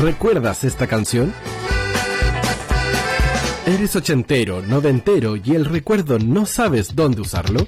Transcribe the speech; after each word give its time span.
¿Recuerdas 0.00 0.62
esta 0.62 0.86
canción? 0.86 1.34
¿Eres 3.66 3.96
ochentero, 3.96 4.62
noventero 4.62 5.34
y 5.34 5.56
el 5.56 5.64
recuerdo 5.64 6.20
no 6.20 6.46
sabes 6.46 6.94
dónde 6.94 7.20
usarlo? 7.20 7.66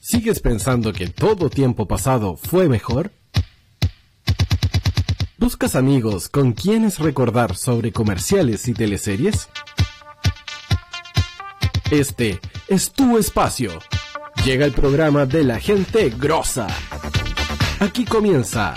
¿Sigues 0.00 0.40
pensando 0.40 0.94
que 0.94 1.08
todo 1.08 1.50
tiempo 1.50 1.86
pasado 1.86 2.36
fue 2.36 2.70
mejor? 2.70 3.12
¿Buscas 5.36 5.76
amigos 5.76 6.30
con 6.30 6.52
quienes 6.52 7.00
recordar 7.00 7.54
sobre 7.54 7.92
comerciales 7.92 8.66
y 8.66 8.72
teleseries? 8.72 9.50
Este 11.90 12.40
es 12.68 12.90
tu 12.92 13.18
espacio. 13.18 13.78
Llega 14.42 14.64
el 14.64 14.72
programa 14.72 15.26
de 15.26 15.44
la 15.44 15.60
gente 15.60 16.08
grosa. 16.08 16.66
Aquí 17.78 18.06
comienza 18.06 18.74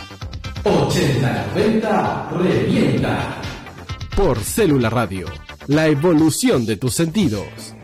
80-90 0.67 2.29
Revienta. 2.31 3.41
Por 4.15 4.39
Célula 4.39 4.89
Radio, 4.89 5.27
la 5.67 5.87
evolución 5.87 6.65
de 6.65 6.75
tus 6.75 6.93
sentidos. 6.93 7.76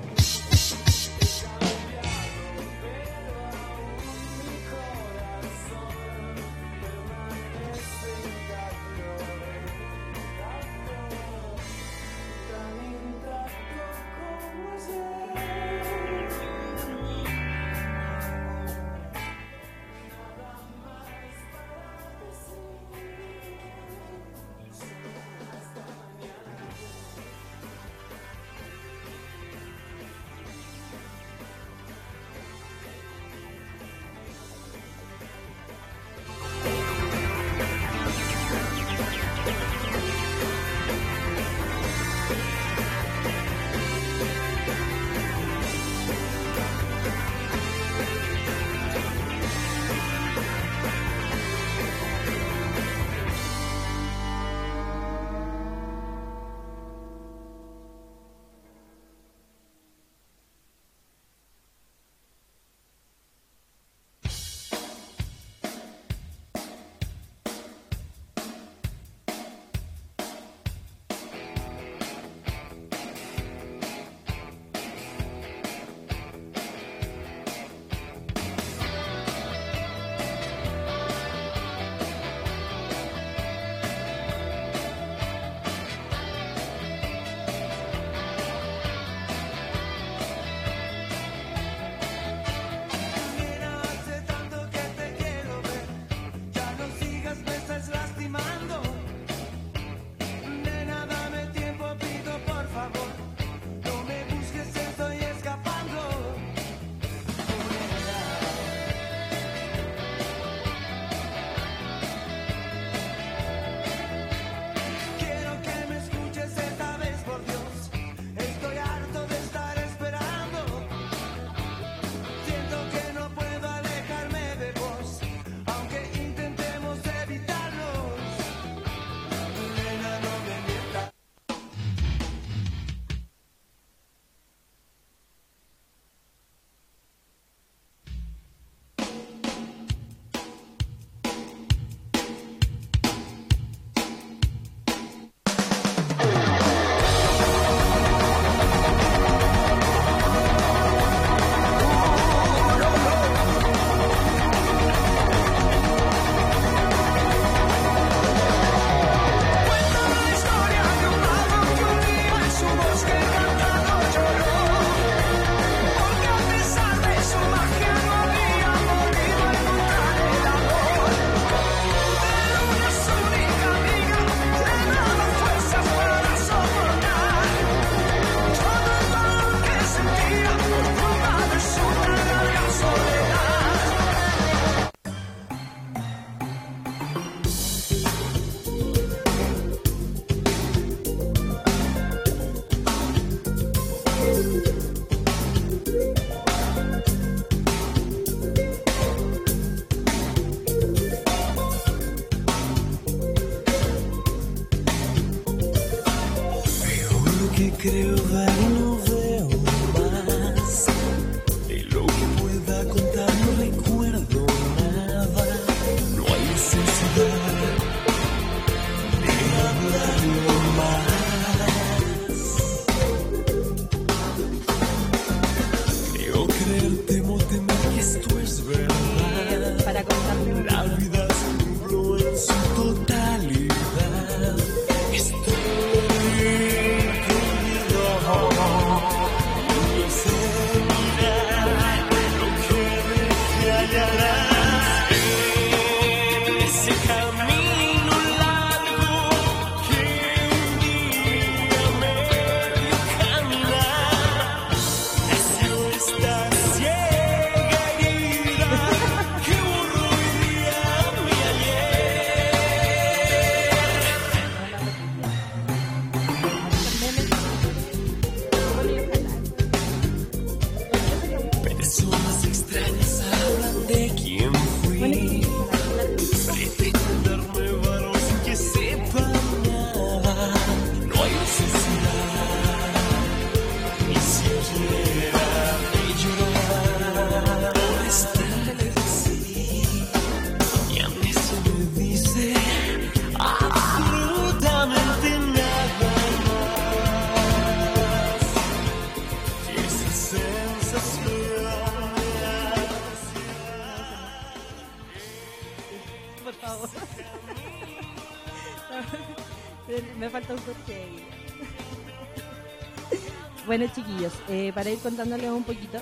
Bueno, 313.74 313.88
chiquillos, 313.92 314.34
eh, 314.50 314.72
para 314.72 314.92
ir 314.92 315.00
contándoles 315.00 315.50
un 315.50 315.64
poquito, 315.64 315.98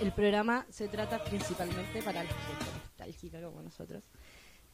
el 0.00 0.12
programa 0.12 0.64
se 0.70 0.88
trata 0.88 1.22
principalmente 1.22 2.02
para 2.02 2.24
la 2.24 2.30
gente 2.30 2.64
nostálgica 2.72 3.42
como 3.42 3.60
nosotros, 3.60 4.02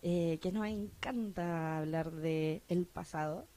eh, 0.03 0.39
que 0.41 0.53
nos 0.53 0.69
encanta 0.69 1.79
hablar 1.79 2.13
de 2.13 2.63
el 2.69 2.87
pasado. 2.87 3.49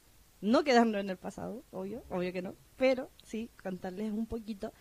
No 0.41 0.63
quedarnos 0.63 0.99
en 0.99 1.11
el 1.11 1.17
pasado, 1.17 1.63
obvio, 1.69 2.03
obvio 2.09 2.33
que 2.33 2.41
no, 2.41 2.55
pero 2.75 3.11
sí 3.23 3.51
contarles 3.61 4.11
un 4.11 4.25
poquito 4.25 4.73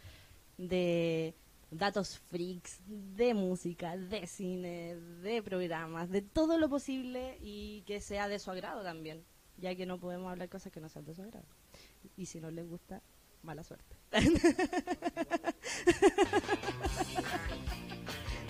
de 0.57 1.35
datos 1.71 2.21
freaks, 2.21 2.81
de 2.87 3.35
música, 3.35 3.99
de 3.99 4.27
cine, 4.27 4.97
de 4.97 5.43
programas, 5.43 6.09
de 6.09 6.23
todo 6.23 6.57
lo 6.57 6.71
posible 6.71 7.37
y 7.43 7.83
que 7.83 8.01
sea 8.01 8.29
de 8.29 8.39
su 8.39 8.51
agrado 8.51 8.83
también, 8.83 9.27
ya 9.59 9.75
que 9.75 9.85
no 9.85 10.01
podemos 10.01 10.33
hablar 10.33 10.49
cosas 10.49 10.73
que 10.73 10.81
no 10.81 10.89
sean 10.89 11.05
de 11.05 11.15
su 11.15 11.21
agrado. 11.21 11.45
Y 12.17 12.25
si 12.25 12.41
no 12.41 12.51
les 12.51 12.67
gusta, 12.67 13.03
mala 13.49 13.65
suerte. 13.65 13.97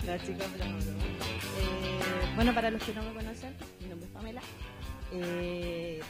no, 0.05 0.17
chicos, 0.17 0.45
eh, 1.57 1.99
bueno, 2.35 2.53
para 2.53 2.69
los 2.69 2.83
que 2.83 2.93
no 2.93 3.01
me 3.03 3.13
conocen, 3.13 3.55
mi 3.79 3.87
nombre 3.87 4.07
es 4.07 4.13
Pamela. 4.13 4.41
Eh, 5.13 6.01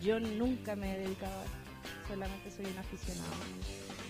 yo 0.00 0.18
nunca 0.18 0.74
me 0.74 0.92
he 0.92 0.98
dedicado 0.98 1.32
a 1.40 1.44
solamente 2.08 2.50
soy 2.50 2.66
un 2.66 2.78
aficionado. 2.78 3.30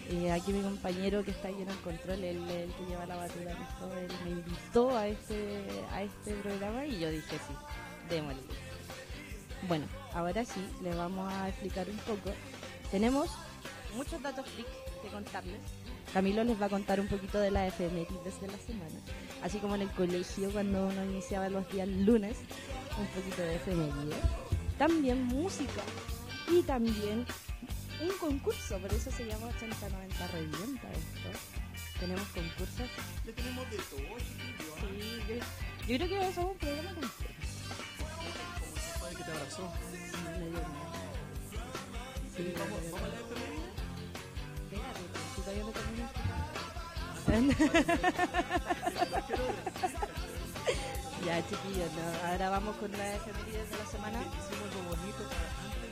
Eh, 0.09 0.33
aquí 0.33 0.51
mi 0.55 0.63
compañero 0.63 1.23
que 1.23 1.33
está 1.33 1.49
ahí 1.49 1.61
en 1.61 1.69
el 1.69 1.77
control, 1.81 2.25
él, 2.25 2.41
que 2.79 2.87
lleva 2.89 3.05
la 3.05 3.17
batuta 3.17 3.51
esto, 3.51 3.95
él 3.99 4.11
me 4.25 4.31
invitó 4.31 4.97
a 4.97 5.09
este, 5.09 5.63
a 5.93 6.03
este 6.05 6.37
programa 6.37 6.87
y 6.87 6.99
yo 6.99 7.11
dije 7.11 7.37
sí, 7.37 7.55
démosle. 8.09 8.41
Bueno, 9.69 9.85
ahora 10.15 10.43
sí, 10.47 10.67
le 10.83 10.95
vamos 10.95 11.31
a 11.31 11.51
explicar 11.51 11.87
un 11.91 11.99
poco. 11.99 12.33
Tenemos 12.91 13.31
muchos 13.95 14.23
datos 14.23 14.47
freaks 14.49 14.71
que 15.03 15.09
contarles. 15.09 15.61
Camilo 16.13 16.45
les 16.45 16.61
va 16.61 16.67
a 16.67 16.69
contar 16.69 17.01
un 17.01 17.09
poquito 17.09 17.39
de 17.39 17.51
la 17.51 17.67
efemérides 17.67 18.41
de 18.41 18.49
la 18.49 18.59
semana, 18.59 19.01
así 19.43 19.59
como 19.59 19.75
en 19.77 19.83
el 19.83 19.91
colegio 19.91 20.51
cuando 20.51 20.87
uno 20.87 21.05
iniciaba 21.05 21.49
los 21.49 21.71
días 21.73 21.89
lunes, 21.89 22.37
un 22.99 23.07
poquito 23.07 23.43
de 23.43 23.57
efemérides. 23.57 24.19
También 24.79 25.25
música 25.25 25.83
y 26.49 26.63
también 26.63 27.25
un 28.03 28.19
concurso, 28.19 28.79
por 28.79 28.93
eso 28.93 29.11
se 29.11 29.25
llama 29.25 29.49
80-90 29.49 30.31
Revienta 30.33 30.89
esto. 30.91 31.39
Tenemos 32.01 32.27
concursos. 32.29 32.89
Le 33.25 33.33
tenemos 33.33 33.71
de 33.71 33.77
todo, 33.77 34.19
chiquillo. 34.19 34.75
Sí, 34.81 35.23
yo, 35.29 35.35
yo, 35.87 36.07
creo 36.07 36.09
que 36.09 36.35
somos 36.35 36.53
un 36.53 36.59
programa 36.59 36.91
completo. 36.91 37.33
Como 38.99 39.11
que 39.11 39.25
te 39.25 39.31
abrazó. 39.31 39.73
Sí, 42.37 42.55
vamos, 42.59 42.81
vamos 42.91 43.09
a. 43.09 43.62
ya, 51.25 51.41
chiquillos, 51.49 51.89
no, 51.93 52.29
ahora 52.29 52.51
vamos 52.51 52.77
con 52.77 52.93
las 52.93 53.17
efemérides 53.17 53.71
de 53.71 53.79
la 53.79 53.87
semana. 53.87 54.19
Hicimos 54.21 54.75
lo 54.75 54.83
bonito 54.91 55.23
antes 55.65 55.91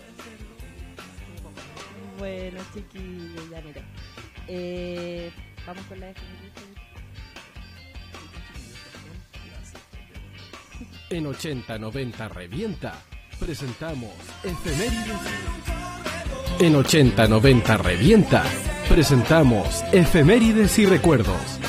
Bueno, 2.19 2.60
chiquillos, 2.75 3.48
ya 3.50 3.62
mira. 3.62 3.81
Eh, 4.48 5.32
vamos 5.66 5.82
con 5.87 5.98
las 6.00 6.10
efemérides. 6.10 6.50
En 11.08 11.26
8090 11.26 12.28
Revienta 12.28 13.02
presentamos 13.38 14.12
Efemérides. 14.44 15.16
En 16.60 16.76
8090 16.76 17.76
Revienta 17.78 18.44
presentamos 18.90 19.84
Efemérides 19.92 20.76
y 20.81 20.84
Recuerdos. 20.84 21.60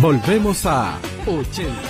Volvemos 0.00 0.64
a 0.66 0.98
80. 1.26 1.89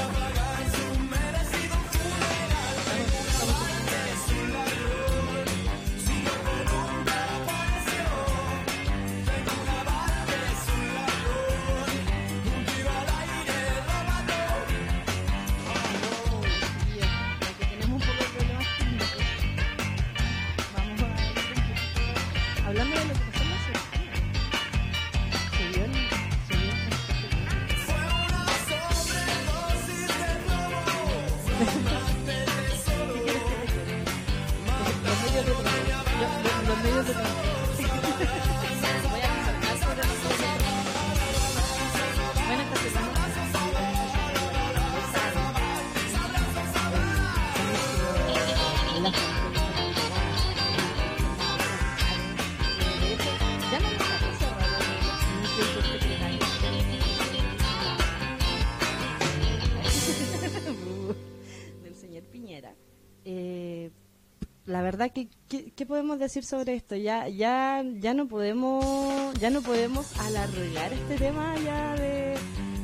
Decir 66.30 66.44
sobre 66.44 66.76
esto 66.76 66.94
ya 66.94 67.26
ya 67.26 67.82
ya 67.99 68.14
no 68.14 68.28
podemos 68.28 69.34
ya 69.40 69.50
no 69.50 69.62
podemos 69.62 70.16
alargar 70.20 70.92
este 70.92 71.16
tema 71.16 71.56
ya 71.58 71.96
de, 71.96 72.37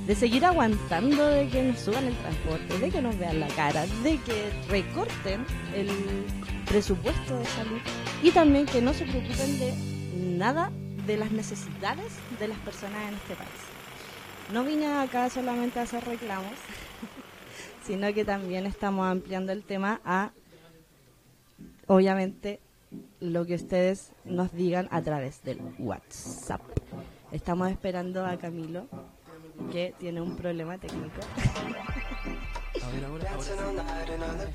de 0.05 0.15
seguir 0.17 0.45
aguantando 0.45 1.25
de 1.29 1.49
que 1.49 1.63
nos 1.63 1.79
suban 1.79 2.07
el 2.07 2.17
transporte 2.17 2.77
de 2.81 2.91
que 2.91 3.01
nos 3.01 3.17
vean 3.17 3.39
la 3.39 3.47
cara 3.47 3.87
de 4.03 4.19
que 4.19 4.51
recorten 4.69 5.47
el 5.77 5.89
presupuesto 6.67 7.39
de 7.39 7.45
salud 7.45 7.79
y 8.21 8.33
también 8.33 8.67
que 8.67 8.83
no 8.83 8.93
se 8.93 9.05
preocupen 9.05 9.61
de 9.61 9.75
nada 10.17 10.73
de 11.07 11.17
las 11.17 11.31
necesidades 11.31 12.15
de 12.41 12.49
las 12.49 12.59
personas 12.59 13.09
en 13.09 13.15
este 13.15 13.37
país. 13.37 13.63
No 14.53 14.65
vine 14.65 14.87
acá 14.87 15.31
solamente 15.31 15.79
a 15.79 15.83
hacer 15.83 16.03
reclamos 16.05 16.51
sino 17.87 18.13
que 18.13 18.25
también 18.25 18.67
estamos 18.67 19.07
ampliando 19.07 19.53
el 19.53 19.63
tema 19.63 20.01
a 20.05 20.33
obviamente 21.87 22.59
lo 23.21 23.45
que 23.47 23.55
ustedes 23.55 24.13
nos 24.25 24.53
digan 24.53 24.89
a 24.91 25.03
través 25.03 25.43
del 25.43 25.61
WhatsApp. 25.79 26.61
Estamos 27.33 27.71
esperando 27.71 28.25
a 28.25 28.37
Camilo, 28.39 28.87
que 29.73 29.95
tiene 29.99 30.21
un 30.21 30.37
problema 30.37 30.79
técnico. 30.79 31.21
A 32.83 32.91
ver, 32.91 33.05
ahora, 33.05 33.31
ahora. 33.33 34.47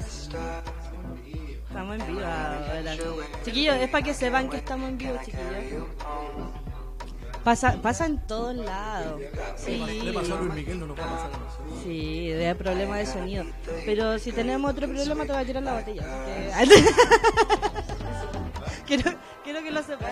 Estamos 1.67 1.99
en 1.99 2.07
vivo 2.07 2.19
ahora. 2.19 2.95
Chiquillos, 3.45 3.75
es 3.77 3.89
para 3.89 4.03
que 4.03 4.13
sepan 4.13 4.49
que 4.49 4.57
estamos 4.57 4.89
en 4.89 4.97
vivo, 4.97 5.15
chiquillos. 5.25 5.87
Pasa, 7.43 7.81
pasa 7.81 8.05
en 8.05 8.19
todos 8.27 8.55
lados. 8.55 9.19
Sí. 9.55 9.77
Le 10.03 10.13
pasó 10.13 10.35
a 10.37 10.41
Luis 10.41 10.53
Miguel, 10.53 10.79
no 10.79 10.87
nos 10.87 10.99
va 10.99 11.03
a 11.05 11.09
pasar 11.09 11.31
a 11.33 11.37
nosotros. 11.39 11.79
Sí, 11.83 12.27
de 12.27 12.53
problema 12.55 12.97
de 12.97 13.05
sonido. 13.07 13.45
Pero 13.85 14.19
si 14.19 14.31
tenemos 14.31 14.69
otro 14.71 14.87
problema, 14.87 15.25
te 15.25 15.31
voy 15.33 15.41
a 15.41 15.45
tirar 15.45 15.63
la 15.63 15.73
botella. 15.79 16.03
porque- 16.03 17.70
quiero, 18.91 19.17
quiero 19.43 19.63
que 19.63 19.71
lo 19.71 19.81
sepas. 19.83 20.11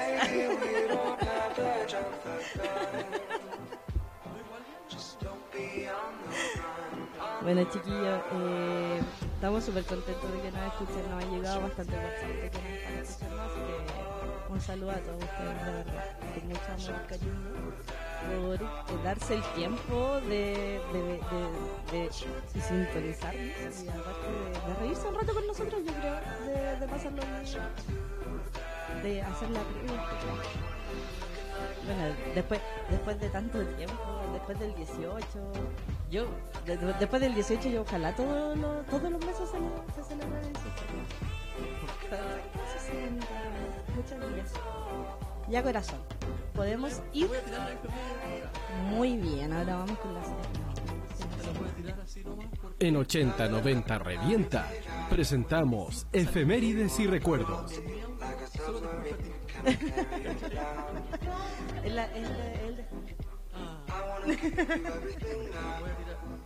Bueno, 7.41 7.63
chiquillos, 7.71 8.21
eh, 8.33 8.99
estamos 9.35 9.63
súper 9.63 9.83
contentos 9.85 10.31
de 10.31 10.41
que 10.41 10.51
nos 10.51 10.61
escuchen. 10.67 11.09
Nos 11.09 11.23
ha 11.23 11.27
llegado 11.27 11.61
bastante 11.61 11.95
de 11.95 12.49
que 12.49 12.57
nos 12.57 12.65
están 12.71 12.97
escuchando. 12.97 13.41
Así 13.41 13.59
que 13.59 14.53
un 14.53 14.61
saludo 14.61 14.91
a 14.91 14.95
todos 14.95 15.23
ustedes, 15.23 15.65
de 15.65 15.71
verdad. 15.71 16.17
Con 16.33 16.47
mucho 16.47 16.89
amor 16.89 17.01
y 17.03 17.07
cariño 17.07 17.73
por 18.89 19.03
darse 19.03 19.35
el 19.35 19.43
tiempo 19.53 20.19
de, 20.21 20.81
de, 20.91 21.01
de, 21.01 22.03
de- 22.03 22.11
sintonizarnos 22.61 23.83
y 23.83 23.87
aparte 23.87 24.27
de, 24.27 24.73
de 24.73 24.79
reírse 24.81 25.07
un 25.07 25.15
rato 25.15 25.33
con 25.33 25.47
nosotros, 25.47 25.81
yo 25.85 25.93
creo, 25.93 26.15
de, 26.45 26.79
de 26.79 26.87
pasarlo 26.87 27.21
bien, 27.21 27.45
de 29.03 29.21
hacer 29.21 29.49
la 29.51 29.59
previa. 29.61 30.05
Bueno, 31.85 32.15
después, 32.35 32.59
después 32.89 33.19
de 33.19 33.29
tanto 33.29 33.59
tiempo, 33.65 34.21
después 34.33 34.59
del 34.59 34.75
18, 34.75 35.17
yo, 36.11 36.25
de- 36.65 36.77
de- 36.77 36.93
después 36.93 37.21
del 37.21 37.33
18 37.35 37.69
yo 37.69 37.81
ojalá 37.81 38.15
todos 38.15 38.57
los, 38.57 38.85
todos 38.87 39.11
los 39.11 39.25
meses 39.25 39.49
se, 39.49 39.57
se 40.01 40.03
celebre 40.09 40.39
el 40.41 40.53
18. 40.53 40.69
60. 42.79 43.25
Muchas 43.95 44.19
gracias. 44.19 44.53
Ya 45.49 45.63
corazón. 45.63 45.99
Podemos 46.55 47.01
ir 47.13 47.29
muy 48.91 49.17
bien. 49.17 49.51
Ahora 49.53 49.77
vamos 49.77 49.97
con 49.99 50.13
la 50.13 50.21
En 52.79 52.95
8090 52.95 53.99
Revienta 53.99 54.67
presentamos 55.09 56.05
efemérides 56.11 56.99
y 56.99 57.07
recuerdos. 57.07 57.73
A 58.21 58.25
la- 61.87 62.05
es 62.05 62.27
la- 62.77 62.85
Ah. 63.51 63.83
A. 63.89 64.19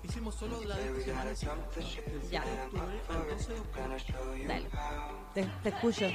Hicimos 0.04 0.36
solo 0.36 0.64
la 0.64 0.76
de 0.78 1.00
esta 1.00 1.36
semana, 1.36 1.36
sí. 1.36 1.46
Del 1.76 1.86
7 1.86 2.12
Ya. 2.32 2.44
de 2.44 2.52
octubre 2.64 3.02
al 3.10 3.28
12 3.30 3.54
de 3.54 3.60
octubre. 3.60 4.46
Dale. 4.48 4.70
Te, 5.34 5.44
te 5.64 5.70
escucho. 5.70 6.06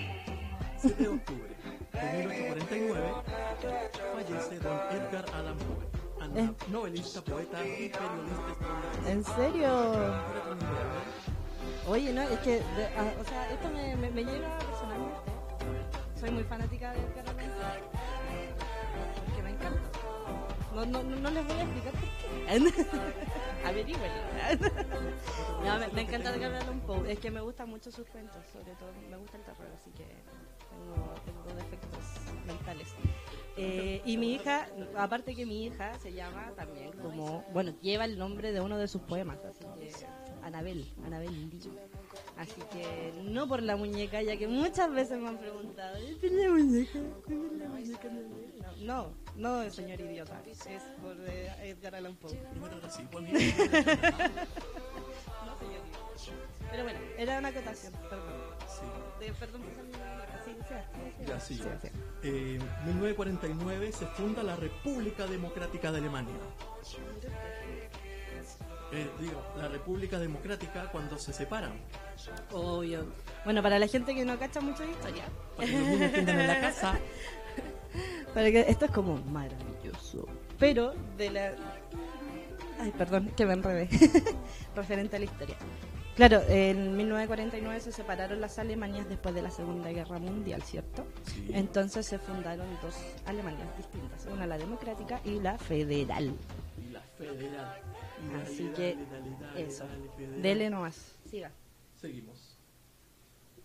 7 0.80 1.02
de 1.02 1.08
octubre 1.08 1.56
de 1.92 2.26
1849 2.26 3.12
fallece 4.14 4.58
don 4.60 4.78
Edgar 4.90 5.24
Allan 5.34 5.56
Poe, 5.58 6.40
Eh. 6.42 6.50
novelista, 6.68 7.20
poeta 7.22 7.58
y 7.66 7.88
periodista. 7.90 9.08
¿En 9.08 9.24
serio? 9.24 10.14
Oye, 11.86 12.12
no, 12.12 12.22
es 12.22 12.38
que, 12.40 12.50
de- 12.60 12.86
ah, 12.98 13.12
o 13.20 13.24
sea, 13.24 13.50
esto 13.50 13.68
me, 13.70 13.96
me, 13.96 14.10
me 14.10 14.22
personalmente. 14.24 14.77
Soy 16.18 16.30
muy 16.32 16.44
fanática 16.44 16.92
de 16.92 17.00
Edgar 17.00 17.28
Allan 17.28 17.36
Poe. 17.36 17.80
Porque 19.26 19.42
me 19.42 19.50
encanta. 19.50 19.80
No, 20.74 20.84
no, 20.84 21.02
no, 21.02 21.30
les 21.30 21.46
voy 21.46 21.56
a 21.56 21.62
explicar 21.62 21.92
por 21.92 22.02
qué. 22.02 23.08
Averígüenlo. 23.68 24.22
no, 25.64 25.78
me, 25.78 25.88
me 25.88 26.00
encanta 26.02 26.34
Edgar 26.34 26.54
Allan 26.54 26.80
Poe. 26.80 27.12
Es 27.12 27.20
que 27.20 27.30
me 27.30 27.40
gustan 27.40 27.68
mucho 27.68 27.92
sus 27.92 28.06
cuentos, 28.08 28.44
sobre 28.52 28.74
todo 28.74 28.90
me 29.08 29.16
gusta 29.16 29.36
el 29.36 29.44
terror, 29.44 29.68
así 29.74 29.90
que 29.92 30.06
tengo, 30.70 31.14
tengo 31.24 31.54
defectos 31.54 32.04
mentales. 32.46 32.88
Eh, 33.56 34.02
y 34.04 34.16
mi 34.16 34.34
hija, 34.34 34.68
aparte 34.96 35.34
que 35.34 35.46
mi 35.46 35.66
hija 35.66 35.98
se 35.98 36.12
llama 36.12 36.52
también 36.56 36.92
como, 36.92 37.44
bueno, 37.52 37.72
lleva 37.80 38.04
el 38.04 38.18
nombre 38.18 38.52
de 38.52 38.60
uno 38.60 38.78
de 38.78 38.88
sus 38.88 39.02
poemas, 39.02 39.38
así 39.44 39.64
que 39.78 39.92
Anabel, 40.42 40.84
Anabel 41.04 41.50
Lee. 41.50 41.60
Así 42.38 42.60
que 42.72 43.12
no 43.24 43.48
por 43.48 43.62
la 43.62 43.74
muñeca, 43.76 44.22
ya 44.22 44.36
que 44.36 44.46
muchas 44.46 44.92
veces 44.92 45.18
me 45.18 45.28
han 45.28 45.38
preguntado, 45.38 45.96
¿es 45.96 46.22
la 46.32 46.48
muñeca? 46.50 46.98
¿Es 46.98 47.58
la 47.58 47.68
muñeca 47.68 48.08
Anabel?" 48.08 48.54
No, 48.86 49.12
no, 49.34 49.64
no, 49.64 49.70
señor 49.70 50.00
idiota, 50.00 50.40
es 50.46 50.64
por 51.02 51.16
eh, 51.26 51.50
Edgar 51.62 51.96
Allan 51.96 52.14
Poe. 52.14 52.38
Pero 56.70 56.82
bueno, 56.84 56.98
era 57.16 57.38
una 57.38 57.48
acotación, 57.48 57.92
perdón. 58.08 58.28
Sí. 58.68 59.24
De- 59.26 59.32
perdón 59.32 59.62
por 59.62 59.72
sí, 60.44 60.54
sí, 60.68 61.24
Ya, 61.26 61.40
sí. 61.40 61.60
Eh, 62.22 62.58
1949 62.86 63.92
se 63.92 64.06
funda 64.06 64.42
la 64.42 64.54
República 64.56 65.26
Democrática 65.26 65.90
de 65.90 65.98
Alemania. 65.98 66.34
Eh, 68.92 69.10
digo, 69.20 69.42
la 69.58 69.68
República 69.68 70.18
Democrática 70.18 70.90
cuando 70.90 71.18
se 71.18 71.32
separan. 71.32 71.72
Obvio. 72.52 73.06
Bueno, 73.44 73.62
para 73.62 73.78
la 73.78 73.86
gente 73.86 74.14
que 74.14 74.24
no 74.24 74.38
cacha 74.38 74.60
mucho 74.60 74.82
de 74.82 74.90
historia, 74.90 75.24
Para 75.56 75.68
que 75.68 75.78
los 75.78 75.88
niños 75.88 76.02
entiendan 76.02 76.40
en 76.40 76.46
la 76.46 76.60
casa. 76.60 76.98
para 78.34 78.50
que 78.50 78.60
esto 78.60 78.86
es 78.86 78.90
como 78.90 79.16
maravilloso. 79.18 80.26
Pero 80.58 80.94
de 81.16 81.30
la 81.30 81.52
Ay, 82.80 82.92
perdón, 82.96 83.32
que 83.36 83.44
me 83.44 83.54
enredé. 83.54 83.88
Referente 84.76 85.16
a 85.16 85.18
la 85.18 85.24
historia. 85.24 85.56
Claro, 86.14 86.42
en 86.48 86.96
1949 86.96 87.80
se 87.80 87.92
separaron 87.92 88.40
las 88.40 88.58
Alemanias 88.58 89.08
después 89.08 89.34
de 89.34 89.42
la 89.42 89.50
Segunda 89.50 89.90
Guerra 89.90 90.18
Mundial, 90.18 90.62
¿cierto? 90.62 91.06
Sí. 91.24 91.50
Entonces 91.52 92.06
se 92.06 92.18
fundaron 92.18 92.66
dos 92.82 92.96
Alemanias 93.26 93.68
distintas, 93.76 94.26
una 94.26 94.46
la 94.46 94.58
democrática 94.58 95.20
y 95.24 95.38
la 95.38 95.58
federal. 95.58 96.34
Y 96.76 96.90
la 96.90 97.00
federal. 97.16 97.80
Así 98.42 98.70
que 98.76 98.96
eso, 99.56 99.84
dele 100.42 100.70
nomás. 100.70 101.14
Siga. 101.30 101.50
Seguimos. 102.00 102.56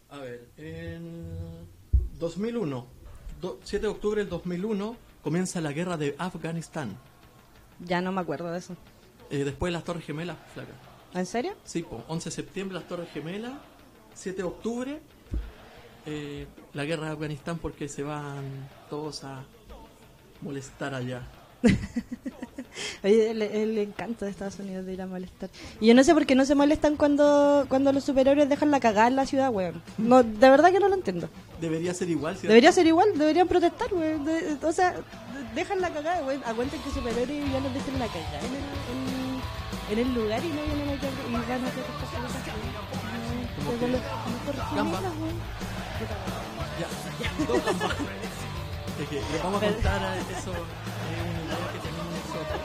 A 0.10 0.20
ver, 0.20 0.48
en 0.58 1.68
2001, 2.20 2.86
do- 3.42 3.60
7 3.64 3.86
de 3.88 3.92
octubre 3.92 4.22
del 4.22 4.30
2001, 4.30 4.96
comienza 5.24 5.60
la 5.62 5.72
guerra 5.72 5.98
de 5.98 6.16
Afganistán. 6.18 6.96
Ya 7.80 8.02
no 8.02 8.12
me 8.12 8.22
acuerdo 8.22 8.52
de 8.52 8.60
eso. 8.60 8.76
Eh, 9.30 9.44
después 9.44 9.70
de 9.70 9.74
las 9.74 9.84
Torres 9.84 10.06
Gemelas, 10.06 10.38
flaca. 10.54 10.74
¿En 11.14 11.26
serio? 11.26 11.54
Sí, 11.64 11.84
po, 11.84 12.04
11 12.08 12.30
de 12.30 12.36
septiembre 12.36 12.76
las 12.76 12.88
Torres 12.88 13.10
Gemelas, 13.12 13.54
7 14.14 14.38
de 14.38 14.44
octubre 14.44 15.00
eh, 16.06 16.48
la 16.74 16.84
guerra 16.86 17.06
de 17.08 17.12
Afganistán 17.14 17.58
porque 17.60 17.88
se 17.88 18.04
van 18.04 18.44
todos 18.90 19.24
a 19.24 19.44
molestar 20.42 20.94
allá. 20.94 21.22
Oye, 23.04 23.32
el, 23.32 23.42
el 23.42 23.78
encanto 23.78 24.26
de 24.26 24.32
Estados 24.32 24.58
Unidos 24.60 24.86
de 24.86 24.94
ir 24.94 25.02
a 25.02 25.06
molestar. 25.06 25.50
Y 25.80 25.88
yo 25.88 25.94
no 25.94 26.04
sé 26.04 26.14
por 26.14 26.26
qué 26.26 26.34
no 26.36 26.44
se 26.46 26.56
molestan 26.56 26.96
cuando, 26.96 27.66
cuando 27.70 27.92
los 27.94 28.04
superhéroes 28.04 28.50
dejan 28.50 28.72
la 28.72 28.80
cagada 28.80 29.08
en 29.10 29.16
la 29.16 29.26
ciudad, 29.28 29.52
weón. 29.52 29.82
No, 29.98 30.24
de 30.24 30.50
verdad 30.50 30.72
que 30.72 30.80
no 30.80 30.88
lo 30.88 30.96
entiendo. 30.96 31.30
Debería 31.62 31.94
ser 31.94 32.10
igual, 32.10 32.34
¿cierto? 32.36 32.48
Debería 32.48 32.72
ser 32.72 32.88
igual, 32.88 33.10
deberían 33.18 33.48
protestar, 33.48 33.94
weón. 33.94 34.26
De- 34.26 34.58
o 34.64 34.72
sea, 34.72 34.92
de- 34.94 35.04
dejan 35.54 35.82
la 35.82 35.90
cagada, 35.92 36.26
weón. 36.26 36.42
Aguanten 36.46 36.82
que 36.82 36.90
superhéroes 36.90 37.52
ya 37.52 37.60
nos 37.60 37.74
dejen 37.74 38.00
la 38.00 38.08
cagada 38.08 38.40
en 38.40 38.56
el, 38.56 38.64
en, 39.94 40.00
en 40.00 40.08
el 40.08 40.14
lugar 40.16 40.44
y 40.44 40.48
no 40.50 40.62
vienen 40.64 40.90
aquí 40.90 41.06
y 41.30 41.32
van 41.32 41.44
a 41.44 41.70
cosas. 41.70 42.14
No, 43.64 43.72
gemelas, 43.80 44.02
weón. 45.22 45.38
Ya. 46.80 46.88
Es 49.04 49.10
que 49.10 49.16
les 49.16 49.44
vamos 49.44 49.62
a 49.62 49.66
contar 49.68 50.04
a 50.04 50.18
eso, 50.18 50.54
que 51.74 51.80
tenemos 51.80 52.12
nosotros, 52.14 52.60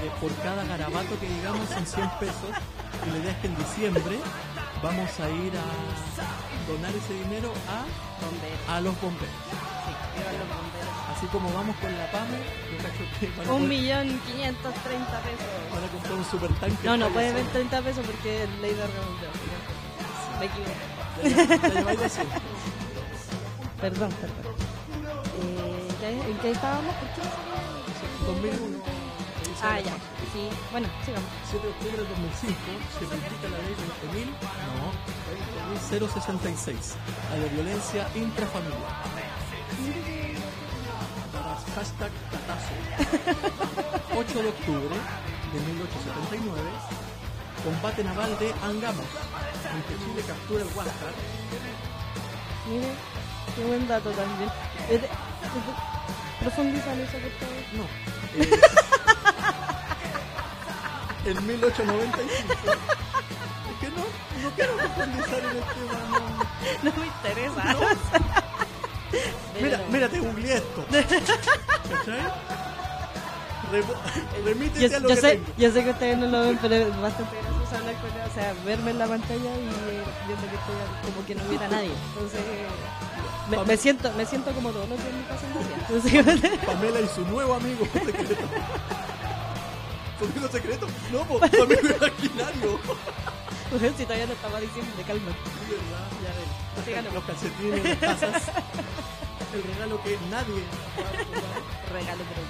que 0.00 0.08
por 0.20 0.32
cada 0.42 0.64
garabato 0.64 1.18
que 1.20 1.28
digamos 1.28 1.68
son 1.68 1.86
100 1.86 2.10
pesos, 2.20 2.50
y 3.06 3.10
la 3.10 3.18
idea 3.18 3.32
es 3.32 3.38
que 3.38 3.46
en 3.48 3.56
diciembre 3.56 4.18
vamos 4.82 5.10
a 5.20 5.28
ir 5.30 5.52
a 5.56 5.66
donar 6.70 6.94
ese 6.94 7.14
dinero 7.14 7.52
a, 7.68 7.84
Bomberos, 8.22 8.60
a 8.68 8.80
los 8.80 8.94
bomberos. 9.00 9.34
Así 11.16 11.26
como 11.28 11.50
vamos 11.52 11.76
con 11.76 11.90
la 11.96 12.10
PAME, 12.10 12.38
yo 12.72 12.76
cacho 12.82 13.04
que 13.20 13.26
van 13.38 13.46
a, 13.48 13.52
Un 13.52 13.62
poder- 13.64 13.68
millón 13.68 14.20
quinientos 14.26 14.74
treinta 14.84 15.18
pesos. 15.20 15.46
van 15.72 15.84
a 15.84 15.88
comprar 15.88 16.12
un 16.14 16.24
super 16.24 16.52
tanque. 16.60 16.76
No, 16.84 16.96
no, 16.96 17.08
puede 17.10 17.32
ver 17.32 17.46
30 17.46 17.80
pesos 17.82 18.04
porque 18.04 18.42
es 18.44 18.50
ley 18.60 18.74
de 18.74 18.86
redondeo. 18.86 19.30
Me 20.40 20.46
equivoco. 20.46 21.86
Perdón, 23.80 24.10
perdón. 24.20 24.54
Eh, 25.42 25.88
¿qué- 26.00 26.30
¿En 26.30 26.38
qué 26.38 26.50
estábamos? 26.50 26.94
¿Por 26.96 27.08
qué? 27.14 27.22
2001. 28.26 29.06
Ah, 29.62 29.80
ya. 29.80 29.94
Sí. 30.32 30.50
Bueno, 30.70 30.88
sigamos. 31.04 31.30
7 31.50 31.66
de 31.66 31.72
octubre 31.72 31.96
del 31.96 32.08
2005 32.08 32.54
se 32.98 33.04
publica 33.06 33.48
la 33.48 33.58
ley 33.64 33.74
20.000, 34.12 34.28
no, 34.76 34.92
20.066, 35.90 36.94
la 37.30 37.36
de 37.38 37.48
violencia 37.48 38.08
intrafamiliar. 38.14 39.26
Hashtag 41.74 42.12
Catazo. 42.30 42.74
8 44.16 44.42
de 44.42 44.48
octubre 44.48 44.96
de 45.52 45.58
1879, 45.72 46.60
combate 47.64 48.04
naval 48.04 48.38
de 48.38 48.52
Angamos, 48.62 49.06
en 49.72 49.82
que 49.82 49.94
Chile 50.04 50.22
captura 50.26 50.62
el 50.62 50.68
Huáscar. 50.76 51.14
Mire, 52.68 52.92
qué 53.54 53.64
buen 53.64 53.88
dato 53.88 54.10
también. 54.10 54.50
De- 56.38 56.44
de- 56.44 56.50
Profundiza 56.50 56.92
en 56.92 57.00
eso, 57.00 57.12
por 57.18 57.30
favor. 57.32 57.62
No. 57.72 57.84
eh, 58.36 58.50
en 61.30 61.46
1895. 61.46 62.54
Es 63.66 63.76
que 63.80 63.88
no, 63.90 64.04
no 64.42 64.50
quiero 64.54 64.76
profundizar 64.76 65.38
en 65.40 65.44
el 65.44 65.62
tema, 65.62 65.98
no. 66.10 66.18
No 66.82 66.90
me 66.96 67.06
interesa. 67.06 67.62
Mira, 69.60 69.80
mira, 69.90 70.08
te 70.08 70.18
googleé 70.20 70.56
esto. 70.56 70.84
¿Cachai? 70.90 72.26
Remítete 74.44 74.88
Yo, 74.90 74.96
a 74.96 75.00
lo 75.00 75.08
yo 75.08 75.14
que 75.14 75.20
sé, 75.20 75.30
tengo. 75.36 75.46
yo 75.56 75.72
sé 75.72 75.84
que 75.84 75.90
ustedes 75.90 76.18
no 76.18 76.26
lo 76.26 76.40
ven, 76.42 76.58
pero 76.60 76.74
es 76.74 77.00
bastante 77.00 77.36
gracioso 77.36 77.55
hablar 77.72 77.94
con 78.00 78.10
él. 78.10 78.20
O 78.30 78.34
sea, 78.34 78.54
verme 78.64 78.90
en 78.92 78.98
la 78.98 79.06
pantalla 79.06 79.56
y 79.58 79.66
eh, 79.66 80.02
viendo 80.26 80.46
que 80.48 80.56
estoy 80.56 80.76
como 81.04 81.26
que 81.26 81.34
no 81.34 81.42
hubiera 81.48 81.68
nadie. 81.68 81.90
Entonces, 82.14 82.40
me, 83.50 83.64
me 83.64 83.76
siento 83.76 84.12
me 84.14 84.26
siento 84.26 84.50
como 84.52 84.70
todos 84.70 84.88
los 84.88 84.98
días 84.98 85.10
en 85.10 85.18
mi 85.18 85.24
casa. 85.24 85.46
Entonces, 85.88 86.50
Pamela 86.66 87.00
y 87.00 87.08
su 87.08 87.20
nuevo 87.26 87.54
amigo 87.54 87.84
secreto. 87.92 88.34
¿Su 90.18 90.24
amigo 90.24 90.48
secreto? 90.48 90.86
No, 91.12 91.24
pues, 91.24 91.50
su 91.50 91.62
amigo 91.62 91.80
imaginario. 91.82 92.78
Mujer, 93.70 93.92
si 93.98 94.04
todavía 94.04 94.26
no 94.26 94.32
estaba 94.32 94.60
diciendo, 94.60 94.90
de 94.96 95.02
calma. 95.02 95.30
Es 95.30 95.70
verdad. 95.70 96.08
Ya 96.22 96.32
ven. 97.02 97.14
Los 97.14 97.24
calcetines, 97.24 97.84
las 97.84 98.20
tazas. 98.20 98.42
El 99.52 99.62
regalo 99.62 100.02
que 100.02 100.18
nadie. 100.30 100.62
Regalo 101.92 102.22
pero 102.28 102.42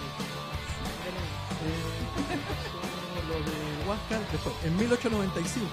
Eh, 1.67 2.86
lo 3.29 3.35
de 3.35 3.89
Huáscar. 3.89 4.21
Después, 4.33 4.55
en 4.65 4.77
1895 4.77 5.67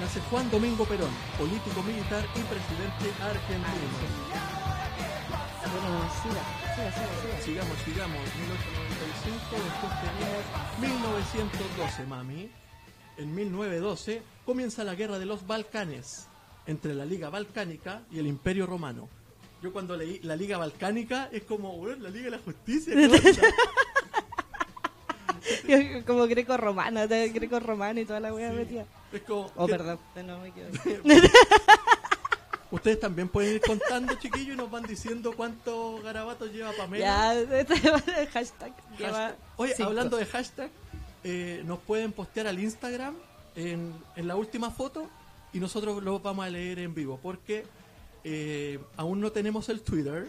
nace 0.00 0.20
Juan 0.30 0.50
Domingo 0.50 0.84
Perón, 0.84 1.10
político 1.38 1.82
militar 1.82 2.24
y 2.34 2.40
presidente 2.40 3.06
argentino. 3.22 4.40
Bueno, 5.70 6.10
siga, 6.22 6.42
siga, 6.74 6.90
siga, 6.92 7.12
siga. 7.22 7.40
Sigamos, 7.42 7.78
sigamos. 7.84 8.20
1895, 9.20 9.54
después 9.70 9.92
tenemos 10.02 10.42
1912, 10.80 12.06
mami. 12.06 12.50
En 13.16 13.34
1912 13.34 14.22
comienza 14.44 14.84
la 14.84 14.94
guerra 14.94 15.18
de 15.18 15.26
los 15.26 15.46
Balcanes 15.46 16.26
entre 16.66 16.94
la 16.94 17.04
Liga 17.04 17.30
Balcánica 17.30 18.02
y 18.10 18.18
el 18.18 18.26
Imperio 18.26 18.66
Romano. 18.66 19.08
Yo 19.62 19.72
cuando 19.72 19.96
leí 19.96 20.20
la 20.22 20.36
Liga 20.36 20.56
Balcánica 20.56 21.28
es 21.30 21.42
como, 21.42 21.74
weón, 21.74 22.02
la 22.02 22.08
Liga 22.08 22.26
de 22.26 22.30
la 22.30 22.38
Justicia. 22.38 22.94
Como 26.06 26.26
greco-romano, 26.26 27.06
de 27.08 27.28
greco-romano 27.30 28.00
y 28.00 28.04
toda 28.04 28.20
la 28.20 28.32
wea 28.34 28.50
metida. 28.52 28.84
es 29.12 29.22
como, 29.22 29.50
Oh, 29.56 29.66
que- 29.66 29.72
perdón, 29.72 29.98
no 30.26 30.38
me. 30.40 30.52
Ustedes 32.70 33.00
también 33.00 33.28
pueden 33.28 33.56
ir 33.56 33.60
contando, 33.60 34.14
chiquillos, 34.14 34.54
y 34.54 34.56
nos 34.56 34.70
van 34.70 34.84
diciendo 34.84 35.32
cuántos 35.36 36.00
garabatos 36.04 36.52
lleva 36.52 36.70
Pamela. 36.72 37.04
Ya, 37.04 37.34
este 37.58 37.76
hashtag 38.28 38.72
lleva 38.96 39.12
Hashtag. 39.12 39.36
Oye, 39.56 39.74
cinco. 39.76 39.88
hablando 39.88 40.16
de 40.16 40.26
hashtag, 40.26 40.70
eh, 41.24 41.62
nos 41.66 41.80
pueden 41.80 42.12
postear 42.12 42.46
al 42.46 42.60
Instagram 42.60 43.16
en, 43.56 43.92
en 44.14 44.28
la 44.28 44.36
última 44.36 44.70
foto 44.70 45.08
y 45.52 45.58
nosotros 45.58 46.00
lo 46.04 46.20
vamos 46.20 46.46
a 46.46 46.48
leer 46.48 46.78
en 46.78 46.94
vivo 46.94 47.18
porque 47.20 47.66
eh, 48.22 48.78
aún 48.96 49.20
no 49.20 49.32
tenemos 49.32 49.68
el 49.68 49.80
Twitter, 49.82 50.28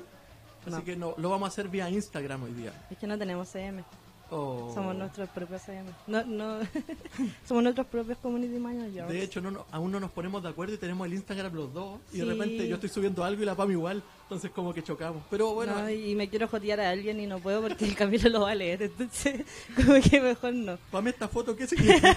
así 0.63 0.71
No. 0.71 0.83
que 0.83 0.95
no, 0.95 1.13
lo 1.17 1.29
vamos 1.29 1.45
a 1.45 1.49
hacer 1.51 1.67
vía 1.67 1.91
Instagram 1.91 2.41
hoy 2.41 2.53
día. 2.53 2.73
Es 2.89 2.97
que 2.97 3.05
no 3.05 3.19
tenemos 3.19 3.49
CM, 3.49 3.83
Oh. 4.33 4.71
somos 4.73 4.95
nuestros 4.95 5.27
propios 5.29 5.61
CM. 5.61 5.89
No, 6.07 6.23
no, 6.23 6.59
somos 7.45 7.63
nuestros 7.63 7.85
propios 7.87 8.17
community 8.19 8.57
managers. 8.57 9.09
De 9.09 9.21
hecho, 9.23 9.41
no, 9.41 9.51
no- 9.51 9.65
aún 9.71 9.91
no 9.91 9.99
nos 9.99 10.09
ponemos 10.11 10.41
de 10.41 10.47
acuerdo 10.49 10.73
y 10.73 10.77
tenemos 10.77 11.05
el 11.05 11.13
Instagram 11.15 11.53
los 11.53 11.73
dos. 11.73 11.99
Y 12.13 12.19
de 12.19 12.25
repente 12.25 12.65
yo 12.67 12.75
estoy 12.75 12.89
subiendo 12.89 13.23
algo 13.25 13.43
y 13.43 13.45
la 13.45 13.55
PAM 13.55 13.71
igual. 13.71 14.01
Entonces, 14.23 14.49
como 14.51 14.73
que 14.73 14.81
chocamos. 14.81 15.21
Pero 15.29 15.53
bueno, 15.53 15.77
No, 15.77 15.89
y 15.89 16.15
me 16.15 16.29
quiero 16.29 16.47
jotear 16.47 16.79
a 16.79 16.89
alguien 16.91 17.19
y 17.19 17.27
no 17.27 17.39
puedo 17.39 17.61
porque 17.61 17.83
el 17.83 17.93
Camilo 17.95 18.29
lo 18.29 18.41
va 18.41 18.51
a 18.51 18.55
leer, 18.55 18.81
entonces 18.83 19.41
como 19.75 19.99
que 20.01 20.21
mejor 20.21 20.53
no. 20.53 20.77
PAM, 20.91 21.07
esta 21.09 21.27
foto, 21.27 21.53
¿qué 21.55 21.67
significa? 21.67 22.15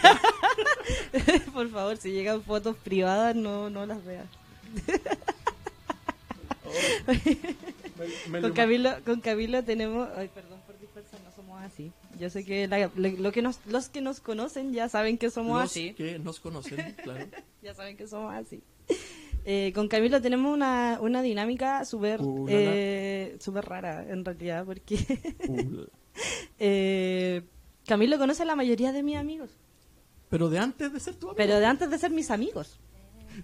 Por 1.52 1.68
favor, 1.70 1.96
si 1.96 2.12
llegan 2.12 2.42
fotos 2.42 2.76
privadas 2.76 3.34
no, 3.34 3.68
no 3.70 3.84
las 3.86 4.04
veas. 4.04 4.26
Me- 7.06 7.14
me 8.28 8.40
Con 8.40 8.50
lo- 8.50 8.54
Camilo, 8.54 8.90
con 9.04 9.20
Camilo 9.20 9.62
tenemos, 9.64 10.08
ay, 10.16 10.28
perdón 10.34 10.60
por 10.66 10.78
dispersar, 10.78 11.20
no 11.24 11.30
somos 11.34 11.62
así. 11.62 11.92
Yo 12.18 12.30
sé 12.30 12.44
que 12.44 12.66
la- 12.68 12.90
lo, 12.94 13.32
que 13.32 13.42
nos, 13.42 13.58
los 13.66 13.88
que 13.88 14.00
nos 14.00 14.20
conocen 14.20 14.72
ya 14.72 14.88
saben 14.88 15.18
que 15.18 15.30
somos 15.30 15.60
los 15.60 15.70
así. 15.70 15.94
que 15.94 16.18
nos 16.18 16.40
conocen, 16.40 16.94
claro. 17.02 17.26
Ya 17.62 17.74
saben 17.74 17.96
que 17.96 18.06
somos 18.06 18.34
así. 18.34 18.62
Eh, 19.46 19.72
con 19.74 19.88
Camilo 19.88 20.20
tenemos 20.22 20.52
una, 20.54 20.98
una 21.00 21.20
dinámica 21.22 21.84
súper 21.84 22.20
Uh, 22.22 22.46
eh, 22.48 23.36
súper 23.40 23.64
rara, 23.66 24.06
en 24.08 24.24
realidad, 24.24 24.64
porque 24.64 24.96
Uh, 25.48 25.84
eh, 26.58 27.42
Camilo 27.86 28.18
conoce 28.18 28.42
a 28.42 28.46
la 28.46 28.56
mayoría 28.56 28.92
de 28.92 29.02
mis 29.02 29.16
amigos, 29.16 29.50
Pero 30.30 30.48
de 30.48 30.58
antes 30.58 30.92
de 30.92 31.00
ser 31.00 31.14
tu 31.16 31.26
amigo. 31.26 31.36
pero 31.36 31.58
de 31.58 31.66
antes 31.66 31.90
de 31.90 31.98
ser 31.98 32.10
mis 32.10 32.30
amigos. 32.30 32.78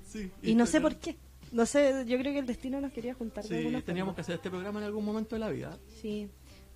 Sí, 0.08 0.30
Y 0.42 0.54
no 0.54 0.66
sé 0.66 0.80
por 0.80 0.96
qué. 0.96 1.16
No 1.52 1.66
sé, 1.66 2.04
yo 2.06 2.16
creo 2.18 2.32
que 2.32 2.38
el 2.38 2.46
destino 2.46 2.80
nos 2.80 2.92
quería 2.92 3.12
juntar 3.14 3.42
de 3.42 3.48
Sí, 3.48 3.56
alguna 3.56 3.82
teníamos 3.82 4.10
forma. 4.12 4.14
que 4.16 4.20
hacer 4.20 4.34
este 4.36 4.50
programa 4.50 4.78
en 4.80 4.86
algún 4.86 5.04
momento 5.04 5.34
de 5.34 5.40
la 5.40 5.50
vida. 5.50 5.76
Sí. 6.00 6.28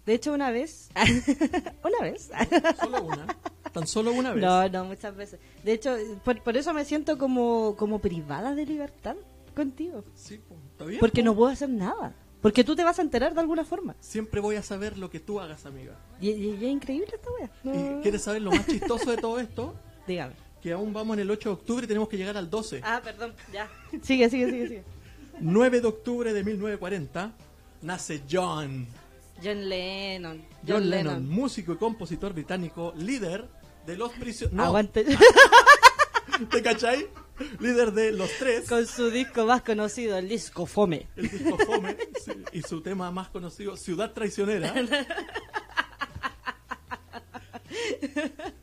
De 0.07 0.15
hecho, 0.15 0.33
una 0.33 0.51
vez. 0.51 0.91
una 1.85 2.01
vez. 2.03 2.31
Solo 2.81 3.03
una. 3.05 3.27
Tan 3.73 3.87
solo 3.87 4.13
una 4.13 4.33
vez. 4.33 4.43
no, 4.45 4.69
no, 4.69 4.85
muchas 4.85 5.17
veces. 5.17 5.41
De 5.65 5.73
hecho, 5.73 5.97
por, 6.25 6.43
por 6.43 6.57
eso 6.57 6.73
me 6.75 6.85
siento 6.85 7.17
como, 7.19 7.75
como 7.77 7.99
privada 7.99 8.55
de 8.55 8.67
libertad 8.67 9.17
contigo. 9.55 10.05
Sí, 10.15 10.39
po, 10.39 10.57
está 10.73 10.85
bien. 10.85 11.01
Porque 11.01 11.23
po. 11.23 11.27
no 11.27 11.35
puedo 11.35 11.51
hacer 11.51 11.69
nada. 11.71 12.15
Porque 12.43 12.63
tú 12.63 12.77
te 12.77 12.85
vas 12.85 12.99
a 12.99 13.03
enterar 13.03 13.33
de 13.35 13.41
alguna 13.41 13.65
forma. 13.65 13.97
Siempre 14.01 14.41
voy 14.41 14.57
a 14.57 14.63
saber 14.63 14.99
lo 14.99 15.09
que 15.09 15.19
tú 15.19 15.41
hagas, 15.41 15.65
amiga. 15.65 15.97
Y, 16.21 16.31
y- 16.31 16.51
y 16.51 16.55
es 16.67 16.71
increíble 16.71 17.09
esta 17.15 17.31
wea. 17.33 17.51
No- 17.65 17.99
¿Y 17.99 18.03
quieres 18.03 18.23
saber 18.23 18.43
lo 18.43 18.51
más 18.53 18.67
chistoso 18.67 19.11
de 19.11 19.17
todo 19.17 19.41
esto? 19.41 19.75
Dígame. 20.07 20.35
Que 20.61 20.73
aún 20.73 20.93
vamos 20.93 21.15
en 21.17 21.21
el 21.23 21.31
8 21.31 21.49
de 21.49 21.53
octubre 21.55 21.85
y 21.85 21.89
tenemos 21.89 22.09
que 22.09 22.17
llegar 22.19 22.37
al 22.37 22.49
12. 22.51 22.81
Ah, 22.85 23.01
perdón, 23.03 23.35
ya. 23.53 23.69
Sigue, 24.03 24.29
sigue, 24.29 24.51
sigue, 24.51 24.69
sigue. 24.69 24.85
9 25.41 25.81
de 25.81 25.87
octubre 25.87 26.33
de 26.33 26.45
1940 26.45 27.33
nace 27.83 28.23
John. 28.31 28.87
John 29.43 29.69
Lennon. 29.69 30.45
John, 30.67 30.89
Lennon, 30.89 31.29
músico 31.29 31.73
y 31.73 31.77
compositor 31.77 32.33
británico, 32.33 32.93
líder 32.97 33.49
de 33.87 33.97
los 33.97 34.13
prisioneros. 34.13 34.57
No, 34.57 34.65
Aguante. 34.65 35.05
¿te 36.51 36.63
cachai? 36.63 37.07
Líder 37.61 37.93
de 37.93 38.13
los 38.13 38.31
tres. 38.39 38.69
Con 38.69 38.87
su 38.87 39.11
disco 39.11 39.45
más 39.45 39.63
conocido, 39.63 40.17
el 40.19 40.29
disco 40.29 40.67
Fome. 40.67 41.09
El 41.17 41.29
disco 41.29 41.59
Fome 41.59 41.97
sí, 42.25 42.33
y 42.53 42.63
su 42.63 42.81
tema 42.81 43.11
más 43.11 43.29
conocido, 43.29 43.77
Ciudad 43.77 44.13
Traicionera. 44.13 44.73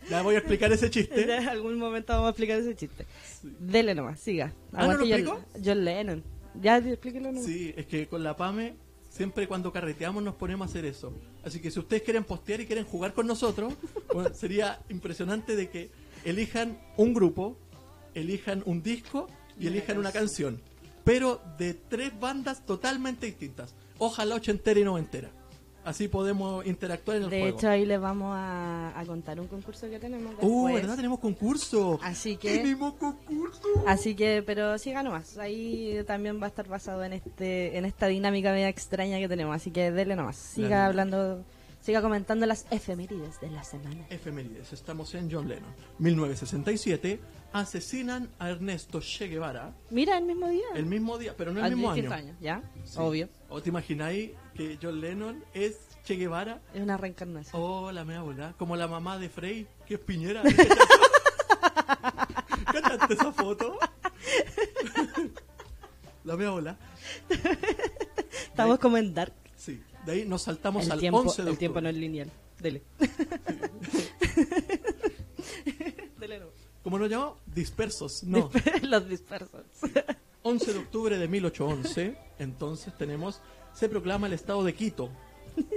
Ya 0.09 0.21
voy 0.21 0.35
a 0.35 0.39
explicar 0.39 0.71
ese 0.71 0.89
chiste. 0.89 1.23
En 1.23 1.47
algún 1.47 1.77
momento 1.77 2.13
vamos 2.13 2.27
a 2.27 2.29
explicar 2.31 2.59
ese 2.59 2.75
chiste. 2.75 3.05
Dele 3.43 3.95
nomás, 3.95 4.19
siga. 4.19 4.53
Ah, 4.73 4.87
¿no 4.87 4.93
lo 4.93 4.99
John, 4.99 5.07
explico? 5.11 5.41
John 5.63 5.85
Lennon. 5.85 6.23
Ya, 6.61 6.77
explíquelo 6.77 7.31
nomás. 7.31 7.45
Sí, 7.45 7.73
es 7.77 7.85
que 7.85 8.07
con 8.07 8.23
la 8.23 8.35
PAME 8.35 8.75
siempre 9.11 9.47
cuando 9.47 9.71
carreteamos 9.71 10.23
nos 10.23 10.35
ponemos 10.35 10.67
a 10.67 10.71
hacer 10.71 10.85
eso. 10.85 11.13
Así 11.43 11.59
que 11.59 11.69
si 11.69 11.79
ustedes 11.79 12.01
quieren 12.01 12.23
postear 12.23 12.61
y 12.61 12.65
quieren 12.65 12.85
jugar 12.85 13.13
con 13.13 13.27
nosotros, 13.27 13.73
bueno, 14.13 14.33
sería 14.33 14.79
impresionante 14.89 15.55
de 15.55 15.69
que 15.69 15.91
elijan 16.23 16.79
un 16.97 17.13
grupo, 17.13 17.57
elijan 18.15 18.63
un 18.65 18.81
disco 18.81 19.27
y 19.59 19.67
elijan 19.67 19.97
una 19.97 20.11
canción. 20.11 20.61
Pero 21.03 21.41
de 21.57 21.73
tres 21.73 22.17
bandas 22.19 22.65
totalmente 22.65 23.25
distintas. 23.25 23.75
Ojalá 23.97 24.35
ochentera 24.35 24.79
y 24.79 24.83
noventera. 24.83 25.29
Así 25.83 26.07
podemos 26.07 26.65
interactuar 26.65 27.17
en 27.17 27.23
el 27.23 27.29
De 27.29 27.39
juego. 27.41 27.57
hecho, 27.57 27.69
ahí 27.69 27.85
les 27.85 27.99
vamos 27.99 28.35
a, 28.37 28.93
a 28.99 29.05
contar 29.05 29.39
un 29.39 29.47
concurso 29.47 29.89
que 29.89 29.97
tenemos 29.99 30.33
Uh, 30.39 30.65
después. 30.67 30.73
¿verdad? 30.75 30.95
Tenemos 30.95 31.19
concurso. 31.19 31.99
Así 32.03 32.37
que- 32.37 32.57
Tenemos 32.57 32.93
concurso. 32.93 33.61
Así 33.87 34.15
que, 34.15 34.43
pero 34.45 34.77
siga 34.77 35.01
nomás. 35.01 35.37
Ahí 35.39 35.97
también 36.05 36.39
va 36.39 36.45
a 36.45 36.49
estar 36.49 36.67
basado 36.67 37.03
en 37.03 37.13
este 37.13 37.77
en 37.77 37.85
esta 37.85 38.07
dinámica 38.07 38.51
media 38.51 38.69
extraña 38.69 39.17
que 39.19 39.27
tenemos. 39.27 39.55
Así 39.55 39.71
que 39.71 39.91
dele 39.91 40.15
nomás. 40.15 40.35
Siga 40.35 40.85
hablando, 40.85 41.43
siga 41.81 42.01
comentando 42.03 42.45
las 42.45 42.67
efemérides 42.69 43.41
de 43.41 43.49
la 43.49 43.63
semana. 43.63 44.05
Efemérides, 44.11 44.73
estamos 44.73 45.13
en 45.15 45.31
John 45.31 45.47
Lennon. 45.47 45.73
1967, 45.99 47.19
asesinan 47.53 48.29
a 48.39 48.49
Ernesto 48.49 49.01
Che 49.01 49.27
Guevara 49.27 49.73
Mira, 49.89 50.17
el 50.17 50.25
mismo 50.25 50.47
día. 50.47 50.63
el 50.75 50.85
mismo 50.85 51.17
día, 51.17 51.33
pero 51.37 51.51
no 51.51 51.59
el 51.59 51.65
Al 51.65 51.71
mismo 51.75 51.91
año. 51.91 52.11
año, 52.13 52.35
¿ya? 52.39 52.61
Sí. 52.85 52.95
Obvio. 52.97 53.27
¿O 53.49 53.61
te 53.61 53.69
imagináis 53.69 54.31
que 54.61 54.77
John 54.81 55.01
Lennon 55.01 55.43
es 55.53 55.77
Che 56.03 56.15
Guevara? 56.15 56.61
Es 56.73 56.81
una 56.81 56.97
reencarnación. 56.97 57.61
Oh, 57.61 57.91
la 57.91 58.05
mea 58.05 58.21
bola. 58.21 58.53
Como 58.57 58.75
la 58.75 58.87
mamá 58.87 59.17
de 59.17 59.29
Frey, 59.29 59.67
que 59.87 59.95
es 59.95 59.99
Piñera. 59.99 60.43
¿Cachaste 62.71 63.13
esa 63.13 63.31
foto? 63.31 63.77
la 66.23 66.37
mea 66.37 66.51
bola. 66.51 66.77
Estamos 68.43 68.79
como 68.79 68.97
en 68.97 69.13
Dark. 69.13 69.33
Sí, 69.55 69.81
de 70.05 70.11
ahí 70.11 70.25
nos 70.25 70.43
saltamos 70.43 70.85
El 70.85 70.91
al 70.91 70.99
tiempo, 70.99 71.19
11 71.19 71.43
de 71.43 71.51
el 71.51 71.57
tiempo 71.57 71.81
no 71.81 71.89
es 71.89 71.95
lineal. 71.95 72.31
Dele. 72.59 72.83
Dele 76.19 76.39
no. 76.39 76.47
¿Cómo 76.83 76.99
nos 76.99 77.09
llamamos? 77.09 77.37
Dispersos. 77.47 78.23
No. 78.23 78.51
Los 78.83 79.09
dispersos. 79.09 79.65
11 80.43 80.73
de 80.73 80.79
octubre 80.79 81.17
de 81.17 81.27
1811, 81.27 82.17
entonces 82.39 82.97
tenemos, 82.97 83.41
se 83.73 83.89
proclama 83.89 84.27
el 84.27 84.33
Estado 84.33 84.63
de 84.63 84.73
Quito, 84.73 85.09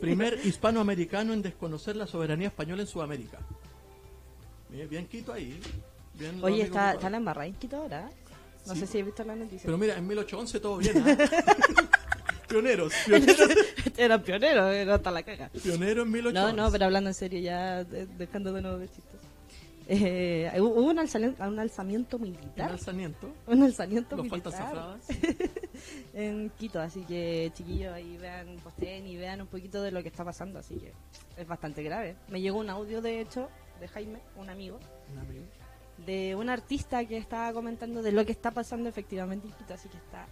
primer 0.01 0.39
hispanoamericano 0.45 1.33
en 1.33 1.43
desconocer 1.43 1.97
la 1.97 2.07
soberanía 2.07 2.49
española 2.49 2.83
en 2.83 2.89
Sudamérica. 2.89 3.39
Bien, 4.69 4.89
bien 4.89 5.07
Quito 5.07 5.33
ahí. 5.33 5.61
bien 6.15 6.43
Oye, 6.43 6.63
está, 6.63 6.93
está 6.95 7.09
la 7.11 7.17
embarrada 7.19 7.47
en 7.47 7.55
Quito 7.55 7.77
ahora. 7.77 8.11
No 8.67 8.73
Sí. 8.75 8.81
sé 8.81 8.87
si 8.87 8.99
he 8.99 9.03
visto 9.03 9.23
la 9.25 9.37
noticia. 9.37 9.63
Pero 9.67 9.77
mira, 9.77 9.97
en 9.99 10.07
1811 10.07 10.59
todo 10.61 10.79
bien. 10.79 10.97
¿ah? 11.07 11.17
pioneros, 12.49 12.93
pioneros, 13.07 13.51
Eran 13.97 14.23
pioneros, 14.23 14.75
era 14.75 14.95
hasta 14.95 15.11
la 15.11 15.23
caga. 15.23 15.51
pioneros 15.51 16.07
en 16.07 16.13
1811. 16.13 16.57
No, 16.57 16.63
no, 16.65 16.73
pero 16.73 16.85
hablando 16.87 17.11
en 17.11 17.15
serio, 17.15 17.41
ya 17.41 17.85
de- 17.85 18.07
dejando 18.07 18.53
de 18.53 18.63
nuevo 18.63 18.79
de 18.79 18.87
chistes. 18.89 19.21
Eh, 19.87 20.51
hubo 20.61 20.81
un, 20.90 20.99
alzamiento, 20.99 21.42
un 21.47 21.59
alzamiento 21.59 22.16
Un 22.16 22.23
militar. 22.23 22.70
alzamiento, 22.73 23.31
Un 23.47 23.62
alzamiento 23.62 24.16
nos 24.16 24.25
militar. 24.25 24.97
en 26.14 26.51
Quito, 26.59 26.81
así 26.81 27.01
que 27.05 27.51
chiquillos 27.55 27.92
ahí 27.92 28.16
vean, 28.16 28.57
posteen 28.62 29.07
y 29.07 29.16
vean 29.16 29.42
un 29.42 29.47
poquito 29.47 29.83
de 29.83 29.90
lo 29.90 30.03
que 30.03 30.09
está 30.09 30.25
pasando, 30.25 30.59
así 30.59 30.77
que 30.77 30.92
es 31.37 31.47
bastante 31.47 31.83
grave. 31.83 32.16
Me 32.29 32.40
llegó 32.40 32.59
un 32.61 32.70
audio, 32.70 33.03
de 33.03 33.20
hecho, 33.20 33.49
de 33.81 33.88
Jaime, 33.88 34.20
un 34.37 34.49
amigo, 34.49 34.79
Un 35.12 35.18
amigo. 35.18 35.44
de 36.07 36.35
un 36.35 36.49
artista 36.49 37.05
que 37.05 37.16
estaba 37.18 37.53
comentando 37.53 38.03
de 38.03 38.12
lo 38.12 38.25
que 38.25 38.33
está 38.33 38.51
pasando 38.51 38.88
efectivamente 38.88 39.47
en 39.49 39.53
Quito, 39.53 39.75
así 39.75 39.88
que 39.88 39.99
está 39.99 40.27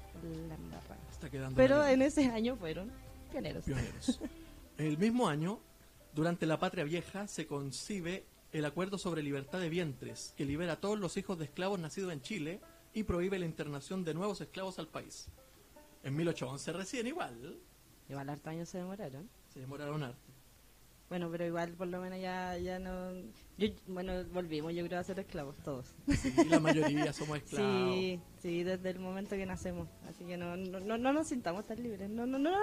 la 0.48 0.54
embarrada. 0.54 0.98
Está 1.10 1.28
quedando 1.30 1.56
Pero 1.56 1.86
en 1.86 2.02
ese 2.02 2.24
año 2.26 2.56
fueron 2.56 2.90
pioneros. 3.30 3.64
pioneros. 3.64 4.20
El 4.78 4.96
mismo 4.98 5.28
año, 5.28 5.60
durante 6.14 6.46
la 6.46 6.58
Patria 6.58 6.84
Vieja, 6.84 7.26
se 7.28 7.46
concibe 7.46 8.24
el 8.52 8.64
acuerdo 8.64 8.98
sobre 8.98 9.22
libertad 9.22 9.60
de 9.60 9.68
vientres, 9.68 10.34
que 10.36 10.44
libera 10.44 10.74
a 10.74 10.80
todos 10.80 10.98
los 10.98 11.16
hijos 11.16 11.38
de 11.38 11.46
esclavos 11.46 11.78
nacidos 11.80 12.12
en 12.12 12.20
Chile 12.20 12.60
y 12.92 13.04
prohíbe 13.04 13.38
la 13.38 13.46
internación 13.46 14.04
de 14.04 14.14
nuevos 14.14 14.40
esclavos 14.40 14.78
al 14.78 14.88
país. 14.88 15.28
En 16.02 16.14
1811 16.16 16.72
recién 16.72 17.06
igual, 17.06 17.58
Igual 18.08 18.28
hartos 18.28 18.48
años 18.48 18.68
se 18.68 18.78
demoraron. 18.78 19.28
se 19.54 19.60
demoraron 19.60 20.02
harto. 20.02 20.32
Bueno, 21.08 21.30
pero 21.30 21.46
igual 21.46 21.72
por 21.72 21.86
lo 21.88 22.00
menos 22.00 22.20
ya, 22.20 22.56
ya 22.58 22.78
no... 22.78 23.12
Yo, 23.58 23.68
bueno, 23.86 24.24
volvimos 24.32 24.74
yo 24.74 24.84
creo 24.86 24.98
a 24.98 25.04
ser 25.04 25.18
esclavos 25.20 25.56
todos. 25.62 25.94
Sí, 26.08 26.32
la 26.48 26.58
mayoría 26.58 27.12
somos 27.12 27.36
esclavos. 27.44 27.94
Sí, 27.94 28.20
sí, 28.40 28.62
desde 28.64 28.90
el 28.90 28.98
momento 28.98 29.36
que 29.36 29.46
nacemos. 29.46 29.88
Así 30.08 30.24
que 30.24 30.36
no, 30.36 30.56
no, 30.56 30.80
no, 30.80 30.98
no 30.98 31.12
nos 31.12 31.28
sintamos 31.28 31.66
tan 31.66 31.82
libres. 31.82 32.08
No, 32.10 32.26
no, 32.26 32.38
no, 32.38 32.50
no, 32.50 32.58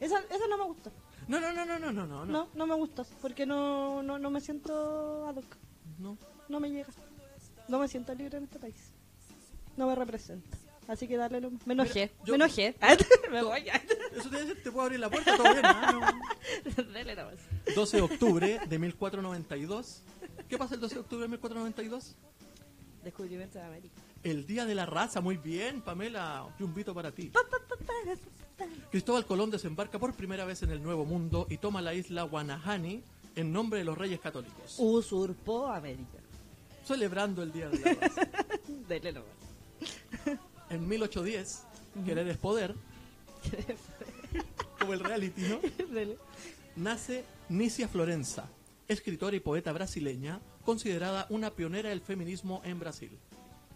eso, 0.00 0.16
eso 0.18 0.48
no 0.48 0.58
me 0.58 0.64
gustó. 0.64 0.92
No, 1.28 1.40
no, 1.40 1.52
no, 1.52 1.64
no, 1.64 1.78
no, 1.78 1.92
no, 1.92 2.06
no, 2.06 2.26
No, 2.26 2.48
no 2.54 2.66
me 2.66 2.74
gustó. 2.74 3.04
Porque 3.20 3.46
no, 3.46 4.02
no, 4.02 4.18
no 4.18 4.30
me 4.30 4.40
siento 4.40 5.26
ad 5.26 5.36
hoc. 5.36 5.56
no. 5.98 6.16
No 6.48 6.60
me 6.60 6.70
llega. 6.70 6.88
No 7.68 7.78
me 7.78 7.88
siento 7.88 8.14
libre 8.14 8.38
en 8.38 8.44
este 8.44 8.58
país. 8.58 8.74
No 9.76 9.86
me 9.86 9.94
representa. 9.94 10.58
Así 10.88 11.06
que 11.08 11.16
dale, 11.16 11.40
lo- 11.40 11.52
me 11.64 11.72
enojé. 11.74 12.10
Mira, 12.12 12.24
yo- 12.24 12.32
me 12.32 12.36
enojé. 12.44 12.76
me 13.30 13.42
voy. 13.42 13.64
Eso 14.14 14.28
te 14.28 14.36
decir, 14.38 14.62
te 14.62 14.70
puedo 14.70 14.82
abrir 14.86 15.00
la 15.00 15.08
puerta, 15.08 15.36
todo 15.36 15.50
bien, 15.52 15.64
ah, 15.64 16.12
no. 16.76 16.82
dale 16.92 17.14
nomás. 17.14 17.36
12 17.74 17.96
de 17.96 18.02
octubre 18.02 18.60
de 18.68 18.78
1492. 18.78 20.02
¿Qué 20.48 20.58
pasa 20.58 20.74
el 20.74 20.80
12 20.80 20.94
de 20.96 21.00
octubre 21.00 21.22
de 21.22 21.28
1492? 21.28 22.16
Descubrimiento 23.04 23.58
de 23.58 23.64
América. 23.64 23.94
El 24.22 24.44
Día 24.46 24.66
de 24.66 24.74
la 24.74 24.84
Raza, 24.86 25.20
muy 25.20 25.36
bien, 25.38 25.80
Pamela. 25.82 26.46
Y 26.58 26.62
un 26.64 26.74
vito 26.74 26.92
para 26.92 27.12
ti. 27.12 27.32
Cristóbal 28.90 29.24
Colón 29.26 29.50
desembarca 29.50 29.98
por 29.98 30.14
primera 30.14 30.44
vez 30.44 30.62
en 30.62 30.70
el 30.70 30.82
Nuevo 30.82 31.04
Mundo 31.04 31.46
y 31.50 31.56
toma 31.58 31.80
la 31.82 31.94
isla 31.94 32.22
Guanahani 32.24 33.02
en 33.36 33.52
nombre 33.52 33.78
de 33.78 33.84
los 33.84 33.96
Reyes 33.96 34.20
Católicos, 34.20 34.76
Usurpó 34.78 35.68
América. 35.68 36.18
celebrando 36.84 37.42
el 37.42 37.52
Día 37.52 37.68
de 37.70 37.78
la 37.80 37.94
Raza. 37.94 38.28
Nomás. 39.14 39.26
En 40.70 40.88
1810, 40.88 41.62
Querer 42.04 42.28
es 42.28 42.36
Poder, 42.38 42.74
como 44.78 44.92
el 44.92 45.00
reality, 45.00 45.42
¿no? 45.42 45.58
Dale. 45.94 46.16
Nace 46.76 47.24
Nicia 47.48 47.88
Florenza, 47.88 48.48
escritora 48.88 49.36
y 49.36 49.40
poeta 49.40 49.72
brasileña, 49.72 50.40
considerada 50.64 51.26
una 51.30 51.50
pionera 51.50 51.90
del 51.90 52.00
feminismo 52.00 52.62
en 52.64 52.78
Brasil. 52.78 53.10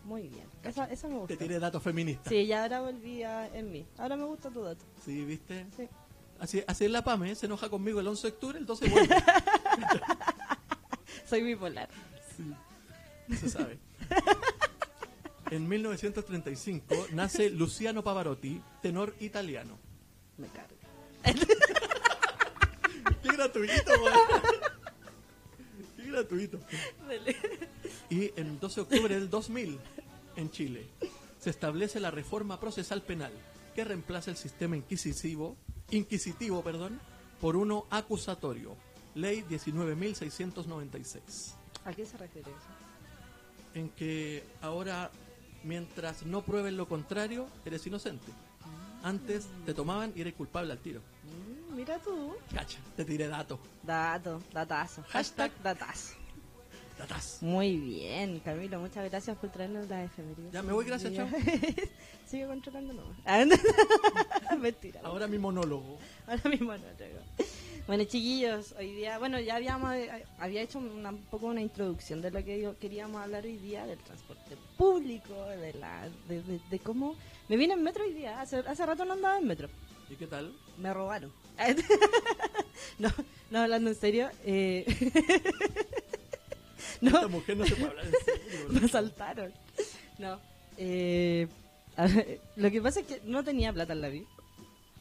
Muy 0.07 0.29
bien. 0.29 0.47
Esa, 0.63 0.85
esa 0.85 1.09
me 1.09 1.15
gusta. 1.19 1.29
Te 1.29 1.37
tiré 1.37 1.59
datos 1.59 1.83
feministas. 1.83 2.29
Sí, 2.29 2.47
ya 2.47 2.63
ahora 2.63 2.81
volví 2.81 3.23
a- 3.25 3.49
en 3.49 3.73
mí. 3.73 3.87
Ahora 3.99 4.17
me 4.17 4.25
gusta 4.25 4.51
tu 4.51 4.63
dato. 4.63 4.85
Sí, 5.05 5.25
¿viste? 5.25 5.67
Sí. 5.77 5.89
Así, 6.39 6.63
así 6.67 6.85
es 6.85 6.91
la 6.91 7.03
PAME, 7.03 7.35
se 7.35 7.47
enoja 7.47 7.69
conmigo 7.69 7.99
el 7.99 8.07
11 8.07 8.29
de 8.29 8.33
octubre, 8.35 8.59
el 8.59 8.67
12 8.67 8.89
vuelve. 8.89 9.17
Soy 11.29 11.43
bipolar. 11.43 11.89
Sí, 12.37 13.37
se 13.37 13.51
sabe. 13.51 13.79
En 15.49 15.69
1935 15.69 17.07
nace 17.13 17.51
Luciano 17.51 18.03
Pavarotti, 18.03 18.61
tenor 18.83 19.15
italiano. 19.21 19.79
Me 20.39 20.49
carga. 20.49 20.75
¡Qué 23.23 23.29
gratuito, 23.29 23.93
güey! 24.01 24.15
¡Qué 25.97 26.03
gratuito! 26.11 26.59
Dale. 27.07 27.37
Y 28.11 28.33
en 28.37 28.61
12 28.61 28.75
de 28.75 28.83
octubre 28.83 29.15
del 29.15 29.31
2000, 29.31 29.79
en 30.37 30.51
Chile, 30.51 30.87
se 31.39 31.51
establece 31.51 32.01
la 32.01 32.11
reforma 32.11 32.59
procesal 32.61 33.03
penal 33.03 33.33
que 33.75 33.85
reemplaza 33.85 34.31
el 34.31 34.37
sistema 34.37 34.77
inquisitivo, 34.77 35.57
inquisitivo 35.91 36.63
perdón, 36.63 37.01
por 37.41 37.57
uno 37.57 37.87
acusatorio. 37.91 38.77
Ley 39.15 39.45
19.696. 39.49 41.55
¿A 41.85 41.93
qué 41.93 42.07
se 42.07 42.17
refiere 42.17 42.51
eso? 42.51 42.61
En 43.75 43.91
que 43.91 44.45
ahora, 44.63 45.11
mientras 45.63 46.25
no 46.25 46.43
prueben 46.43 46.77
lo 46.77 46.89
contrario, 46.89 47.49
eres 47.65 47.87
inocente. 47.87 48.33
Antes 49.03 49.47
te 49.65 49.75
tomaban 49.75 50.13
y 50.17 50.23
eres 50.23 50.35
culpable 50.35 50.73
al 50.73 50.79
tiro. 50.79 51.01
Mm, 51.23 51.77
mira 51.77 51.99
tú. 51.99 52.35
Cacha, 52.53 52.79
te 52.97 53.05
tiré 53.05 53.29
dato. 53.29 53.61
Dato, 53.83 54.43
datazo. 54.53 55.05
Hashtag 55.09 55.53
datazo. 55.63 56.15
Datas. 56.99 57.39
Muy 57.43 57.77
bien, 57.77 58.41
Camilo. 58.41 58.81
Muchas 58.81 59.09
gracias 59.11 59.37
por 59.37 59.51
traernos 59.51 59.87
la 59.89 60.05
efeméride. 60.05 60.51
Ya 60.51 60.63
me 60.63 60.73
voy, 60.73 60.85
gracias, 60.87 61.13
chao. 61.15 61.29
Sigue 62.27 62.47
controlando 62.47 62.95
nomás. 62.95 63.19
Mentira. 64.59 65.01
Ahora 65.05 65.27
mi 65.27 65.37
monólogo. 65.39 65.99
Ahora 66.27 66.49
mismo 66.49 66.73
no 66.73 66.83
tengo. 66.97 67.19
Bueno, 67.87 68.03
chiquillos, 68.05 68.75
hoy 68.79 68.93
día, 68.95 69.19
bueno, 69.19 69.39
ya 69.39 69.57
habíamos, 69.57 69.95
eh, 69.95 70.25
había 70.39 70.63
hecho 70.63 70.79
una- 70.81 71.11
un 71.11 71.23
poco 71.27 71.47
una 71.47 71.61
introducción 71.61 72.21
de 72.21 72.33
lo 72.33 72.43
que 72.45 72.61
yo- 72.61 72.77
queríamos 72.81 73.23
hablar 73.23 73.45
hoy 73.45 73.59
día, 73.59 73.87
del 73.87 73.99
transporte 73.99 74.57
público, 74.77 75.35
de 75.51 75.73
la, 75.75 76.09
de, 76.29 76.43
de- 76.43 76.61
de 76.69 76.79
cómo, 76.81 77.15
me 77.49 77.57
vine 77.57 77.75
en 77.75 77.85
metro 77.85 78.03
hoy 78.03 78.13
día, 78.13 78.41
hace, 78.41 78.57
hace 78.59 78.85
rato 78.85 79.05
no 79.05 79.13
andaba 79.13 79.39
en 79.39 79.47
metro, 79.47 79.69
¿Y 80.11 80.17
qué 80.17 80.27
tal? 80.27 80.53
me 80.79 80.93
robaron. 80.93 81.31
no, 82.99 83.09
no, 83.53 83.61
hablando 83.61 83.89
en 83.91 83.97
serio, 83.97 84.31
eh, 84.45 84.85
Esta 87.03 87.21
no, 87.23 87.29
mujer 87.29 87.57
no 87.57 87.65
se 87.67 87.75
puede 87.77 87.91
hablar 87.91 88.07
en 88.07 88.13
serio. 88.13 88.67
me 88.71 88.87
asaltaron. 88.87 89.53
No, 90.19 90.41
eh, 90.79 91.47
ver, 91.99 92.41
lo 92.57 92.71
que 92.71 92.81
pasa 92.81 93.01
es 93.01 93.07
que 93.07 93.21
no 93.27 93.45
tenía 93.45 93.71
plata 93.71 93.93
en 93.93 94.01
la 94.01 94.09
vida, 94.09 94.25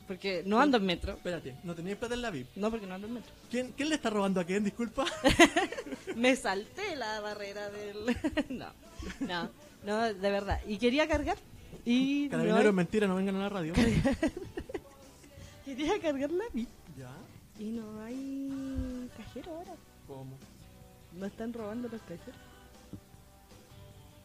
porque 0.08 0.44
no 0.46 0.60
ando 0.60 0.76
en 0.76 0.86
metro, 0.86 1.14
Espérate, 1.14 1.56
¿no 1.64 1.74
tenías 1.74 1.98
plata 1.98 2.16
en 2.16 2.22
la 2.22 2.32
VIP? 2.32 2.48
no 2.58 2.70
porque 2.70 2.86
no 2.86 2.96
ando 2.96 3.08
en 3.08 3.14
metro. 3.14 3.32
¿Quién, 3.50 3.72
¿Quién 3.78 3.88
le 3.88 3.96
está 3.96 4.10
robando 4.10 4.42
a 4.42 4.44
quién? 4.44 4.66
Disculpa. 4.66 5.06
me 6.18 6.36
salté 6.36 6.98
la 6.98 7.22
barrera 7.22 7.70
del 7.70 8.18
no 8.50 8.68
no 9.22 9.50
no 9.86 10.02
de 10.14 10.32
verdad 10.32 10.60
y 10.68 10.78
quería 10.78 11.08
cargar 11.08 11.38
y 11.86 12.28
Carabineros, 12.28 12.64
no 12.64 12.70
es 12.72 12.76
mentira, 12.76 13.08
no 13.08 13.16
vengan 13.16 13.36
a 13.38 13.40
la 13.40 13.50
radio. 13.50 13.74
quería 15.64 16.00
cargar 16.02 16.32
la 16.32 16.44
VIP 16.54 16.70
¿Ya? 16.98 17.12
y 17.60 17.66
no 17.72 18.02
hay 18.04 19.10
cajero 19.16 19.52
ahora 19.56 19.76
¿Cómo? 20.08 20.38
No 21.18 21.26
están 21.26 21.54
robando 21.54 21.88
los 21.90 22.02
cajeros 22.02 22.36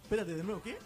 Espérate, 0.02 0.34
de 0.34 0.42
nuevo, 0.42 0.62
¿qué? 0.62 0.76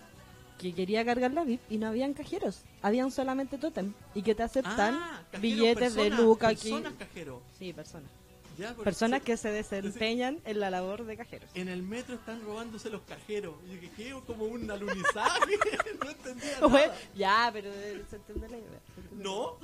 que 0.59 0.73
quería 0.73 1.05
cargar 1.05 1.33
la 1.33 1.43
VIP 1.45 1.61
y 1.71 1.79
no 1.79 1.89
habían 1.89 2.15
cajeros 2.15 2.63
habían 2.83 3.11
solamente 3.11 3.59
totem 3.59 3.93
y 4.15 4.23
que 4.23 4.35
te 4.35 4.43
aceptan 4.45 4.95
Ah, 4.95 5.23
billetes 5.41 5.95
de 5.95 6.11
Luca 6.11 6.49
aquí 6.49 6.71
Personas 6.71 6.93
cajero. 6.99 7.43
sí 7.59 7.73
personas 7.73 8.09
Ya, 8.57 8.69
porque 8.69 8.85
personas 8.85 9.21
se- 9.21 9.25
que 9.25 9.37
se 9.37 9.51
desempeñan 9.51 10.39
en 10.45 10.61
la 10.61 10.71
labor 10.71 11.05
de 11.05 11.17
cajeros 11.17 11.51
En 11.55 11.69
el 11.69 11.83
metro 11.83 12.15
están 12.15 12.41
robándose 12.45 12.89
los 12.89 13.03
cajeros. 13.03 13.57
Y 13.67 13.75
yo 13.75 13.81
que 13.81 13.91
¿qué? 13.91 14.13
Como 14.27 14.45
un 14.45 14.71
alunizaje. 14.71 15.41
no 16.05 16.11
entendía 16.11 16.61
Bueno, 16.61 16.93
nada. 16.93 16.97
ya 17.17 17.51
pero 17.53 17.71
eh, 17.73 18.05
se 18.09 18.17
entiende 18.17 18.49
la 18.49 18.57
idea 18.59 18.81
se 18.95 19.01
entiende 19.01 19.25
la 19.25 19.31
No, 19.31 19.59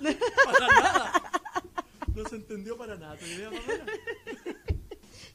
para 0.45 0.67
nada. 0.83 1.13
No 2.17 2.25
se 2.29 2.35
entendió 2.37 2.77
para 2.77 2.97
nada. 2.97 3.17
¿Tu 3.17 3.27
idea, 3.27 3.49
Pamela? 3.51 3.85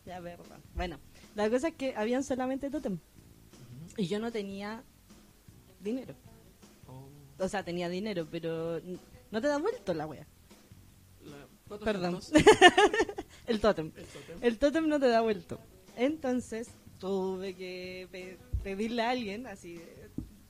Ya, 0.06 0.20
verdad. 0.20 0.60
Bueno, 0.76 1.00
la 1.36 1.50
cosa 1.50 1.70
es 1.70 1.76
que 1.76 1.96
habían 1.96 2.24
solamente 2.24 2.70
totem. 2.70 3.00
Y 3.98 4.08
yo 4.08 4.20
no 4.20 4.32
tenía 4.32 4.84
dinero. 5.80 6.14
Oh, 6.88 7.08
O 7.44 7.48
sea, 7.50 7.64
tenía 7.64 7.90
dinero, 7.90 8.28
pero 8.30 8.80
no 9.32 9.42
te 9.42 9.48
da 9.48 9.58
vuelto 9.58 9.94
la 9.94 10.06
wea. 10.06 10.28
la- 11.24 11.48
400, 11.68 12.30
Perdón. 12.32 12.46
El 13.48 13.60
tótem. 13.60 13.92
El 14.42 14.58
totem 14.60 14.88
no 14.88 15.00
te 15.00 15.08
da 15.08 15.22
vuelto. 15.22 15.60
Entonces, 15.98 16.68
tuve 17.00 17.56
que 17.56 18.08
pe- 18.12 18.38
pedirle 18.64 19.02
a 19.02 19.10
alguien, 19.12 19.48
así, 19.48 19.80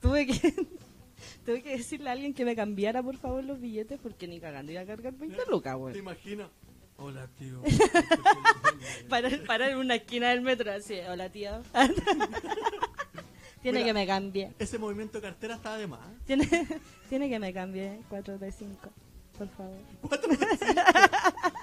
tuve 0.00 0.26
que... 0.26 0.54
Tuve 1.46 1.62
que 1.62 1.78
decirle 1.78 2.10
a 2.10 2.12
alguien 2.12 2.34
que 2.34 2.44
me 2.44 2.54
cambiara 2.54 3.02
por 3.02 3.16
favor 3.16 3.42
los 3.42 3.58
billetes 3.58 3.98
porque 4.02 4.28
ni 4.28 4.38
cagando 4.38 4.70
iba 4.72 4.82
a 4.82 4.86
cargar 4.86 5.14
20 5.14 5.38
lucas, 5.48 5.72
¿Te 5.74 5.80
weón. 5.80 5.96
imaginas? 5.96 6.50
Hola, 6.98 7.28
tío. 7.38 7.62
Parar, 9.08 9.42
parar 9.46 9.70
en 9.70 9.78
una 9.78 9.96
esquina 9.96 10.30
del 10.30 10.40
metro 10.40 10.72
así, 10.72 10.94
hola 11.08 11.30
tío. 11.30 11.50
Tiene 13.62 13.78
Mira. 13.80 13.86
que 13.86 13.94
me 13.94 14.06
cambie. 14.06 14.52
Ese 14.58 14.78
movimiento 14.78 15.18
de 15.18 15.22
cartera 15.22 15.56
estaba 15.56 15.76
de 15.76 15.86
más. 15.86 16.00
Tiene, 16.24 16.46
tiene 17.08 17.28
que 17.28 17.38
me 17.38 17.52
cambie 17.52 18.00
4 18.08 18.38
de 18.38 18.52
5, 18.52 18.90
por 19.36 19.48
favor. 19.50 19.78
Cuatro 20.02 20.28
de 20.30 20.36
cinco. 20.36 20.82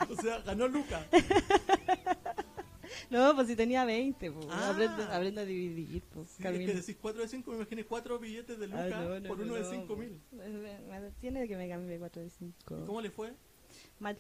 O 0.10 0.22
sea, 0.22 0.40
ganó 0.40 0.68
Luca. 0.68 1.06
No, 3.10 3.34
pues 3.36 3.48
si 3.48 3.56
tenía 3.56 3.86
20, 3.86 4.32
pues. 4.32 4.48
Ah. 4.50 4.72
Aprende, 4.72 5.04
aprende 5.04 5.42
a 5.42 5.46
dividir, 5.46 6.04
pues. 6.14 6.30
Sí, 6.30 6.44
es 6.46 6.50
que 6.52 6.74
decís 6.74 6.98
4 7.02 7.22
de 7.22 7.28
5, 7.28 7.52
me 7.52 7.58
imaginé 7.58 7.86
4 7.86 8.20
billetes 8.20 8.60
de 8.60 8.68
Luca 8.68 8.84
Ah, 8.84 8.90
no, 8.90 9.20
no, 9.20 9.28
por 9.28 9.38
no, 9.38 9.44
uno 9.46 9.54
de 9.56 9.62
no, 9.62 9.70
5 9.70 9.96
mil. 9.96 10.22
Tiene 11.22 11.48
que 11.48 11.56
me 11.56 11.70
cambie 11.70 11.98
4 12.00 12.22
de 12.22 12.30
5. 12.30 12.54
¿Y 12.82 12.86
cómo 12.86 13.02
le 13.02 13.12
fue? 13.12 13.34
Mal. 14.00 14.20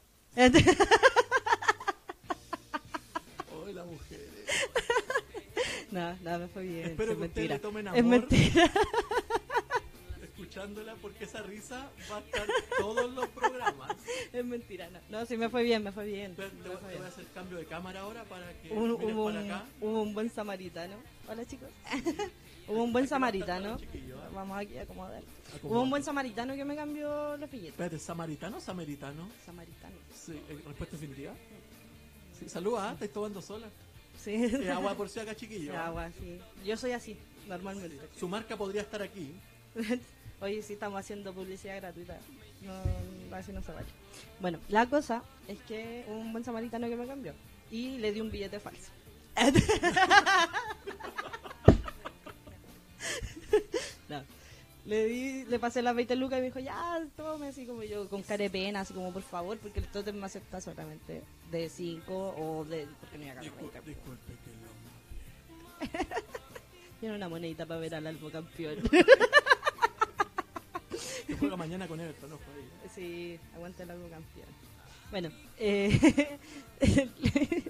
Oh, 3.56 3.66
la 3.72 3.84
mujer. 3.84 4.20
no, 5.92 6.16
no, 6.24 6.40
me 6.40 6.48
fue 6.48 6.64
bien. 6.64 6.86
Espero 6.86 7.12
es 7.12 7.16
que 7.18 7.22
mentira. 7.22 7.56
le 7.56 7.60
tomen 7.60 7.88
Es 7.88 7.94
amor. 8.00 8.04
mentira. 8.20 8.72
Escuchándola 10.54 10.94
porque 11.02 11.24
esa 11.24 11.42
risa 11.42 11.90
va 12.12 12.18
a 12.18 12.20
estar 12.20 12.46
todos 12.78 13.12
los 13.12 13.28
programas. 13.30 13.96
Es 14.34 14.46
mentira, 14.46 14.88
no. 14.92 15.00
No, 15.10 15.26
sí 15.26 15.36
me 15.36 15.50
fue 15.50 15.64
bien, 15.64 15.84
me 15.84 15.92
fue 15.92 16.06
bien. 16.06 16.36
Te, 16.36 16.48
te 16.48 16.56
me 16.56 16.70
voy- 16.70 16.78
fue 16.78 16.90
te 16.92 16.98
voy 16.98 17.06
a 17.06 17.10
hacer 17.10 17.26
cambio 17.34 17.58
de 17.58 17.66
cámara 17.66 18.02
ahora 18.02 18.24
para 18.26 18.48
que 18.62 18.70
mires 18.70 18.78
hubo 18.78 19.26
para 19.26 19.40
un, 19.42 19.52
acá. 19.52 19.66
hubo 19.82 20.02
un 20.04 20.14
buen 20.14 20.30
samaritano. 20.30 20.94
Hola 21.28 21.44
chicos. 21.46 21.70
hubo 22.68 22.84
un 22.84 22.94
buen 22.94 23.08
samaritano. 23.08 23.78
¿eh? 23.80 24.14
Vamos 24.32 24.58
aquí 24.60 24.78
a 24.78 24.84
acomodar. 24.84 25.24
Acomoda. 25.56 25.76
Hubo 25.76 25.82
un 25.82 25.90
buen 25.90 26.04
samaritano 26.04 26.54
que 26.56 26.66
me 26.66 26.76
cambió 26.76 27.36
los 27.38 27.50
billetes. 27.50 27.72
Espérate, 27.72 27.98
¿samaritano 27.98 28.58
o 28.58 28.62
samaritano? 28.62 29.28
Samaritano. 29.44 29.96
Sí, 30.14 30.34
eh, 30.50 30.60
respuesta 30.68 30.98
definitiva. 30.98 31.34
Sí, 32.40 32.48
saluda, 32.48 32.90
¿ah? 32.90 32.94
estáis 32.94 33.12
tomando 33.12 33.42
sola. 33.42 33.68
Sí. 34.24 34.36
Eh, 34.36 34.70
agua 34.70 34.94
por 34.94 35.10
si 35.10 35.20
acá, 35.20 35.36
chiquillo. 35.36 35.76
Agua, 35.76 36.12
sí. 36.20 36.40
Yo 36.64 36.78
soy 36.78 36.92
así, 36.92 37.18
normalmente. 37.48 38.00
Su 38.20 38.28
marca 38.28 38.56
podría 38.56 38.82
estar 38.84 39.02
aquí. 39.02 39.34
Oye, 40.44 40.62
sí 40.62 40.74
estamos 40.74 41.00
haciendo 41.00 41.34
publicidad 41.34 41.78
gratuita. 41.78 42.18
No, 42.64 42.74
así 43.36 43.54
no 43.54 43.62
se 43.64 43.72
vale. 43.72 43.88
Bueno, 44.42 44.60
la 44.68 44.86
cosa 44.88 45.24
es 45.48 45.58
que 45.62 46.04
un 46.10 46.34
buen 46.34 46.44
samaritano 46.44 46.90
que 46.90 46.98
me 46.98 47.08
cambió 47.08 47.34
y 47.72 47.98
le 48.00 48.12
di 48.12 48.20
un 48.20 48.30
billete 48.30 48.60
falso. 48.60 48.92
no. 54.10 54.24
Le 54.86 55.06
di, 55.06 55.46
le 55.46 55.60
pasé 55.60 55.82
las 55.82 55.96
20 55.96 56.14
lucas 56.18 56.40
y 56.40 56.42
me 56.42 56.48
dijo, 56.48 56.60
ya, 56.60 57.02
tome, 57.16 57.48
así 57.48 57.66
como 57.66 57.84
yo, 57.84 58.10
con 58.10 58.22
cara 58.22 58.44
de 58.44 58.50
pena, 58.50 58.82
así 58.82 58.94
como, 58.94 59.14
por 59.14 59.22
favor, 59.24 59.58
porque 59.60 59.80
el 59.80 59.88
totem 59.88 60.18
me 60.18 60.26
acepta 60.26 60.60
solamente 60.60 61.22
de 61.52 61.70
5 61.70 62.36
o 62.38 62.66
de... 62.66 62.86
porque 63.00 63.18
no 63.18 63.24
iba 63.24 63.32
a 63.32 63.36
ganar 63.36 63.50
Discul- 63.50 63.72
20. 63.72 63.90
disculpe 63.90 64.34
que 64.44 65.88
lo... 65.88 65.94
Tiene 67.00 67.16
una 67.16 67.30
monedita 67.30 67.66
para 67.66 67.80
ver 67.80 67.96
al 67.96 68.08
albo 68.08 68.30
campeón. 68.30 68.76
Que 71.28 71.36
juega 71.36 71.56
mañana 71.58 71.88
con 71.88 72.00
Everton, 72.00 72.32
ahí. 72.34 72.90
Sí, 72.96 73.40
aguanta 73.56 73.84
el 73.84 73.92
algo 73.92 74.10
campeón. 74.10 74.48
Bueno, 75.12 75.30
eh, 75.60 76.40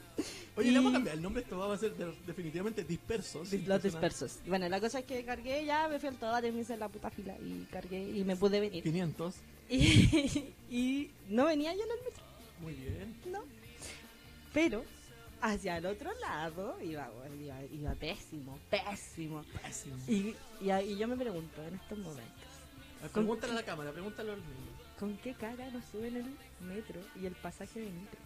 Oye, 0.55 0.71
le 0.71 0.77
vamos 0.77 0.91
a 0.91 0.95
cambiar 0.95 1.15
el 1.15 1.21
nombre, 1.21 1.41
esto 1.41 1.57
va 1.57 1.73
a 1.73 1.77
ser 1.77 1.93
de- 1.95 2.13
definitivamente 2.27 2.83
dispersos. 2.83 3.51
los 3.51 3.83
dispersos. 3.83 4.39
Bueno, 4.45 4.69
la 4.69 4.79
cosa 4.79 4.99
es 4.99 5.05
que 5.05 5.25
cargué, 5.25 5.65
ya 5.65 5.87
me 5.87 5.99
fui 5.99 6.09
al 6.09 6.15
todo, 6.15 6.39
me 6.41 6.61
hice 6.61 6.77
la 6.77 6.87
puta 6.89 7.09
fila 7.09 7.35
y 7.39 7.65
cargué 7.71 8.01
y 8.17 8.23
me 8.23 8.35
pude 8.35 8.59
venir. 8.59 8.83
500, 8.83 9.35
Y, 9.69 10.53
y 10.69 11.11
no 11.29 11.45
venía 11.45 11.73
yo 11.73 11.81
en 11.83 11.89
el 11.91 12.03
metro, 12.05 12.23
muy 12.61 12.73
bien. 12.73 13.15
no. 13.31 13.43
Pero 14.53 14.85
hacia 15.41 15.77
el 15.77 15.85
otro 15.87 16.11
lado 16.21 16.77
iba, 16.81 17.09
bueno, 17.09 17.35
iba, 17.41 17.63
iba 17.65 17.93
pésimo, 17.95 18.57
pésimo. 18.69 19.43
Pésimo. 19.63 19.97
Y, 20.07 20.35
y, 20.61 20.71
y 20.71 20.97
yo 20.97 21.07
me 21.07 21.17
pregunto 21.17 21.61
en 21.67 21.73
estos 21.75 21.97
momentos, 21.97 22.42
Pregúntale 23.11 23.53
a 23.53 23.55
la 23.55 23.63
cámara, 23.63 23.91
pregúntale 23.91 24.31
a 24.31 24.35
los 24.35 24.45
niños. 24.45 24.83
¿con 24.99 25.17
qué 25.17 25.33
cara 25.33 25.69
nos 25.71 25.83
suben 25.85 26.15
el 26.15 26.25
metro 26.65 27.01
y 27.21 27.25
el 27.25 27.33
pasaje 27.33 27.81
de 27.81 27.89
metro? 27.89 28.19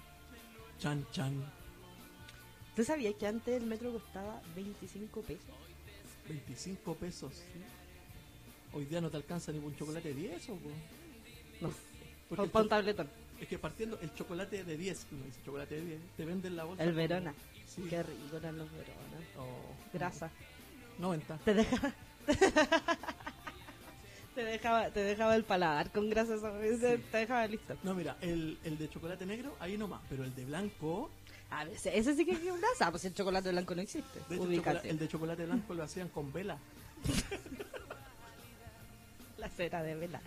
Chan, 0.79 1.07
chan. 1.11 1.51
¿Tú 2.75 2.83
sabías 2.83 3.15
que 3.15 3.25
antes 3.25 3.59
el 3.59 3.67
metro 3.67 3.91
costaba 3.91 4.39
25 4.55 5.21
pesos? 5.21 5.55
25 6.29 6.93
pesos. 6.95 7.31
Hoy 8.73 8.85
día 8.85 9.01
no 9.01 9.09
te 9.09 9.17
alcanza 9.17 9.51
ni 9.51 9.59
por 9.59 9.69
un 9.69 9.75
chocolate 9.75 10.09
de 10.09 10.13
10 10.13 10.49
o 10.49 10.55
po? 10.55 10.69
No, 11.61 11.73
Porque 12.29 12.47
para 12.47 12.63
un 12.63 12.69
tabletón. 12.69 13.09
es 13.39 13.47
que 13.47 13.57
partiendo 13.57 13.97
el 13.99 14.13
chocolate 14.13 14.63
de 14.63 14.77
10, 14.77 15.07
uno 15.13 15.25
dice 15.25 15.39
chocolate 15.43 15.75
de 15.75 15.81
10, 15.81 16.01
te 16.15 16.25
venden 16.25 16.55
la 16.55 16.65
bolsa. 16.65 16.83
El 16.83 16.93
Verona. 16.93 17.33
Sí. 17.65 17.81
Qué 17.89 18.03
rico 18.03 18.37
eran 18.37 18.57
los 18.57 18.69
Verona. 18.71 19.17
Oh, 19.39 19.73
Grasa. 19.91 20.29
90. 20.99 21.37
Te 21.39 21.53
dejaba... 21.55 21.93
te 24.37 24.45
dejaba, 24.45 24.91
te 24.91 24.99
dejaba 25.03 25.35
el 25.35 25.43
paladar 25.43 25.91
con 25.91 26.11
grasa, 26.11 26.37
¿sabes? 26.39 26.79
te 26.79 27.17
dejaba 27.17 27.47
listo. 27.47 27.75
No, 27.81 27.95
mira, 27.95 28.17
el, 28.21 28.59
el 28.63 28.77
de 28.77 28.87
chocolate 28.87 29.25
negro, 29.25 29.55
ahí 29.59 29.79
nomás, 29.79 29.99
pero 30.07 30.23
el 30.23 30.35
de 30.35 30.45
blanco, 30.45 31.09
A 31.49 31.65
ver, 31.65 31.73
ese 31.73 32.13
sí 32.15 32.23
que 32.23 32.33
es 32.33 32.43
grasa, 32.43 32.91
pues 32.91 33.03
el 33.05 33.15
chocolate 33.15 33.49
blanco 33.49 33.73
no 33.73 33.81
existe. 33.81 34.19
de 34.29 34.35
hecho, 34.35 34.43
el, 34.43 34.49
Ubícate. 34.49 34.57
chocolate, 34.63 34.89
el 34.91 34.99
de 34.99 35.07
chocolate 35.07 35.45
blanco 35.45 35.73
lo 35.73 35.81
hacían 35.81 36.09
con 36.09 36.31
vela. 36.31 36.59
La 39.39 39.49
cera 39.49 39.81
de 39.83 39.95
vela. 39.95 40.21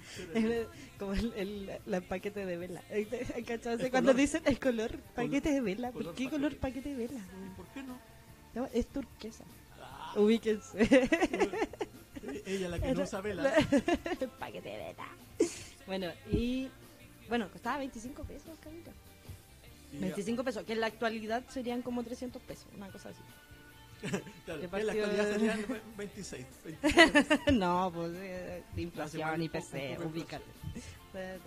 Como 0.98 1.12
el, 1.14 1.70
paquete 2.08 2.46
de 2.46 2.56
vela. 2.56 2.82
¿Hay 2.90 3.04
cachado 3.44 3.76
ese 3.76 3.86
El 3.86 3.90
cuando 3.92 4.10
color. 4.12 4.20
dicen 4.20 4.42
el 4.44 4.58
color 4.58 4.98
paquete 5.14 5.50
de 5.52 5.60
vela? 5.60 5.90
¿Por 5.92 6.14
qué 6.14 6.28
color 6.30 6.56
paquete 6.56 6.90
de 6.90 7.06
vela? 7.08 7.20
¿Por 7.56 7.66
qué 7.68 7.82
no? 7.82 7.96
No, 8.54 8.68
es 8.72 8.86
turquesa. 8.86 9.44
Ah, 9.80 10.14
Ubíquense. 10.16 11.08
Ella 12.46 12.68
la 12.68 12.78
que 12.78 12.92
no 12.94 13.02
usa 13.02 13.20
vela. 13.20 13.52
paquete 14.38 14.68
de 14.68 14.76
vela. 14.78 15.08
Bueno, 15.86 16.06
y 16.32 16.68
bueno, 17.28 17.48
costaba 17.50 17.78
25 17.78 18.24
pesos, 18.24 18.58
ya- 19.92 19.98
25 20.00 20.44
pesos, 20.44 20.64
que 20.64 20.72
en 20.74 20.80
la 20.80 20.86
actualidad 20.86 21.42
serían 21.48 21.82
como 21.82 22.02
300 22.04 22.40
pesos, 22.42 22.66
una 22.76 22.88
cosa 22.90 23.08
así. 23.10 23.20
claro, 24.44 24.60
que 24.60 24.76
en 24.76 24.86
la 24.86 24.92
actualidad 24.92 25.32
serían 25.32 25.64
ve- 25.68 25.80
26. 25.96 26.46
26. 26.64 27.52
no, 27.52 27.90
pues 27.94 28.12
eh, 28.16 28.62
de 28.74 28.82
inflación, 28.82 29.42
IPC, 29.42 30.00
ubícate. 30.04 30.44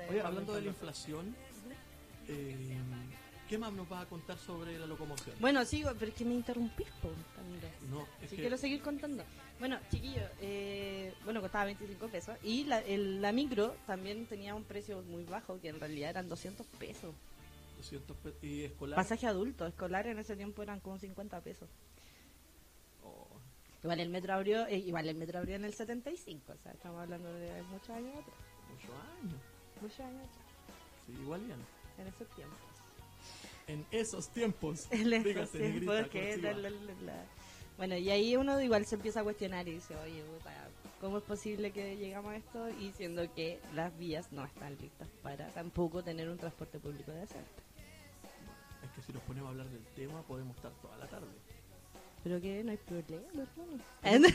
Oye, 0.10 0.22
hablando 0.22 0.54
de 0.54 0.62
la 0.62 0.68
inflación, 0.68 1.36
eh, 2.28 2.78
¿qué 3.50 3.58
más 3.58 3.74
nos 3.74 3.88
vas 3.90 4.06
a 4.06 4.10
contar 4.10 4.38
sobre 4.38 4.78
la 4.80 4.86
locomoción? 4.86 5.36
Bueno, 5.40 5.64
sigo, 5.66 5.92
pero 5.98 6.12
es 6.12 6.18
que 6.18 6.26
me 6.26 6.34
Camilo. 6.44 7.68
No, 7.90 8.02
es 8.22 8.30
Sí, 8.30 8.36
que 8.36 8.42
quiero 8.44 8.58
seguir 8.58 8.82
contando. 8.82 9.24
Bueno, 9.60 9.78
chiquillos, 9.92 10.30
eh, 10.42 11.14
bueno, 11.24 11.42
costaba 11.42 11.66
25 11.66 12.08
pesos. 12.10 12.38
Y 12.44 12.64
la, 12.66 12.80
el- 12.80 13.22
la 13.22 13.32
micro 13.32 13.76
también 13.86 14.26
tenía 14.26 14.56
un 14.56 14.64
precio 14.64 15.02
muy 15.04 15.24
bajo, 15.24 15.60
que 15.62 15.70
en 15.70 15.80
realidad 15.80 16.12
eran 16.12 16.28
200 16.30 16.66
pesos. 16.80 17.14
200 17.78 18.16
pe- 18.18 18.34
y 18.42 18.64
escolar. 18.64 18.96
Pasaje 18.96 19.28
adulto, 19.28 19.66
escolar 19.68 20.08
en 20.08 20.20
ese 20.20 20.36
tiempo 20.36 20.62
eran 20.64 20.80
como 20.80 20.98
50 20.98 21.42
pesos. 21.42 21.70
Oh, 23.04 23.28
Igual 23.84 24.00
el 24.00 24.10
metro 24.10 24.34
abrió, 24.34 24.66
eh, 24.68 24.78
igual 24.78 25.10
el 25.10 25.16
metro 25.16 25.40
abrió 25.40 25.56
en 25.58 25.66
el 25.66 25.74
75, 25.74 26.54
o 26.54 26.58
sea, 26.64 26.72
estamos 26.72 27.02
hablando 27.02 27.32
de 27.34 27.62
muchos 27.64 27.90
años 27.90 28.16
atrás. 28.16 28.36
muchos 28.70 28.96
años. 29.22 29.42
Muchos 29.82 30.00
años 30.00 30.22
atrás, 30.22 30.78
Sí, 31.06 31.12
igual 31.22 31.42
bien. 31.42 31.58
en 31.98 32.08
esos 32.08 32.28
tiempos. 32.30 32.58
En 33.68 33.86
esos 33.92 34.30
tiempos. 34.30 34.88
En 34.92 35.12
esos 35.14 35.24
dígase, 35.24 35.58
tiempos 35.60 35.96
negrita, 35.96 36.10
que 36.10 36.38
la- 36.38 36.54
la- 36.54 36.70
la- 36.70 37.26
Bueno, 37.78 37.98
y 37.98 38.10
ahí 38.10 38.36
uno 38.36 38.60
igual 38.62 38.86
se 38.86 38.96
empieza 38.96 39.22
a 39.22 39.24
cuestionar 39.24 39.68
y 39.68 39.74
dice, 39.76 39.96
oye, 39.96 40.24
puta, 40.24 40.52
¿cómo 41.02 41.18
es 41.18 41.24
posible 41.24 41.72
que 41.72 41.96
llegamos 41.98 42.34
a 42.34 42.36
esto? 42.38 42.70
Y 42.80 42.92
siendo 42.94 43.34
que 43.34 43.60
las 43.74 43.98
vías 43.98 44.32
no 44.32 44.46
están 44.46 44.78
listas 44.80 45.08
para 45.22 45.48
tampoco 45.50 46.04
tener 46.04 46.30
un 46.30 46.38
transporte 46.38 46.80
público 46.80 47.12
decente. 47.12 47.50
Es 48.84 48.90
que 48.92 49.02
si 49.02 49.14
nos 49.14 49.24
ponemos 49.24 49.48
a 49.48 49.52
hablar 49.52 49.68
del 49.70 49.84
tema, 49.96 50.22
podemos 50.24 50.56
estar 50.58 50.72
toda 50.82 50.98
la 50.98 51.08
tarde. 51.08 51.28
Pero 52.24 52.40
que 52.40 52.64
no 52.64 52.72
hay 52.72 52.78
problema, 52.78 53.48
hermano. 54.04 54.34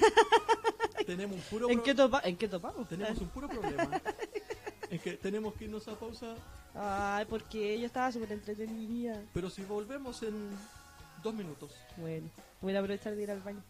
Tenemos 1.06 1.36
un 1.36 1.42
puro 1.42 1.70
¿En 1.70 1.80
qué, 1.82 1.94
topa 1.94 2.20
¿En 2.24 2.36
qué 2.36 2.48
topamos? 2.48 2.88
tenemos 2.88 3.18
un 3.18 3.28
puro 3.28 3.48
problema. 3.48 4.00
es 4.90 5.00
que 5.00 5.12
tenemos 5.14 5.54
que 5.54 5.64
irnos 5.64 5.86
a 5.88 5.98
pausa, 5.98 6.34
Ay, 6.74 7.24
porque 7.28 7.78
yo 7.80 7.86
estaba 7.86 8.12
súper 8.12 8.32
entretenida. 8.32 9.20
pero 9.34 9.50
si 9.50 9.62
volvemos 9.62 10.22
en 10.22 10.50
dos 11.22 11.34
minutos, 11.34 11.72
Bueno, 11.96 12.28
voy 12.60 12.74
a 12.74 12.78
aprovechar 12.78 13.14
de 13.16 13.22
ir 13.22 13.30
al 13.30 13.40
baño. 13.40 13.62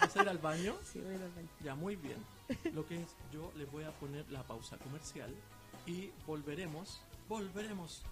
¿vas 0.00 0.16
a 0.16 0.22
ir 0.22 0.28
al 0.28 0.38
baño? 0.38 0.74
Sí, 0.84 1.00
voy 1.00 1.12
a 1.12 1.16
ir 1.16 1.22
al 1.22 1.30
baño. 1.32 1.48
Ya, 1.64 1.74
muy 1.74 1.96
bien. 1.96 2.16
Lo 2.72 2.86
que 2.86 2.96
es, 2.96 3.08
yo 3.32 3.50
les 3.56 3.70
voy 3.70 3.84
a 3.84 3.90
poner 3.92 4.30
la 4.30 4.42
pausa 4.42 4.76
comercial 4.78 5.34
y 5.86 6.10
volveremos, 6.26 7.00
volveremos. 7.28 8.02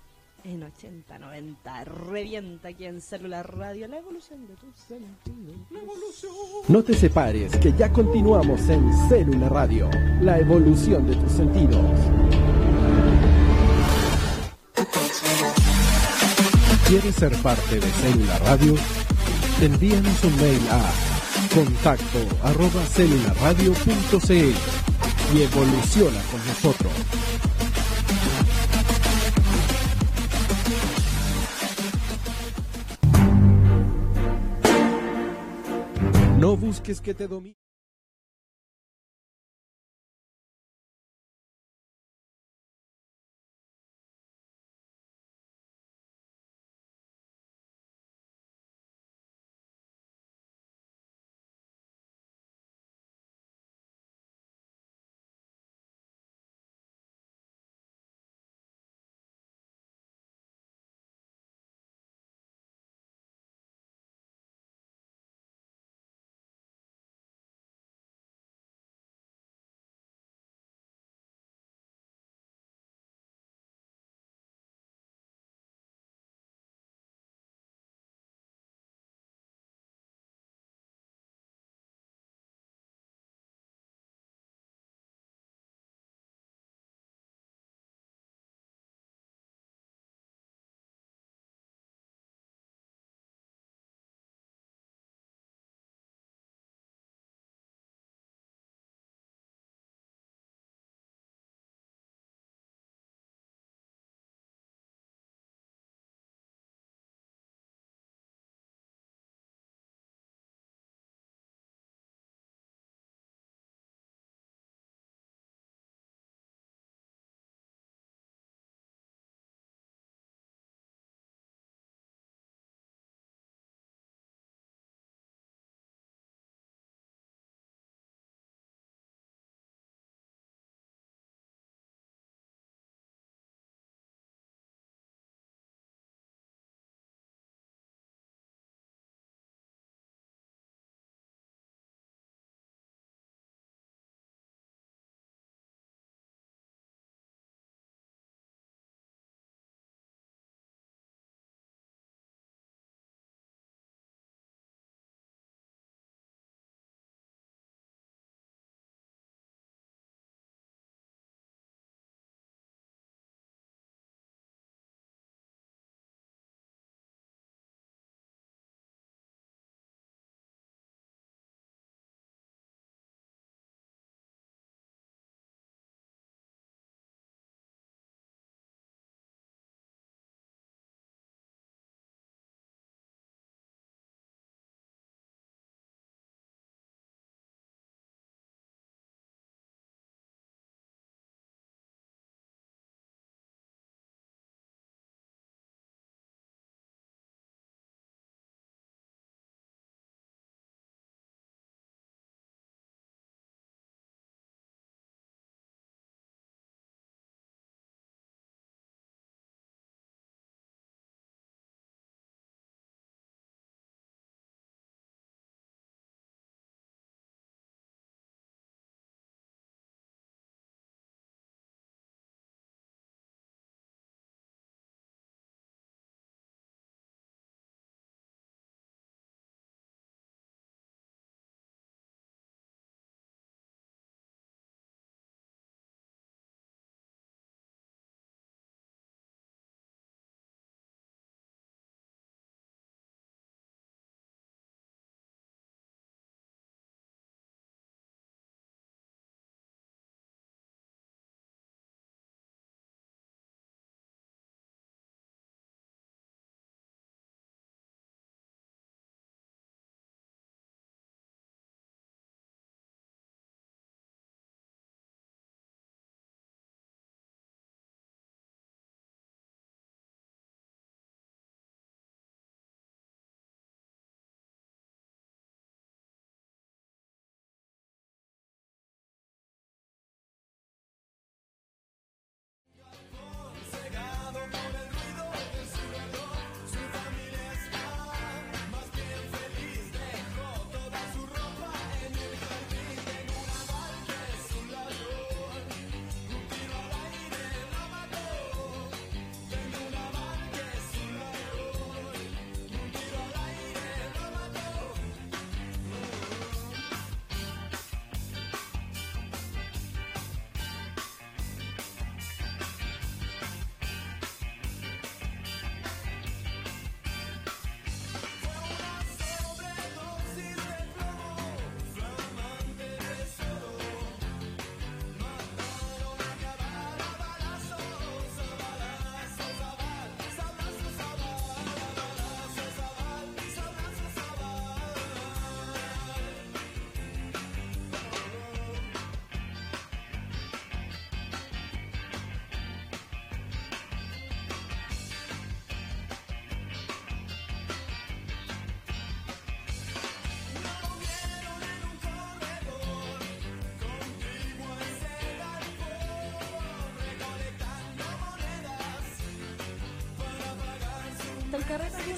En 0.42 0.62
80, 0.62 1.18
90, 1.18 1.84
revienta 1.84 2.68
aquí 2.68 2.86
en 2.86 3.02
Celular 3.02 3.54
Radio 3.58 3.86
la 3.88 3.98
evolución 3.98 4.46
de 4.48 4.54
tus 4.54 4.74
sentidos. 4.74 5.54
La 5.70 5.80
evolución. 5.80 6.32
No 6.68 6.82
te 6.82 6.94
separes, 6.94 7.54
que 7.58 7.72
ya 7.74 7.92
continuamos 7.92 8.66
en 8.70 8.90
Célula 9.10 9.50
Radio, 9.50 9.90
la 10.22 10.38
evolución 10.38 11.06
de 11.06 11.16
tus 11.16 11.32
sentidos. 11.32 11.84
¿Quieres 16.86 17.14
ser 17.14 17.36
parte 17.42 17.80
de 17.80 17.90
Célula 17.90 18.38
Radio? 18.38 18.74
Envíanos 19.60 20.24
un 20.24 20.36
mail 20.36 20.60
a 20.70 20.92
contacto 21.54 22.18
arroba 22.42 22.84
celularadio.cl 22.86 24.54
y 25.34 25.42
evoluciona 25.42 26.20
con 26.30 26.46
nosotros. 26.46 26.92
No 36.38 36.56
busques 36.56 37.00
que 37.00 37.14
te 37.14 37.28
domine. 37.28 37.69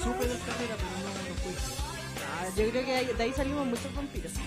Supe 0.01 0.25
del 0.27 0.39
carrera, 0.39 0.75
pero 0.77 0.91
no, 0.99 1.09
no 1.09 1.35
fui. 1.43 1.53
Ah, 2.25 2.45
yo 2.57 2.69
creo 2.69 2.85
que 2.85 3.13
de 3.13 3.23
ahí 3.23 3.33
salimos 3.35 3.65
muchos 3.67 3.93
vampiros. 3.95 4.31
Sí. 4.31 4.39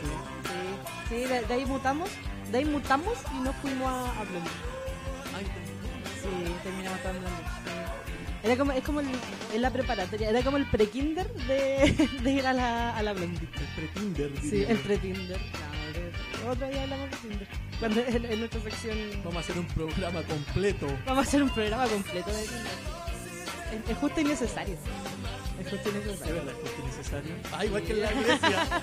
Sí, 0.00 1.08
sí 1.08 1.14
de, 1.24 1.42
de 1.42 1.54
ahí 1.54 1.64
mutamos, 1.66 2.10
de 2.50 2.58
ahí 2.58 2.64
mutamos 2.64 3.14
y 3.36 3.40
nos 3.42 3.54
fuimos 3.56 3.88
a, 3.92 4.20
a 4.20 4.24
Blondie. 4.24 4.50
Ay, 5.36 5.46
Sí, 6.22 6.54
terminamos 6.62 7.00
todo 7.00 7.12
en 7.12 7.20
Blondie. 7.20 7.38
sí. 7.64 7.70
Era 8.44 8.56
como, 8.56 8.72
es 8.72 8.82
como 8.82 9.00
el, 9.00 9.06
en 9.54 9.62
la 9.62 9.70
preparatoria, 9.70 10.28
era 10.30 10.42
como 10.42 10.56
el 10.56 10.66
pre-kinder 10.66 11.32
de, 11.32 12.08
de 12.22 12.30
ir 12.32 12.46
a 12.46 12.52
la, 12.52 12.96
a 12.96 13.02
la 13.02 13.12
Blondie. 13.12 13.38
el 13.40 13.66
pre-Tinder, 13.76 14.32
Sí, 14.40 14.64
el 14.68 14.78
pre-Tinder. 14.78 15.38
No, 15.38 15.92
de- 15.92 16.50
otro 16.50 16.68
día 16.68 16.82
hablamos 16.82 17.10
de 17.10 17.16
Tinder. 17.18 17.48
Cuando 17.78 18.00
en, 18.00 18.24
en 18.24 18.38
nuestra 18.40 18.60
sección 18.62 18.98
Vamos 19.24 19.36
a 19.36 19.40
hacer 19.40 19.58
un 19.58 19.66
programa 19.66 20.22
completo. 20.22 20.86
vamos 21.06 21.24
a 21.24 21.28
hacer 21.28 21.42
un 21.42 21.50
programa 21.50 21.86
completo 21.86 22.30
de 22.32 22.42
Tinder. 22.42 22.91
Es, 23.72 23.90
es 23.90 23.98
justo 23.98 24.20
y 24.20 24.24
necesario. 24.24 24.76
Es 25.60 25.70
justo 25.70 25.88
y 25.88 25.92
¿De 25.92 25.98
necesario. 26.00 26.34
verdad 26.34 26.54
es 26.54 26.60
justo 26.62 26.82
y 26.82 26.86
necesario? 26.86 27.34
Ah, 27.52 27.64
igual 27.64 27.82
que 27.82 27.92
en 27.92 28.00
la 28.02 28.12
iglesia. 28.12 28.66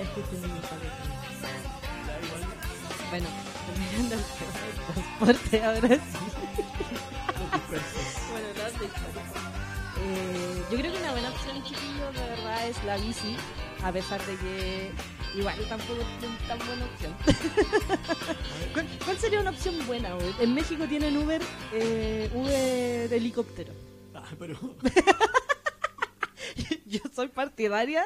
Es 0.00 0.08
justo 0.08 0.34
y 0.34 0.40
necesario. 0.40 0.90
Bueno, 3.10 3.28
terminando 3.66 4.14
el 4.16 4.24
tema 4.24 4.58
del 4.64 4.76
transporte 4.94 5.62
ahora 5.64 5.88
sí. 5.88 6.00
Bueno, 8.32 8.48
de 8.48 8.86
eh, 10.00 10.64
Yo 10.70 10.78
creo 10.78 10.92
que 10.92 10.98
una 10.98 11.12
buena 11.12 11.30
opción, 11.30 11.62
chiquillos, 11.62 12.12
de 12.14 12.28
verdad, 12.28 12.66
es 12.68 12.84
la 12.84 12.96
bici, 12.96 13.36
a 13.82 13.92
pesar 13.92 14.24
de 14.26 14.36
que 14.36 14.90
igual 15.36 15.56
tampoco 15.68 16.00
es 16.00 16.48
tan 16.48 16.58
buena 16.58 16.84
opción. 16.84 17.14
¿Cuál, 18.72 18.86
cuál 19.04 19.18
sería 19.18 19.40
una 19.40 19.50
opción 19.50 19.74
buena? 19.86 20.14
güey? 20.14 20.34
En 20.40 20.54
México 20.54 20.86
tienen 20.86 21.16
Uber, 21.16 21.42
eh, 21.72 22.30
Uber 22.34 23.12
helicóptero. 23.12 23.72
Ah, 24.14 24.28
pero 24.38 24.58
Yo 26.86 27.00
soy 27.14 27.28
partidaria 27.28 28.04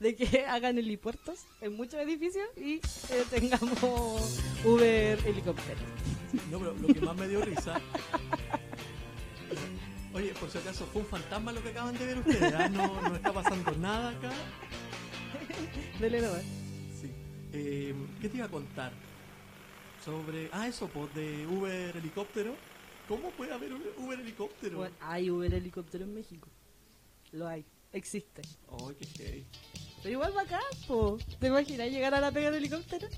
de 0.00 0.14
que 0.14 0.44
hagan 0.46 0.78
helipuertos 0.78 1.40
en 1.60 1.74
muchos 1.74 1.98
edificios 2.00 2.46
y 2.56 2.74
eh, 3.10 3.24
tengamos 3.30 4.38
Uber 4.64 5.18
helicóptero. 5.26 5.80
no, 6.50 6.58
pero 6.58 6.74
lo 6.74 6.88
que 6.94 7.00
más 7.00 7.16
me 7.16 7.28
dio 7.28 7.40
risa. 7.42 7.80
Oye, 10.12 10.32
por 10.40 10.50
si 10.50 10.58
acaso 10.58 10.86
fue 10.92 11.02
un 11.02 11.08
fantasma 11.08 11.52
lo 11.52 11.62
que 11.62 11.70
acaban 11.70 11.96
de 11.98 12.06
ver 12.06 12.18
ustedes. 12.18 12.54
¿ah? 12.54 12.68
No, 12.68 13.00
no 13.02 13.16
está 13.16 13.32
pasando 13.32 13.70
nada 13.72 14.10
acá. 14.10 14.32
Dele 16.00 16.20
nomás. 16.20 16.42
Sí. 17.00 17.10
Eh, 17.52 17.94
¿Qué 18.20 18.28
te 18.28 18.36
iba 18.36 18.46
a 18.46 18.50
contar? 18.50 18.92
Sobre. 20.04 20.48
Ah, 20.52 20.68
eso, 20.68 20.88
pues, 20.88 21.14
de 21.14 21.46
Uber 21.46 21.96
helicóptero. 21.96 22.54
¿Cómo 23.08 23.30
puede 23.30 23.52
haber 23.52 23.72
un 23.72 23.82
Uber 23.98 24.18
helicóptero? 24.18 24.78
Bueno, 24.78 24.96
hay 25.00 25.30
Uber 25.30 25.52
helicóptero 25.54 26.04
en 26.04 26.14
México. 26.14 26.48
Lo 27.32 27.46
hay. 27.46 27.64
Existe. 27.92 28.42
Ay, 28.70 28.96
qué 28.98 29.24
gay. 29.24 29.46
Pero 30.02 30.10
igual 30.10 30.36
va 30.36 30.42
acá, 30.42 30.60
po. 30.86 31.18
¿Te 31.40 31.46
imaginas 31.46 31.90
llegar 31.90 32.14
a 32.14 32.20
la 32.20 32.30
pega 32.32 32.50
de 32.50 32.58
helicóptero? 32.58 33.08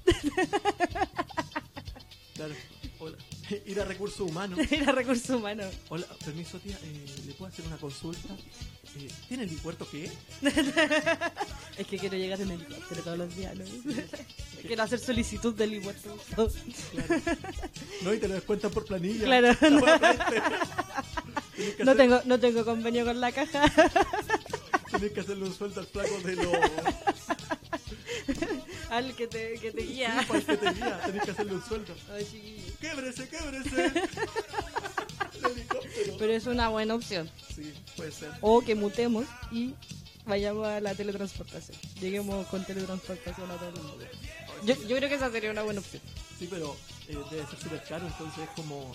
Claro. 2.35 2.55
Hola. 3.01 3.17
Ir 3.67 3.81
a 3.81 3.85
recursos 3.85 4.21
humanos. 4.21 4.59
Ir 4.73 4.89
a 4.89 4.93
recursos 4.93 5.31
humanos. 5.31 5.73
Hola, 5.89 6.07
permiso, 6.25 6.59
tía. 6.59 6.79
eh, 6.83 7.07
¿Le 7.27 7.33
puedo 7.35 7.51
hacer 7.53 7.67
una 7.67 7.77
consulta? 7.77 8.35
Eh, 8.97 9.09
¿Tiene 9.29 9.45
el 9.45 9.51
helipuerto 9.51 9.89
qué? 9.91 10.11
Es 11.79 11.87
que 11.87 11.99
quiero 11.99 12.17
llegar 12.17 12.41
en 12.41 12.51
helicóptero 12.51 13.03
todos 13.03 13.19
los 13.19 13.37
días, 13.37 13.55
¿no? 13.57 13.65
quiero 14.67 14.83
hacer 14.83 14.99
solicitud 14.99 15.55
de 15.55 15.65
helicóptero. 15.65 16.19
Claro. 16.35 16.51
No, 18.03 18.13
y 18.15 18.19
te 18.19 18.27
lo 18.29 18.35
descuentan 18.35 18.71
por 18.73 18.85
planilla. 18.85 19.25
Claro. 19.25 19.57
No 19.61 19.87
hacer- 21.93 21.97
tengo, 21.97 22.21
no 22.25 22.41
tengo 22.41 22.65
convenio 22.65 23.05
con 23.05 23.21
la 23.21 23.31
caja. 23.31 23.63
tienes 24.91 25.13
que 25.13 25.21
hacerle 25.21 25.45
un 25.45 25.55
sueldo 25.55 25.81
al 25.81 25.87
flaco 25.87 26.19
de 26.25 26.35
los. 26.37 26.47
Al 28.91 29.15
que 29.15 29.27
te, 29.29 29.55
que 29.61 29.71
te 29.71 29.83
guía. 29.83 30.25
para 30.27 30.41
el 30.41 30.47
que 30.47 30.57
te 30.57 30.73
guía. 30.73 31.01
Tienes 31.05 31.23
que 31.25 31.31
hacerle 31.31 31.53
un 31.55 31.63
sueldo. 31.65 31.95
Ay. 32.13 32.58
¡Québrese, 32.81 33.29
québrese! 33.29 33.93
Helicóptero. 35.45 36.17
Pero 36.19 36.33
es 36.33 36.47
una 36.47 36.69
buena 36.69 36.95
opción. 36.95 37.31
Sí, 37.55 37.73
puede 37.97 38.13
ser. 38.13 38.31
O 38.41 38.61
que 38.61 38.75
mutemos 38.75 39.27
y 39.51 39.75
vayamos 40.27 40.67
a 40.67 40.81
la 40.81 40.95
teletransportación. 40.95 41.77
Lleguemos 42.01 42.47
con 42.49 42.65
teletransportación 42.65 43.51
a 43.51 43.57
todo 43.57 43.69
el 43.71 43.75
mundo. 43.83 44.05
Yo, 44.65 44.75
yo 44.87 44.97
creo 44.97 45.09
que 45.09 45.15
esa 45.15 45.31
sería 45.31 45.51
una 45.51 45.63
buena 45.63 45.81
opción. 45.81 46.03
Sí, 46.39 46.47
pero 46.51 46.77
eh, 47.09 47.17
debe 47.31 47.47
ser 47.47 47.59
súper 47.59 47.83
caro, 47.85 48.07
entonces 48.07 48.45
es 48.45 48.51
como 48.51 48.95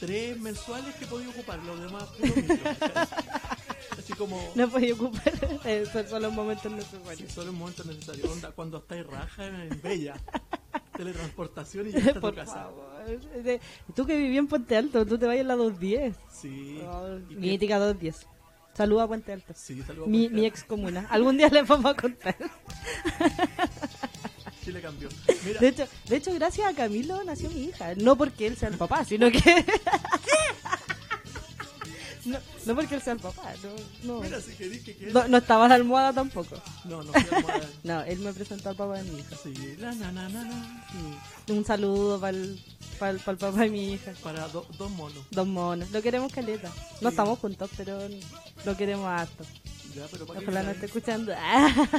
tres 0.00 0.38
mensuales 0.38 0.94
que 0.96 1.06
podía 1.06 1.28
ocupar, 1.28 1.58
los 1.62 1.80
demás 1.80 2.04
puro. 2.18 2.34
Así 3.98 4.12
como 4.14 4.50
No 4.54 4.68
podía 4.68 4.94
ocupar 4.94 5.60
eh, 5.64 5.84
solo 6.08 6.28
en 6.28 6.34
momentos 6.34 6.70
sí, 6.72 6.76
necesarios. 6.76 7.32
solo 7.32 7.50
en 7.50 7.56
momentos 7.56 7.86
necesarios. 7.86 8.30
Onda, 8.30 8.50
cuando 8.52 8.78
estáis 8.78 9.06
raja 9.06 9.46
en 9.46 9.80
Bella, 9.82 10.14
teletransportación 10.92 11.88
y 11.88 11.92
ya 11.92 11.98
está 11.98 12.10
a 12.10 12.14
tu 12.14 12.20
Por 12.20 12.34
casa. 12.34 12.54
favor. 12.54 12.92
Tú 13.94 14.06
que 14.06 14.16
viví 14.16 14.38
en 14.38 14.46
Puente 14.46 14.76
Alto, 14.76 15.04
tú 15.06 15.18
te 15.18 15.26
vayas 15.26 15.44
a 15.44 15.48
la 15.48 15.56
210. 15.56 16.14
Sí. 16.30 16.80
Oh, 16.86 17.18
mítica 17.30 17.78
210. 17.78 18.26
Saluda 18.74 19.02
a 19.04 19.08
Puente 19.08 19.32
Alto. 19.32 19.52
Sí, 19.56 19.82
saludos 19.82 20.06
a 20.06 20.10
Mi, 20.10 20.18
Puente 20.28 20.34
mi 20.34 20.46
Alto. 20.46 20.56
ex 20.58 20.64
comuna. 20.64 21.06
Algún 21.10 21.36
día 21.36 21.48
les 21.52 21.66
vamos 21.66 21.92
a 21.92 21.94
contar. 22.00 22.36
Chile 24.64 24.80
cambió. 24.80 25.08
Mira, 25.44 25.60
De 25.60 25.68
hecho, 25.68 25.88
de 26.08 26.16
hecho, 26.16 26.32
gracias 26.34 26.68
a 26.68 26.74
Camilo 26.74 27.22
nació 27.24 27.50
mi 27.50 27.64
hija. 27.64 27.94
No 27.96 28.16
porque 28.16 28.46
él 28.46 28.56
sea 28.56 28.68
el 28.68 28.76
papá, 28.76 29.04
sino 29.04 29.30
que. 29.30 29.40
no, 32.24 32.38
no 32.66 32.74
porque 32.74 32.94
él 32.94 33.02
sea 33.02 33.14
el 33.14 33.18
papá. 33.20 33.52
No, 34.04 34.14
no. 34.14 34.20
mira, 34.22 34.40
si 34.40 34.52
querés 34.52 34.82
que 34.82 34.96
quede. 34.96 35.12
No, 35.12 35.26
no 35.28 35.38
estaba 35.38 35.68
la 35.68 35.74
almohada 35.76 36.12
tampoco. 36.12 36.56
No, 36.84 37.02
no, 37.02 37.12
fui 37.12 37.36
almohada. 37.36 37.68
No, 37.84 38.02
él 38.02 38.18
me 38.20 38.32
presentó 38.32 38.68
al 38.70 38.76
papá 38.76 38.98
de 39.02 39.10
mi 39.10 39.18
hija. 39.20 39.36
Sí, 39.42 39.76
la, 39.78 39.92
na, 39.94 40.12
na, 40.12 40.28
na, 40.28 40.44
na. 40.44 40.86
Sí. 41.46 41.52
Un 41.52 41.64
saludo 41.64 42.20
para 42.20 42.36
el, 42.38 43.18
papá 43.24 43.50
de 43.52 43.70
mi 43.70 43.92
hija. 43.94 44.12
Para 44.22 44.46
do- 44.48 44.66
dos 44.78 44.90
monos. 44.92 45.24
Dos 45.30 45.46
monos. 45.46 45.90
Lo 45.90 46.00
queremos 46.02 46.32
caleta. 46.32 46.68
No 47.00 47.08
Sí. 47.10 47.14
estamos 47.14 47.38
juntos, 47.40 47.70
pero 47.76 47.98
lo 48.64 48.76
queremos 48.76 49.06
harto. 49.06 49.44
Ya, 49.94 50.06
pero 50.10 50.26
para 50.26 50.40
qué 50.40 50.44
Ojalá 50.46 50.60
no 50.62 50.64
saben? 50.72 50.74
esté 50.74 50.86
escuchando. 50.86 51.32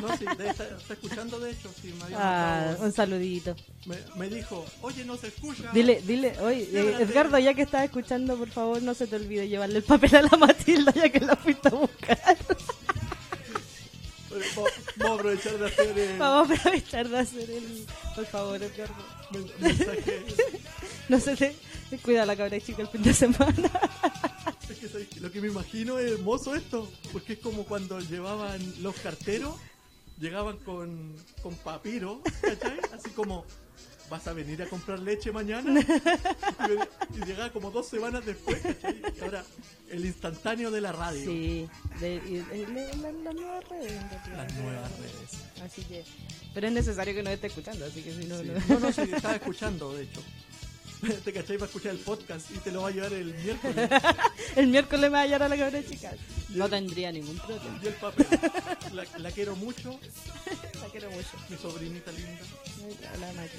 No, 0.01 0.17
sí, 0.17 0.25
está 0.39 0.93
escuchando 0.93 1.39
de 1.39 1.51
hecho, 1.51 1.69
sí, 1.81 1.93
me 2.09 2.15
Ah, 2.15 2.75
un 2.79 2.91
saludito. 2.91 3.55
me, 3.85 3.97
me 4.17 4.29
dijo, 4.35 4.65
oye, 4.81 5.05
no 5.05 5.15
se 5.17 5.27
escucha. 5.27 5.69
Dile, 5.73 6.01
dile, 6.05 6.39
oye, 6.39 6.67
eh. 6.73 6.95
Edgardo, 7.01 7.37
ya 7.39 7.53
que 7.53 7.61
estás 7.61 7.83
escuchando, 7.85 8.35
por 8.37 8.49
favor, 8.49 8.81
no 8.81 8.93
se 8.95 9.05
te 9.07 9.15
olvide 9.15 9.47
llevarle 9.47 9.77
el 9.77 9.83
papel 9.83 10.15
a 10.15 10.21
la 10.23 10.37
Matilda 10.37 10.91
ya 10.93 11.09
que 11.09 11.19
la 11.19 11.35
fuiste 11.35 11.67
a 11.67 11.71
buscar. 11.71 12.37
Vamos 14.97 15.11
a 15.11 15.13
aprovechar 15.19 15.57
de 15.59 15.65
hacer 15.67 15.99
el 15.99 16.17
Vamos 16.17 16.49
a 16.49 16.53
aprovechar 16.55 17.09
de 17.09 17.19
hacer 17.19 17.49
el... 17.51 17.85
Por 18.15 18.25
favor, 18.25 18.63
Edgardo. 18.63 18.95
men- 19.31 19.51
mensaje. 19.59 20.25
No 21.09 21.19
se 21.19 21.35
te... 21.35 21.55
Cuida 22.01 22.25
la 22.25 22.35
cabra 22.35 22.59
chica 22.59 22.81
el 22.81 22.87
fin 22.87 23.03
de 23.03 23.13
semana. 23.13 23.69
Lo 25.21 25.31
que 25.31 25.41
me 25.41 25.47
imagino 25.47 25.97
es 25.99 26.11
hermoso 26.11 26.55
esto, 26.55 26.89
porque 27.11 27.33
es 27.33 27.39
como 27.39 27.63
cuando 27.65 27.99
llevaban 27.99 28.59
los 28.81 28.95
carteros, 28.97 29.55
llegaban 30.19 30.57
con, 30.57 31.15
con 31.41 31.55
papiro, 31.55 32.21
¿cachai? 32.41 32.79
Así 32.93 33.09
como, 33.11 33.45
¿vas 34.09 34.27
a 34.27 34.33
venir 34.33 34.61
a 34.61 34.67
comprar 34.67 34.99
leche 34.99 35.31
mañana? 35.31 35.79
Y, 35.79 37.17
y 37.21 37.25
llegaba 37.25 37.51
como 37.51 37.71
dos 37.71 37.87
semanas 37.87 38.25
después, 38.25 38.59
¿cachai? 38.61 39.01
Y 39.17 39.23
ahora, 39.23 39.43
el 39.89 40.05
instantáneo 40.05 40.69
de 40.71 40.81
la 40.81 40.91
radio. 40.91 41.23
Sí, 41.25 41.67
de, 41.99 42.19
de- 42.19 42.43
de- 42.43 42.97
la- 42.97 43.11
las 43.11 43.35
nuevas 43.35 43.69
redes. 43.69 43.91
en 43.91 44.09
realidad. 44.09 44.37
Las 44.47 44.53
nuevas 44.55 44.91
redes. 44.99 45.63
Así 45.63 45.81
que... 45.83 46.03
Pero 46.53 46.67
es 46.67 46.73
necesario 46.73 47.13
que 47.15 47.23
nos 47.23 47.33
esté 47.33 47.47
escuchando, 47.47 47.85
así 47.85 48.01
que 48.01 48.13
si 48.13 48.25
no... 48.27 48.37
Sí. 48.39 48.45
no. 48.67 48.75
No, 48.75 48.79
no, 48.79 48.91
sí, 48.93 49.01
estaba 49.01 49.35
escuchando, 49.35 49.93
de 49.95 50.03
hecho. 50.03 50.21
Te 51.23 51.33
cachai 51.33 51.57
va 51.57 51.63
a 51.65 51.67
escuchar 51.67 51.91
el 51.91 51.99
podcast 51.99 52.49
y 52.51 52.59
te 52.59 52.71
lo 52.71 52.81
va 52.83 52.87
a 52.89 52.91
llevar 52.91 53.13
el 53.13 53.33
miércoles. 53.33 53.89
El 54.55 54.67
miércoles 54.67 55.01
me 55.03 55.09
va 55.09 55.19
a 55.19 55.21
hallar 55.23 55.43
a 55.43 55.49
la 55.49 55.57
cabra 55.57 55.83
chica. 55.83 56.13
No 56.49 56.69
tendría 56.69 57.11
ningún 57.11 57.37
problema. 57.37 57.79
Y 57.83 57.87
el 57.87 57.93
papel. 57.95 58.27
La, 58.93 59.03
la 59.17 59.31
quiero 59.31 59.55
mucho, 59.55 59.99
La 60.81 60.87
quiero 60.89 61.09
mucho. 61.11 61.29
mi 61.49 61.57
sobrinita 61.57 62.11
linda, 62.11 62.39
La 63.19 63.27
Mati. 63.33 63.57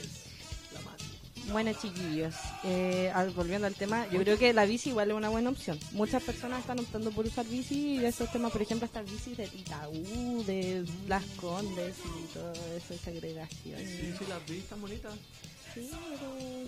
la 0.73 0.81
Mati. 0.83 1.05
Bueno, 1.51 1.73
chiquillos, 1.75 2.35
eh, 2.63 3.13
volviendo 3.35 3.67
al 3.67 3.75
tema, 3.75 4.07
yo 4.11 4.21
creo 4.21 4.39
que 4.39 4.53
la 4.55 4.65
bici 4.65 4.91
igual 4.91 5.11
es 5.11 5.17
una 5.17 5.29
buena 5.29 5.51
opción. 5.51 5.79
Muchas 5.93 6.23
personas 6.23 6.61
están 6.61 6.79
optando 6.79 7.11
por 7.11 7.27
usar 7.27 7.45
bici 7.47 7.97
y 7.97 7.99
de 7.99 8.09
esos 8.09 8.31
temas, 8.33 8.53
por 8.53 8.63
ejemplo, 8.63 8.87
estas 8.87 9.05
bicis 9.11 9.37
de 9.37 9.45
Itaú, 9.45 10.45
de 10.47 10.85
Las 11.09 11.25
Condes 11.41 11.97
y 11.99 12.33
todo 12.33 12.53
eso, 12.77 12.95
segregación. 13.05 13.79
Sí, 13.81 14.15
sí, 14.19 14.25
las 14.29 14.47
vi, 14.49 14.59
están 14.59 14.81
bonitas. 14.81 15.13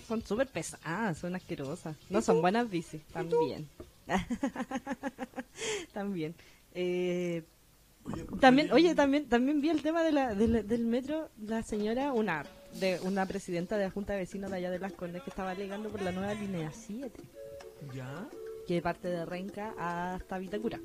Son 0.06 0.22
súper 0.24 0.46
pesadas, 0.48 1.18
son 1.18 1.34
asquerosas. 1.34 1.96
No 2.10 2.22
son 2.22 2.40
buenas 2.40 2.68
bicis, 2.70 3.02
también. 3.12 3.68
también. 5.92 6.34
Eh, 6.74 7.42
también, 8.40 8.70
oye, 8.72 8.94
también, 8.94 9.28
también 9.28 9.60
vi 9.60 9.70
el 9.70 9.82
tema 9.82 10.02
de 10.02 10.12
la, 10.12 10.34
de 10.34 10.46
la- 10.48 10.62
del 10.62 10.84
metro, 10.84 11.28
la 11.42 11.62
señora, 11.62 12.12
una 12.12 12.44
de 12.74 13.00
una 13.02 13.26
presidenta 13.26 13.76
de 13.78 13.84
la 13.86 13.90
Junta 13.90 14.12
de 14.12 14.20
Vecinos 14.20 14.50
de 14.50 14.58
allá 14.58 14.70
de 14.70 14.78
Las 14.78 14.92
Condes 14.92 15.22
que 15.22 15.30
estaba 15.30 15.50
alegando 15.50 15.88
por 15.88 16.02
la 16.02 16.12
nueva 16.12 16.34
línea 16.34 16.70
7. 16.72 17.10
¿Ya? 17.94 18.28
que 18.66 18.82
parte 18.82 19.06
de 19.08 19.24
Renca 19.24 19.74
hasta 19.78 20.38
Vitacura. 20.38 20.80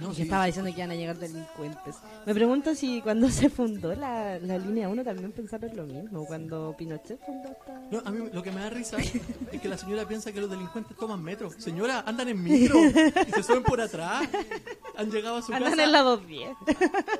No, 0.00 0.12
sí. 0.12 0.22
estaba 0.22 0.46
diciendo 0.46 0.70
que 0.72 0.78
iban 0.78 0.90
a 0.90 0.94
llegar 0.94 1.16
delincuentes. 1.18 1.96
Me 2.26 2.34
pregunto 2.34 2.74
si 2.74 3.00
cuando 3.02 3.28
se 3.30 3.48
fundó 3.50 3.94
la, 3.94 4.38
la 4.38 4.58
línea 4.58 4.88
1 4.88 5.04
también 5.04 5.32
pensaron 5.32 5.70
lo 5.76 5.84
mismo, 5.84 6.24
cuando 6.26 6.74
Pinochet 6.76 7.20
fundó 7.24 7.50
esta... 7.50 7.80
No, 7.90 8.00
a 8.04 8.10
mí 8.10 8.28
lo 8.32 8.42
que 8.42 8.50
me 8.50 8.60
da 8.60 8.70
risa 8.70 8.96
es 9.52 9.60
que 9.60 9.68
la 9.68 9.78
señora 9.78 10.06
piensa 10.08 10.32
que 10.32 10.40
los 10.40 10.50
delincuentes 10.50 10.96
toman 10.96 11.22
metro. 11.22 11.50
Señora, 11.58 12.02
andan 12.06 12.28
en 12.28 12.42
micro 12.42 12.78
y 12.84 13.32
se 13.32 13.42
suben 13.42 13.62
por 13.62 13.80
atrás. 13.80 14.28
Han 14.96 15.10
llegado 15.10 15.36
a 15.36 15.42
su 15.42 15.52
Andan 15.52 15.70
casa. 15.72 15.84
en 15.84 15.92
la 15.92 16.02
210. 16.02 16.56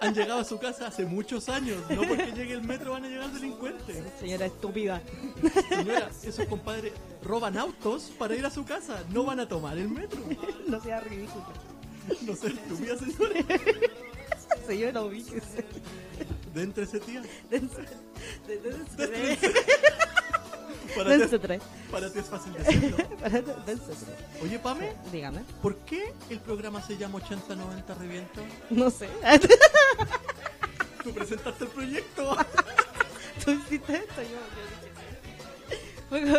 Han 0.00 0.14
llegado 0.14 0.40
a 0.40 0.44
su 0.44 0.58
casa 0.58 0.86
hace 0.88 1.04
muchos 1.06 1.48
años. 1.48 1.78
No 1.90 2.02
porque 2.02 2.32
llegue 2.34 2.54
el 2.54 2.62
metro 2.62 2.92
van 2.92 3.04
a 3.04 3.08
llegar 3.08 3.30
delincuentes. 3.32 4.02
Señora 4.20 4.46
estúpida. 4.46 5.00
Señora, 5.68 6.10
esos 6.22 6.46
compadres 6.46 6.92
roban 7.22 7.56
autos 7.56 8.10
para 8.18 8.34
ir 8.34 8.44
a 8.44 8.50
su 8.50 8.64
casa. 8.64 9.02
No 9.12 9.24
van 9.24 9.40
a 9.40 9.48
tomar 9.48 9.78
el 9.78 9.88
metro. 9.88 10.20
No 10.66 10.80
sea 10.80 11.00
ridículo. 11.00 11.44
No 12.22 12.34
sé, 12.36 12.48
estúpida 12.48 12.96
señora. 12.98 13.34
Señora, 14.66 15.03
ubíquese. 15.03 15.64
De 16.55 16.62
entre 16.62 16.84
ese 16.84 17.00
tía. 17.00 17.22
Dense 17.50 17.82
tres. 18.96 19.38
Para 20.94 21.11
ti, 21.14 21.18
Dense 21.20 21.36
es, 21.36 21.42
tres. 21.42 21.62
para 21.90 22.12
ti 22.12 22.18
es 22.18 22.26
fácil 22.26 22.53
decirlo. 22.59 22.96
Dense 23.64 23.84
tres. 23.86 24.42
Oye, 24.42 24.59
Pame, 24.59 24.92
Dígame. 25.11 25.40
¿por 25.62 25.76
qué 25.78 26.12
el 26.28 26.38
programa 26.40 26.82
se 26.82 26.98
llama 26.98 27.18
80-90 27.20 27.96
Reviento? 27.98 28.42
No 28.68 28.90
sé. 28.90 29.09
Tú 31.03 31.12
presentaste 31.14 31.64
el 31.64 31.70
proyecto. 31.70 32.36
Tú 33.44 33.53
hiciste 33.53 33.96
esto, 33.96 34.22
yo, 34.22 34.28
yo 34.28 34.62
dije 34.68 34.92
sí. 35.70 35.76
Fue 36.11 36.20
como- 36.20 36.36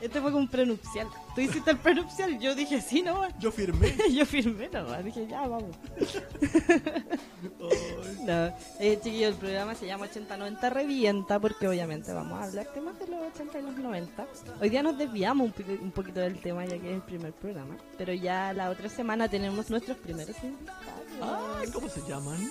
Este 0.00 0.20
fue 0.20 0.30
como 0.30 0.38
un 0.38 0.48
prenupcial. 0.48 1.08
Tú 1.34 1.40
hiciste 1.42 1.70
el 1.70 1.78
prenupcial, 1.78 2.38
yo 2.40 2.54
dije 2.54 2.80
sí 2.80 3.02
nomás. 3.02 3.32
Yo 3.38 3.52
firmé. 3.52 3.94
Yo 4.12 4.26
firmé 4.26 4.68
nomás, 4.68 5.04
dije 5.04 5.26
ya, 5.28 5.46
vamos. 5.46 5.76
No, 8.24 8.52
eh, 8.78 8.98
chiquillo, 9.02 9.28
el 9.28 9.34
programa 9.34 9.74
se 9.74 9.86
llama 9.86 10.06
80-90 10.06 10.70
Revienta 10.70 11.40
porque 11.40 11.66
obviamente 11.66 12.12
vamos 12.12 12.38
a 12.38 12.44
hablar 12.44 12.66
temas 12.74 12.98
de 12.98 13.06
los 13.06 13.18
80 13.34 13.58
y 13.58 13.62
los 13.62 13.76
90. 13.78 14.26
Hoy 14.60 14.68
día 14.68 14.82
nos 14.82 14.98
desviamos 14.98 15.46
un, 15.46 15.52
poquito- 15.52 15.82
un 15.82 15.90
poquito 15.90 16.20
del 16.20 16.38
tema 16.40 16.64
ya 16.66 16.78
que 16.78 16.90
es 16.90 16.96
el 16.96 17.02
primer 17.02 17.32
programa, 17.32 17.76
pero 17.96 18.12
ya 18.12 18.52
la 18.52 18.68
otra 18.70 18.88
semana 18.90 19.28
tenemos 19.28 19.70
nuestros 19.70 19.96
primeros 19.98 20.36
invitados. 20.42 20.82
Ay, 21.22 21.70
¿cómo 21.70 21.88
se 21.88 22.00
llaman? 22.06 22.50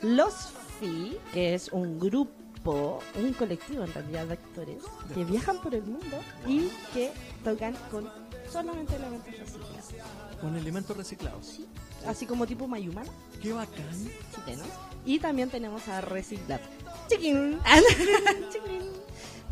Los 0.00 0.52
FI, 0.80 1.18
que 1.32 1.54
es 1.54 1.68
un 1.70 1.98
grupo, 2.00 3.00
un 3.16 3.32
colectivo 3.34 3.84
en 3.84 3.92
realidad 3.92 4.26
de 4.26 4.32
actores 4.34 4.82
que 5.12 5.24
viajan 5.24 5.60
por 5.60 5.74
el 5.74 5.82
mundo 5.82 6.16
y 6.46 6.68
que 6.94 7.12
tocan 7.44 7.74
con 7.90 8.10
solamente 8.50 8.96
elementos 8.96 9.36
reciclados. 9.38 9.94
Con 10.40 10.56
elementos 10.56 10.96
reciclados. 10.96 11.60
Así 12.06 12.26
como 12.26 12.46
tipo 12.46 12.66
Mayumana, 12.66 13.10
Qué 13.40 13.52
bacán. 13.52 13.84
chilenos. 14.34 14.66
Y 15.06 15.18
también 15.18 15.50
tenemos 15.50 15.86
a 15.88 16.00
Reciclab. 16.00 16.60
Chiquín. 17.08 17.58
Chiquín. 18.52 18.90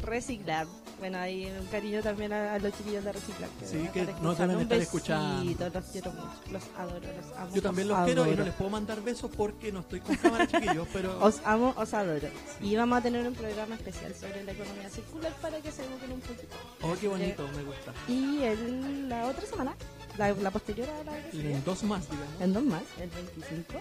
Reciclab. 0.02 0.66
Bueno, 1.02 1.18
hay 1.18 1.46
un 1.46 1.66
cariño 1.66 2.00
también 2.00 2.32
a, 2.32 2.54
a 2.54 2.58
los 2.60 2.72
chiquillos 2.76 3.02
de 3.04 3.10
Reciclab. 3.10 3.50
Sí, 3.64 3.88
que 3.92 4.06
nos 4.22 4.38
deben 4.38 4.60
estar 4.60 4.78
escuchando. 4.78 5.42
Los 5.74 5.84
quiero 5.90 6.12
mucho. 6.12 6.30
Los 6.52 6.62
adoro, 6.78 7.00
los 7.00 7.36
amo. 7.36 7.50
Yo 7.52 7.60
también 7.60 7.88
los 7.88 7.96
adoro. 7.98 8.06
quiero 8.22 8.32
y 8.32 8.36
no 8.36 8.44
les 8.44 8.54
puedo 8.54 8.70
mandar 8.70 9.02
besos 9.02 9.28
porque 9.36 9.72
no 9.72 9.80
estoy 9.80 9.98
con 9.98 10.14
cámara, 10.14 10.46
chiquillos, 10.46 10.86
pero... 10.92 11.18
Os 11.24 11.40
amo, 11.44 11.74
os 11.76 11.92
adoro. 11.92 12.28
Y 12.60 12.76
vamos 12.76 12.98
a 12.98 13.02
tener 13.02 13.26
un 13.26 13.34
programa 13.34 13.74
especial 13.74 14.14
sobre 14.14 14.44
la 14.44 14.52
economía 14.52 14.88
circular 14.90 15.32
para 15.42 15.58
que 15.60 15.72
se 15.72 15.84
eduquen 15.84 16.12
un 16.12 16.20
poquito. 16.20 16.54
Oh, 16.82 16.94
qué 17.00 17.08
bonito, 17.08 17.48
me 17.56 17.64
gusta. 17.64 17.92
Y 18.06 18.42
el- 18.44 19.08
la 19.08 19.26
otra 19.26 19.44
semana, 19.44 19.74
la, 20.16 20.30
la 20.34 20.50
posterior 20.52 20.88
a 20.88 21.02
la 21.02 21.18
en 21.32 21.64
dos 21.64 21.82
más, 21.82 22.08
digamos. 22.08 22.40
en 22.40 22.52
dos 22.52 22.62
más, 22.62 22.82
el 23.00 23.10
25, 23.10 23.72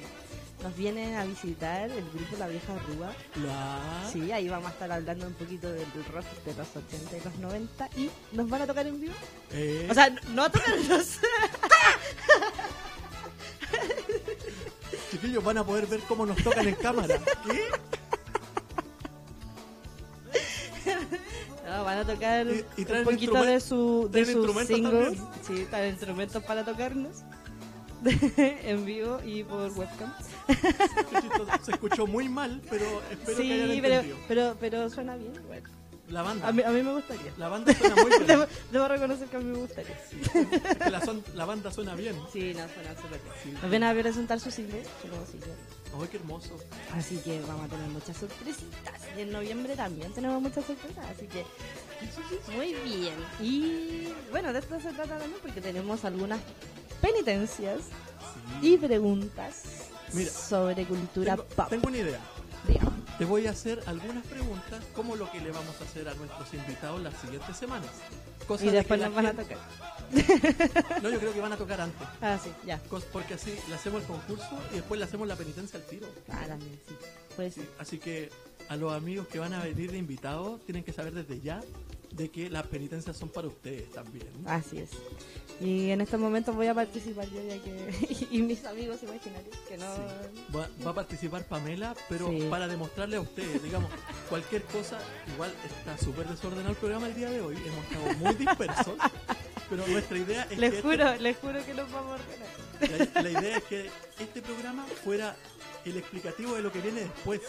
nos 0.64 0.76
viene 0.76 1.18
a 1.18 1.26
visitar 1.26 1.90
el 1.90 2.10
grupo 2.12 2.38
La 2.38 2.48
Vieja 2.48 2.74
Rúa. 2.88 3.14
La... 3.44 4.10
Sí, 4.12 4.32
ahí 4.32 4.48
vamos 4.50 4.70
a 4.70 4.74
estar 4.74 4.92
hablando 4.92 5.26
un 5.28 5.34
poquito 5.34 5.72
del 5.72 5.86
rock 6.12 6.26
de 6.46 6.54
los 6.54 6.68
80 6.76 7.18
y 7.18 7.22
los 7.24 7.36
90 7.40 7.90
y 7.98 8.10
nos 8.34 8.50
van 8.50 8.62
a 8.62 8.68
tocar 8.68 8.86
en 8.88 9.00
vivo. 9.02 9.14
Eh, 9.52 9.88
O 9.90 9.94
sea, 9.94 10.10
no 10.30 10.44
a 10.44 10.50
tocarnos. 10.52 11.18
chiquillos 15.12 15.44
van 15.44 15.58
a 15.58 15.66
poder 15.66 15.88
ver 15.88 16.00
cómo 16.02 16.26
nos 16.26 16.38
tocan 16.44 16.68
en 16.68 16.76
cámara. 16.76 17.20
¿Qué? 17.50 17.64
No, 21.68 21.84
van 21.86 22.00
a 22.00 22.06
tocar 22.06 22.48
Y- 22.48 22.66
y 22.82 22.86
traen 22.86 23.08
un 23.08 23.14
poquito 23.14 23.42
de 23.44 23.60
su 23.62 24.10
de 24.12 24.26
sus 24.26 24.68
singles. 24.68 25.18
Sí, 25.48 25.66
traen 25.70 25.92
instrumentos 25.92 26.44
para 26.44 26.66
tocarnos 26.66 27.18
en 28.38 28.86
vivo 28.86 29.20
y 29.24 29.44
por 29.44 29.72
webcam. 29.72 30.14
Se 31.64 31.72
escuchó 31.72 32.08
muy 32.08 32.28
mal, 32.30 32.62
pero 32.70 32.86
espero 33.12 33.38
que 33.38 33.54
hayan 33.54 33.72
Sí, 33.72 33.80
pero, 33.82 33.94
entendido. 33.96 34.18
pero, 34.28 34.58
pero 34.60 34.90
suena 34.90 35.16
bien. 35.16 35.34
Bueno, 35.48 35.68
La 36.10 36.22
banda. 36.24 36.48
a, 36.48 36.52
mí, 36.52 36.64
a 36.64 36.70
mí 36.72 36.82
me 36.82 36.94
gustaría. 36.94 37.32
La 37.38 37.48
banda 37.50 37.74
suena 37.74 37.96
muy 37.96 38.10
bien. 38.10 38.26
Debo, 38.28 38.46
debo 38.72 38.88
reconocer 38.88 39.28
que 39.28 39.36
a 39.38 39.40
mí 39.40 39.46
me 39.46 39.58
gustaría. 39.60 39.96
Es 39.96 40.78
que 40.78 40.90
la, 40.90 41.02
son- 41.06 41.24
la 41.36 41.46
banda 41.46 41.72
suena 41.72 41.96
bien. 41.96 42.16
Sí, 42.34 42.54
no, 42.56 42.68
suena 42.74 42.96
súper 42.96 43.20
bien. 43.22 43.34
Sí. 43.44 43.52
Nos 43.62 43.70
ven 43.72 43.84
a 43.84 43.94
presentar 43.94 44.40
su 44.40 44.50
single. 44.52 44.84
Ay, 45.94 46.08
qué 46.10 46.18
hermoso. 46.18 46.58
Así 46.96 47.18
que 47.18 47.42
vamos 47.42 47.66
a 47.66 47.68
tener 47.68 47.88
muchas 47.90 48.18
sorpresitas. 48.18 48.94
Y 49.18 49.22
en 49.22 49.32
noviembre 49.32 49.76
también 49.76 50.12
tenemos 50.14 50.42
muchas 50.42 50.66
sorpresas. 50.66 51.06
Así 51.06 51.28
que 51.28 51.46
muy 52.56 52.74
bien. 52.74 53.14
Y 53.42 54.08
bueno, 54.32 54.52
de 54.54 54.60
esto 54.60 54.80
se 54.80 54.92
trata 54.94 55.18
también 55.20 55.40
porque 55.42 55.62
tenemos 55.62 56.04
algunas 56.06 56.40
penitencias 57.02 57.80
Sí. 58.62 58.74
y 58.74 58.78
preguntas 58.78 59.64
Mira, 60.14 60.30
sobre 60.32 60.86
cultura 60.86 61.36
Tengo, 61.36 61.48
pop. 61.50 61.70
tengo 61.70 61.88
una 61.88 61.98
idea. 61.98 62.20
Digamos. 62.68 62.94
Te 63.18 63.26
voy 63.26 63.48
a 63.48 63.52
hacer 63.52 63.82
algunas 63.88 64.26
preguntas 64.28 64.84
como 64.96 65.16
lo 65.16 65.30
que 65.32 65.40
le 65.42 65.52
vamos 65.52 65.76
a 65.82 65.84
hacer 65.84 66.08
a 66.08 66.14
nuestros 66.14 66.54
invitados 66.54 67.02
las 67.02 67.14
siguientes 67.20 67.58
semanas. 67.58 67.90
Cosa 68.48 68.64
Y 68.66 68.68
de 68.68 68.74
después 68.78 69.00
nos 69.00 69.14
van 69.16 69.26
a 69.28 69.34
tocar. 69.34 69.58
No, 71.02 71.10
yo 71.10 71.20
creo 71.20 71.34
que 71.34 71.40
van 71.42 71.54
a 71.54 71.58
tocar 71.58 71.82
antes. 71.82 72.08
Ah, 72.22 72.38
sí, 72.44 72.50
ya. 72.66 72.80
Porque 73.12 73.34
así 73.36 73.54
le 73.68 73.76
hacemos 73.76 74.02
el 74.02 74.08
concurso 74.08 74.50
y 74.72 74.76
después 74.76 75.00
le 75.00 75.06
hacemos 75.06 75.28
la 75.28 75.36
penitencia 75.36 75.80
al 75.80 75.86
tiro. 75.86 76.08
Ah, 76.30 76.44
también, 76.48 76.80
sí. 76.88 76.96
Pues 77.36 77.54
sí. 77.56 77.62
Así 77.80 77.98
que 77.98 78.30
a 78.70 78.76
los 78.76 78.94
amigos 78.94 79.28
que 79.28 79.40
van 79.40 79.54
a 79.54 79.64
venir 79.64 79.92
de 79.92 79.98
invitados 79.98 80.62
tienen 80.66 80.84
que 80.84 80.94
saber 80.94 81.14
desde 81.14 81.40
ya 81.42 81.62
de 82.12 82.30
que 82.30 82.50
las 82.50 82.68
penitencias 82.68 83.16
son 83.18 83.30
para 83.30 83.48
ustedes 83.48 83.90
también. 83.92 84.28
Así 84.46 84.80
es. 84.80 84.90
Y 85.60 85.92
en 85.92 86.02
estos 86.02 86.20
momentos 86.20 86.56
voy 86.56 86.68
a 86.68 86.74
participar 86.74 87.26
yo, 87.30 87.42
ya 87.44 87.62
que. 87.62 88.28
y 88.32 88.42
mis 88.42 88.66
amigos 88.66 89.02
imaginarios, 89.04 89.56
que 89.68 89.78
no. 89.78 89.86
Va, 90.56 90.68
va 90.86 90.92
a 90.92 90.96
participar 90.96 91.46
Pamela, 91.46 91.96
pero 92.10 92.30
Sí. 92.30 92.48
para 92.50 92.68
demostrarle 92.68 93.18
a 93.18 93.22
ustedes, 93.22 93.62
digamos, 93.64 93.90
cualquier 94.30 94.64
cosa, 94.64 95.00
igual 95.34 95.54
está 95.66 95.98
súper 96.04 96.28
desordenado 96.28 96.72
el 96.72 96.78
programa 96.78 97.08
el 97.08 97.16
día 97.16 97.30
de 97.30 97.42
hoy, 97.42 97.56
hemos 97.58 97.86
estado 97.86 98.14
muy 98.18 98.34
dispersos, 98.36 98.96
pero 99.70 99.88
nuestra 99.88 100.18
idea 100.18 100.48
es 100.50 100.58
Les 100.58 100.74
que 100.74 100.82
juro, 100.82 101.16
les 101.16 101.38
juro 101.38 101.66
que 101.66 101.74
nos 101.74 101.92
vamos 101.92 102.20
a 102.20 102.24
ordenar. 102.24 103.02
este- 103.02 103.24
la, 103.24 103.30
la 103.30 103.40
idea 103.42 103.58
es 103.58 103.64
que 103.66 103.90
este 104.20 104.42
programa 104.42 104.86
fuera 105.04 105.36
el 105.86 105.98
explicativo 105.98 106.56
de 106.56 106.62
lo 106.62 106.72
que 106.72 106.80
viene 106.82 107.02
después. 107.02 107.42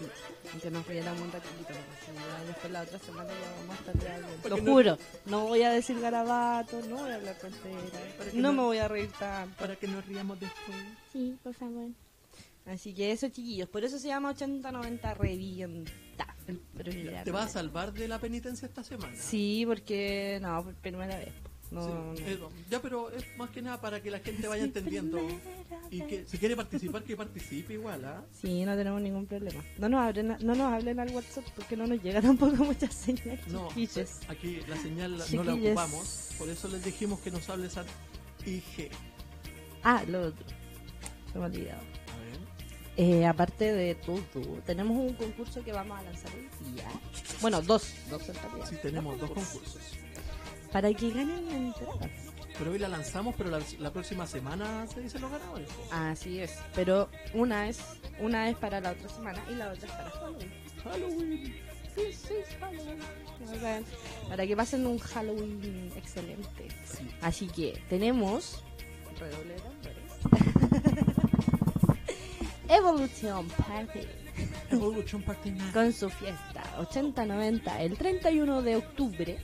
Sí, 0.00 0.56
y 0.56 0.60
que 0.60 0.70
nos 0.70 0.86
riéramos 0.86 1.20
un 1.20 1.32
ratito. 1.32 1.50
porque 1.66 2.46
después 2.46 2.72
la 2.72 2.82
otra 2.82 2.98
semana 2.98 3.28
ya 3.30 3.50
vamos 3.60 3.76
a 3.76 3.92
estar. 3.92 4.20
Para 4.42 4.56
Lo 4.56 4.62
no- 4.62 4.72
juro, 4.72 4.98
no 5.26 5.46
voy 5.46 5.62
a 5.62 5.70
decir 5.70 6.00
garabatos, 6.00 6.86
no 6.88 6.96
voy 6.96 7.10
a 7.10 7.14
hablar 7.16 7.36
Para 7.38 8.30
que 8.30 8.36
no 8.36 8.42
no- 8.48 8.52
me 8.52 8.62
voy 8.62 8.78
a 8.78 8.88
reír 8.88 9.10
tanto. 9.18 9.56
Para 9.58 9.76
que 9.76 9.86
nos 9.86 10.04
riamos 10.06 10.40
después. 10.40 10.76
Sí, 11.12 11.36
por 11.42 11.54
favor. 11.54 11.88
Así 12.66 12.94
que 12.94 13.10
eso, 13.10 13.28
chiquillos, 13.28 13.68
por 13.68 13.84
eso 13.84 13.98
se 13.98 14.08
llama 14.08 14.30
80-90 14.30 15.14
Revienta 15.14 15.92
el 16.46 16.58
programa. 16.58 17.24
¿Te 17.24 17.30
vas 17.30 17.46
a 17.46 17.52
salvar 17.54 17.92
de 17.92 18.06
la 18.06 18.18
penitencia 18.18 18.66
esta 18.66 18.84
semana? 18.84 19.16
Sí, 19.16 19.64
porque 19.66 20.38
no, 20.42 20.62
por 20.64 20.74
primera 20.74 21.16
vez. 21.18 21.32
No, 21.70 21.82
Sí, 22.16 22.22
no. 22.24 22.48
eh, 22.48 22.52
ya, 22.68 22.82
pero 22.82 23.10
es 23.10 23.24
más 23.38 23.50
que 23.50 23.62
nada 23.62 23.80
para 23.80 24.02
que 24.02 24.10
la 24.10 24.18
gente 24.18 24.48
vaya 24.48 24.64
entendiendo. 24.64 25.18
Y 25.90 26.00
que 26.02 26.24
si 26.26 26.36
quiere 26.38 26.56
participar, 26.56 27.04
que 27.04 27.16
participe 27.16 27.74
igual, 27.74 28.04
¿ah? 28.04 28.24
Sí, 28.40 28.64
no 28.64 28.74
tenemos 28.76 29.00
ningún 29.00 29.26
problema. 29.26 29.62
No 29.78 29.88
nos, 29.88 30.00
hablen, 30.00 30.36
no 30.40 30.54
nos 30.54 30.72
hablen 30.72 30.98
al 30.98 31.10
WhatsApp 31.10 31.44
porque 31.54 31.76
no 31.76 31.86
nos 31.86 32.02
llega 32.02 32.20
tampoco 32.20 32.56
muchas 32.64 32.92
señales. 32.94 33.46
No, 33.48 33.68
chiquillos. 33.74 34.18
aquí 34.28 34.60
la 34.68 34.76
señal 34.76 35.16
no 35.32 35.44
la 35.44 35.54
ocupamos, 35.54 36.30
por 36.38 36.48
eso 36.48 36.66
les 36.68 36.84
dijimos 36.84 37.20
que 37.20 37.30
nos 37.30 37.48
hables 37.48 37.76
a 37.76 37.84
IG. 38.46 38.90
Ah, 39.84 40.02
lo 40.08 40.22
otro. 40.28 40.46
Se 41.32 41.38
me 41.38 41.44
ha 41.44 41.46
olvidado. 41.46 41.80
A 41.80 42.16
ver. 42.18 42.40
Eh, 42.96 43.26
aparte 43.26 43.72
de 43.72 43.94
todo, 43.94 44.20
tenemos 44.66 44.96
un 44.96 45.14
concurso 45.14 45.62
que 45.64 45.72
vamos 45.72 45.98
a 45.98 46.02
lanzar 46.02 46.30
hoy 46.34 46.72
día. 46.72 46.84
Bueno, 47.40 47.62
dos, 47.62 47.94
dos 48.10 48.28
en 48.28 48.34
realidad. 48.34 48.66
Sí, 48.68 48.76
tenemos 48.82 49.18
dos 49.20 49.30
concursos. 49.30 49.80
Para 50.72 50.92
que 50.92 51.10
ganen 51.10 51.48
entradas. 51.50 52.10
Pero 52.58 52.72
hoy 52.72 52.78
la 52.78 52.88
lanzamos, 52.88 53.34
pero 53.36 53.50
la, 53.50 53.60
la 53.78 53.90
próxima 53.90 54.26
semana 54.26 54.86
se 54.86 55.00
dicen 55.00 55.22
los 55.22 55.30
ganadores. 55.30 55.68
Así 55.90 56.40
es. 56.40 56.58
Pero 56.74 57.08
una 57.32 57.68
es 57.68 57.80
una 58.20 58.50
es 58.50 58.56
para 58.56 58.80
la 58.80 58.92
otra 58.92 59.08
semana 59.08 59.42
y 59.50 59.54
la 59.54 59.70
otra 59.70 59.86
es 59.86 59.92
para 59.92 60.10
Halloween. 60.10 60.52
Halloween. 60.84 61.56
This 61.94 62.24
is 62.24 62.56
Halloween. 62.60 63.84
Para 64.28 64.46
que 64.46 64.56
pasen 64.56 64.86
un 64.86 64.98
Halloween 64.98 65.90
excelente. 65.96 66.68
Sí. 66.84 67.08
Así 67.22 67.46
que 67.48 67.82
tenemos. 67.88 68.62
Redoble 69.18 69.54
de 69.54 69.60
tambores. 69.60 70.00
Evolution 72.68 73.48
Party 73.48 74.06
Evolution 74.70 75.22
Party 75.22 75.52
con 75.72 75.92
su 75.92 76.08
fiesta 76.08 76.62
80-90 76.78 77.80
el 77.80 77.96
31 77.96 78.62
de 78.62 78.76
octubre 78.76 79.38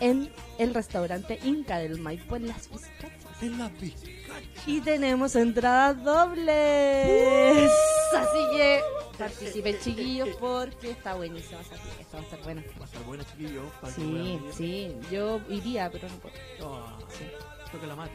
en 0.00 0.30
el 0.58 0.74
restaurante 0.74 1.38
Inca 1.44 1.78
del 1.78 1.98
Maipo 2.00 2.36
en 2.36 2.48
Las 2.48 2.68
Vizcachas. 2.70 3.42
En 3.42 3.58
la 3.58 3.68
vizcacha. 3.68 4.40
Y 4.66 4.80
tenemos 4.80 5.34
entradas 5.36 6.02
dobles. 6.04 7.70
Así 8.16 8.38
que 8.56 8.80
participen 9.18 9.76
chiquillos 9.80 10.28
porque 10.40 10.90
está 10.90 11.14
buenísima 11.14 11.60
esa 11.60 11.76
fiesta, 11.76 12.16
va 12.16 12.20
a 12.20 12.22
estar 12.24 12.42
buena. 12.42 12.62
Va 12.80 12.82
a 12.84 12.86
estar 12.86 13.02
buena, 13.04 13.24
chiquillos. 13.24 13.64
Sí, 13.94 14.40
sí, 14.56 14.96
yo 15.10 15.40
iría, 15.48 15.90
pero 15.90 16.08
no 16.08 16.14
puedo. 16.16 16.34
Ah, 16.74 16.98
Sí. 17.18 17.24
toca 17.72 17.86
la 17.86 17.96
mati. 17.96 18.12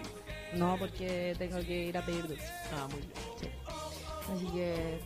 No, 0.56 0.78
porque 0.80 1.36
tengo 1.38 1.60
que 1.60 1.86
ir 1.86 1.98
a 1.98 2.06
pedir 2.06 2.28
dulce. 2.28 2.44
Ah, 2.74 2.88
muy 2.90 3.00
bien. 3.02 3.14
Sí. 3.40 3.48
Así 4.34 4.46
que 4.54 5.00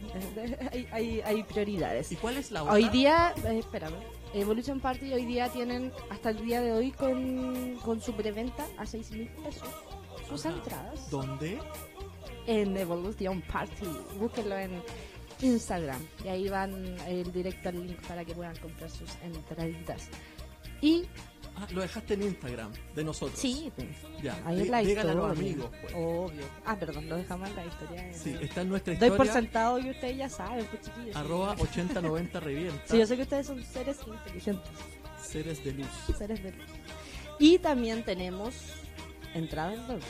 hay, 0.72 0.88
hay, 0.92 1.22
hay 1.22 1.44
prioridades. 1.44 2.12
¿Y 2.12 2.16
cuál 2.16 2.38
es 2.38 2.52
la 2.52 2.64
otra? 2.64 2.74
Hoy 2.76 2.90
día, 2.90 3.34
eh, 3.46 3.60
espérame, 3.60 3.96
Evolution 4.34 4.80
Party 4.80 5.14
hoy 5.14 5.26
día 5.26 5.50
tienen 5.50 5.92
hasta 6.10 6.32
el 6.32 6.46
día 6.46 6.62
de 6.62 6.72
hoy 6.72 6.92
con, 6.92 7.76
con 7.84 8.02
su 8.02 8.14
preventa 8.14 8.66
a 8.78 8.86
6 8.86 9.12
mil 9.12 9.30
pesos 9.30 9.70
sus 10.28 10.46
Ajá. 10.46 10.56
entradas 10.56 11.10
¿Dónde? 11.12 11.60
en 12.48 12.76
Evolution 12.76 13.42
Party. 13.42 13.86
Búsquenlo 14.20 14.58
en 14.58 14.82
Instagram 15.42 16.02
y 16.24 16.28
ahí 16.30 16.50
van 16.50 16.74
el 17.08 17.32
directo 17.32 17.70
al 17.70 17.86
link 17.86 18.00
para 18.08 18.26
que 18.26 18.34
puedan 18.34 18.56
comprar 18.58 18.90
sus 18.90 19.10
entraditas. 19.24 20.10
Y 20.82 21.06
Ah, 21.56 21.68
lo 21.72 21.82
dejaste 21.82 22.16
en 22.16 22.24
Instagram, 22.24 22.72
de 22.96 23.04
nosotros. 23.04 23.40
sí, 23.40 23.72
pues, 23.76 23.88
Ya. 24.24 24.42
ahí 24.46 24.56
Dí- 24.58 24.62
es 24.64 24.70
la 24.70 24.80
dígale 24.80 25.10
a 25.10 25.14
historia. 25.14 25.14
los 25.14 25.38
amigos, 25.38 25.70
pues. 25.82 25.94
Obvio. 25.96 26.46
Ah, 26.66 26.76
perdón, 26.78 27.10
lo 27.10 27.16
dejamos 27.18 27.50
en 27.50 27.56
la 27.56 27.66
historia. 27.66 28.14
Sí, 28.14 28.36
está 28.42 28.62
en 28.62 28.70
nuestra 28.70 28.94
Doy 28.96 29.10
por 29.12 29.26
historia. 29.26 29.34
sentado 29.34 29.80
y 29.80 29.90
ustedes 29.92 30.18
ya 30.18 30.30
saben, 30.30 30.66
pues 30.66 30.82
chiquillos. 30.82 31.16
Arroba 31.16 31.56
8090 31.60 32.40
revienta. 32.40 32.82
Sí, 32.88 32.98
yo 32.98 33.06
sé 33.06 33.16
que 33.16 33.22
ustedes 33.22 33.46
son 33.48 33.64
seres 33.64 33.98
inteligentes. 34.08 34.72
Seres 35.22 35.64
de 35.64 35.72
luz. 35.74 35.88
seres 36.18 36.44
de 36.44 36.52
luz. 36.52 36.66
Y 37.40 37.58
también 37.60 38.04
tenemos 38.04 38.54
entradas 39.34 39.88
dobles 39.88 40.06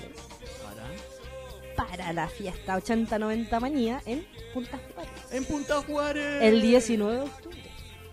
Para. 0.63 1.87
para 1.87 2.13
la 2.13 2.27
fiesta 2.27 2.75
80-90 2.77 3.59
manía 3.59 4.01
en 4.05 4.25
Punta 4.53 4.79
Juárez. 4.93 5.11
En 5.31 5.45
Punta 5.45 5.81
Juárez. 5.81 6.41
El 6.41 6.61
19 6.61 7.15
de 7.15 7.21
octubre. 7.21 7.57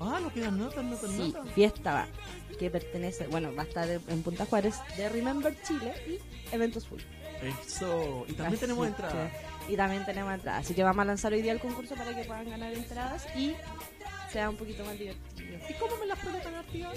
Ah, 0.00 0.18
no 0.22 0.32
quedan 0.32 0.58
notas, 0.58 0.84
notas, 0.84 1.10
Sí, 1.10 1.32
notas. 1.34 1.52
fiesta 1.54 1.92
va, 1.94 2.08
que 2.60 2.70
pertenece, 2.70 3.26
bueno, 3.28 3.54
va 3.56 3.62
a 3.62 3.64
estar 3.66 3.88
en 3.88 4.22
Punta 4.22 4.44
Juárez 4.44 4.74
de 4.98 5.08
Remember 5.08 5.56
Chile 5.62 5.94
y 6.06 6.54
Eventos 6.54 6.86
Full. 6.86 7.00
Eso. 7.42 8.24
Y 8.28 8.32
también 8.34 8.48
Así 8.52 8.60
tenemos 8.60 8.84
que- 8.84 8.90
entradas. 8.90 9.32
Y 9.66 9.76
también 9.76 10.04
tenemos 10.04 10.34
entradas. 10.34 10.64
Así 10.66 10.74
que 10.74 10.82
vamos 10.82 11.00
a 11.02 11.06
lanzar 11.06 11.32
hoy 11.32 11.40
día 11.40 11.52
el 11.52 11.60
concurso 11.60 11.94
para 11.94 12.14
que 12.14 12.24
puedan 12.24 12.50
ganar 12.50 12.72
entradas 12.74 13.26
y 13.34 13.54
sea 14.30 14.50
un 14.50 14.56
poquito 14.56 14.84
más 14.84 14.98
divertido. 14.98 15.58
¿Y 15.68 15.72
cómo 15.74 15.96
me 15.96 16.06
las 16.06 16.18
puedo 16.18 16.38
ganar, 16.38 16.64
tío? 16.66 16.88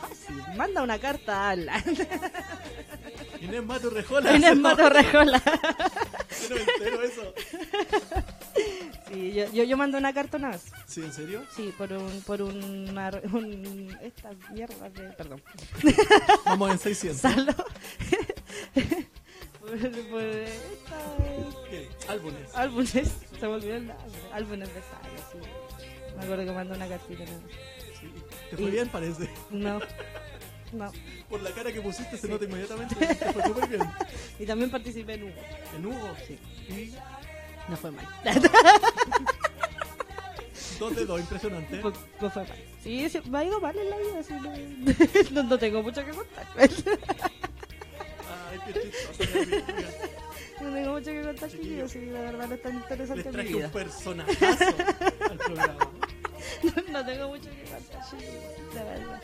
Fácil, 0.00 0.42
manda 0.56 0.82
una 0.82 0.98
carta 0.98 1.50
a 1.50 1.56
la 1.56 1.82
Inés 3.40 3.64
Mato 3.64 3.90
Rejola. 3.90 4.34
Inés 4.36 4.56
Mato 4.56 4.88
Rejola. 4.88 5.42
Yo 6.48 6.48
no 6.48 6.54
me 6.56 6.72
entero 6.72 7.02
eso. 7.02 7.34
Sí, 9.14 9.32
yo, 9.32 9.52
yo, 9.52 9.64
yo 9.64 9.76
mando 9.76 9.96
una 9.98 10.12
carta 10.12 10.36
una 10.36 10.50
vez. 10.50 10.64
¿Sí, 10.86 11.00
en 11.02 11.12
serio? 11.12 11.42
Sí, 11.54 11.72
por 11.78 11.92
un, 11.92 12.20
por 12.22 12.42
una, 12.42 13.10
un, 13.32 13.96
esta 14.02 14.30
mierda 14.52 14.90
de, 14.90 15.08
perdón, 15.10 15.42
Vamos 16.44 16.70
en 16.72 16.78
600. 16.78 17.20
salo. 17.20 17.52
por, 19.60 19.70
por 20.10 20.22
esta, 20.22 20.98
¿Qué? 21.70 21.88
Álbumes. 22.08 22.54
álbumes, 22.54 22.90
se 22.90 23.46
me 23.46 23.48
olvidó 23.54 23.76
el 23.76 23.86
nombre, 23.86 24.04
álbumes 24.32 24.68
de 24.74 24.80
salo, 24.82 25.18
sí. 25.32 25.38
Me 26.16 26.24
acuerdo 26.24 26.44
que 26.44 26.52
mandó 26.52 26.74
una 26.74 26.88
cartita. 26.88 27.24
¿no? 27.24 27.40
Sí. 28.00 28.12
Te 28.50 28.56
fue 28.56 28.66
Y- 28.66 28.70
bien, 28.70 28.88
parece. 28.88 29.28
No, 29.50 29.80
no. 30.72 30.92
Por 31.28 31.42
la 31.42 31.50
cara 31.50 31.72
que 31.72 31.80
pusiste 31.80 32.16
se 32.16 32.26
Sí. 32.26 32.32
nota 32.32 32.44
inmediatamente. 32.44 32.94
Te 32.94 33.32
fue 33.32 33.66
bien. 33.68 33.82
Y 34.38 34.46
también 34.46 34.70
participé 34.70 35.14
en 35.14 35.24
Hugo. 35.24 35.40
En 35.76 35.86
Hugo. 35.86 36.14
Sí. 36.26 36.38
Y 36.68 36.94
No 37.68 37.76
fue 37.76 37.90
mal. 37.90 38.06
dos 40.78 40.96
de 40.96 41.06
dos, 41.06 41.20
impresionante. 41.20 41.76
No, 41.78 41.92
no 42.20 42.30
fue 42.30 42.42
mal. 42.44 42.58
Sí, 42.82 43.08
sí, 43.08 43.20
me 43.30 43.38
ha 43.38 43.44
ido 43.44 43.60
mal 43.60 43.76
en 43.78 43.90
la 43.90 43.96
vida, 43.96 44.18
así 44.20 44.34
no, 44.34 44.52
no, 45.42 45.48
no 45.48 45.58
tengo 45.58 45.82
mucho 45.82 46.04
que 46.04 46.10
contar. 46.10 46.46
Ay, 46.56 46.68
qué 48.66 48.72
chistoso. 48.80 49.22
mi. 49.46 49.56
No 50.60 50.72
tengo 50.72 50.92
mucho 50.92 51.10
que 51.10 51.22
contar, 51.22 51.50
chiquillos, 51.50 51.90
sí, 51.90 52.06
la 52.06 52.20
verdad 52.20 52.46
no 52.48 52.54
es 52.54 52.62
tan 52.62 52.74
interesante 52.76 53.16
Les 53.24 53.26
mi 53.26 53.32
traje 53.32 53.48
vida. 53.54 53.66
un 53.66 53.72
personajazo 53.72 54.64
al 55.30 55.36
programa. 55.36 55.90
no 56.92 57.04
tengo 57.04 57.28
mucho 57.28 57.50
que 57.50 57.64
contar, 57.64 58.02
chiquillos, 58.10 58.74
la 58.74 58.84
verdad. 58.84 59.22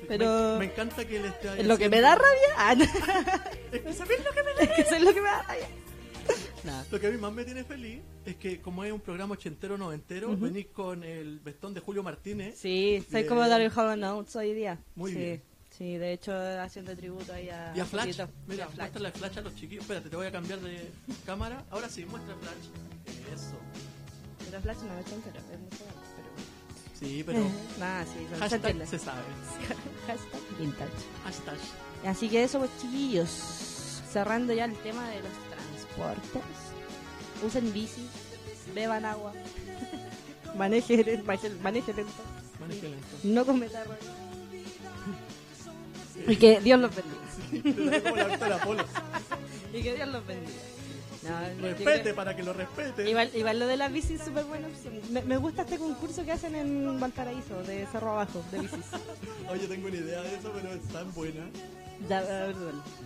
Me, 0.00 0.06
Pero 0.08 0.56
me 0.58 0.64
encanta 0.64 1.04
que 1.04 1.20
le 1.20 1.28
esté 1.28 1.60
es 1.60 1.66
lo 1.66 1.78
que 1.78 1.88
me 1.90 2.00
da 2.00 2.14
rabia. 2.16 2.48
Ah, 2.56 2.74
no. 2.74 2.84
Es 2.84 2.90
que 3.82 3.92
¿sabes 3.92 4.24
lo 4.24 4.30
que 4.32 4.42
me 4.42 4.54
da? 4.54 4.60
Es 4.74 4.88
que 4.88 4.96
es 4.96 5.02
lo 5.02 5.14
que 5.14 5.20
me 5.20 5.28
da 5.28 5.42
rabia. 5.42 5.68
Nada. 6.64 6.84
Lo 6.90 6.98
que 6.98 7.06
a 7.06 7.10
mí 7.10 7.18
más 7.18 7.32
me 7.32 7.44
tiene 7.44 7.62
feliz 7.64 8.00
es 8.24 8.36
que 8.36 8.60
como 8.60 8.84
es 8.84 8.92
un 8.92 9.00
programa 9.00 9.34
ochentero 9.34 9.76
noventero, 9.76 10.30
Ujú. 10.30 10.40
venís 10.46 10.66
con 10.68 11.04
el 11.04 11.38
vestón 11.40 11.74
de 11.74 11.80
Julio 11.80 12.02
Martínez. 12.02 12.56
Sí, 12.58 13.04
soy 13.10 13.20
Bien. 13.22 13.28
como 13.28 13.46
Daryl 13.46 13.70
Hall 13.76 14.00
Notes 14.00 14.34
hoy 14.36 14.54
día. 14.54 14.78
Muy 14.94 15.12
sí. 15.12 15.18
bien. 15.18 15.42
Sí, 15.76 15.96
de 15.98 16.12
hecho 16.12 16.32
haciendo 16.60 16.96
tributo 16.96 17.32
ahí 17.32 17.48
a, 17.50 17.72
Y 17.76 17.80
a 17.80 17.84
Flash, 17.84 18.20
mira, 18.46 18.68
Flash. 18.68 18.76
muéstrale 18.78 19.08
a 19.08 19.12
Flash 19.12 19.38
a 19.38 19.40
los 19.42 19.54
chiquillos. 19.56 19.82
Espérate, 19.82 20.08
te 20.08 20.16
voy 20.16 20.26
a 20.26 20.32
cambiar 20.32 20.60
de 20.60 20.88
cámara. 21.26 21.64
Ahora 21.70 21.88
sí, 21.88 22.04
muestra 22.06 22.34
Flash. 22.36 23.34
Eso. 23.34 23.56
Pero 24.48 24.60
Flash 24.62 24.76
no 24.78 24.98
es 24.98 25.06
muy 25.10 25.20
joven, 25.22 25.22
pero... 25.32 25.40
Sí, 26.98 27.22
pero 27.26 27.40
Nada, 27.78 28.04
sí, 28.06 28.26
hashtag 28.38 28.86
se 28.86 28.98
sabe. 29.00 29.20
Hashtag 30.06 30.40
vintage. 30.58 30.90
Hashtag. 31.24 31.58
Así 32.06 32.28
que 32.28 32.44
eso, 32.44 32.60
pues 32.60 32.70
chiquillos, 32.80 33.28
cerrando 34.10 34.52
ya 34.54 34.66
el 34.66 34.76
tema 34.76 35.08
de 35.10 35.16
los 35.16 35.32
transportes. 35.96 36.58
Usen 37.46 37.72
bici, 37.72 38.06
beban 38.74 39.04
agua, 39.04 39.32
manejen, 40.56 41.24
manejen, 41.26 41.62
manejen 41.62 41.96
lento, 41.96 42.12
Maneje 42.60 42.88
lento. 42.88 43.06
no 43.24 43.44
cometa 43.46 43.82
errores. 43.82 44.04
Y 46.26 46.36
que 46.36 46.60
Dios 46.60 46.80
los 46.80 46.90
bendiga. 46.94 47.20
La. 48.48 48.78
Y 49.78 49.82
que 49.82 49.94
Dios 49.94 50.08
los 50.08 50.26
bendiga. 50.26 50.58
No, 51.24 51.40
Respete 51.68 52.02
creo- 52.02 52.14
para 52.14 52.36
que 52.36 52.42
lo 52.42 52.52
respete. 52.52 53.08
Igual, 53.08 53.30
igual 53.34 53.58
lo 53.58 53.66
de 53.66 53.76
las 53.78 53.90
bicis 53.92 54.20
es 54.20 54.26
súper 54.26 54.44
bueno. 54.44 54.68
Me, 55.10 55.22
me 55.22 55.36
gusta 55.38 55.62
este 55.62 55.78
concurso 55.78 56.22
que 56.24 56.32
hacen 56.32 56.54
en 56.54 57.00
Valparaíso, 57.00 57.62
de 57.62 57.86
Cerro 57.90 58.12
Abajo, 58.12 58.42
de 58.52 58.60
bicis. 58.60 58.84
Oye, 59.50 59.66
tengo 59.66 59.88
una 59.88 59.96
idea 59.96 60.20
de 60.22 60.36
eso, 60.36 60.52
pero 60.54 60.72
es 60.72 60.82
tan 60.88 61.12
buena. 61.14 61.46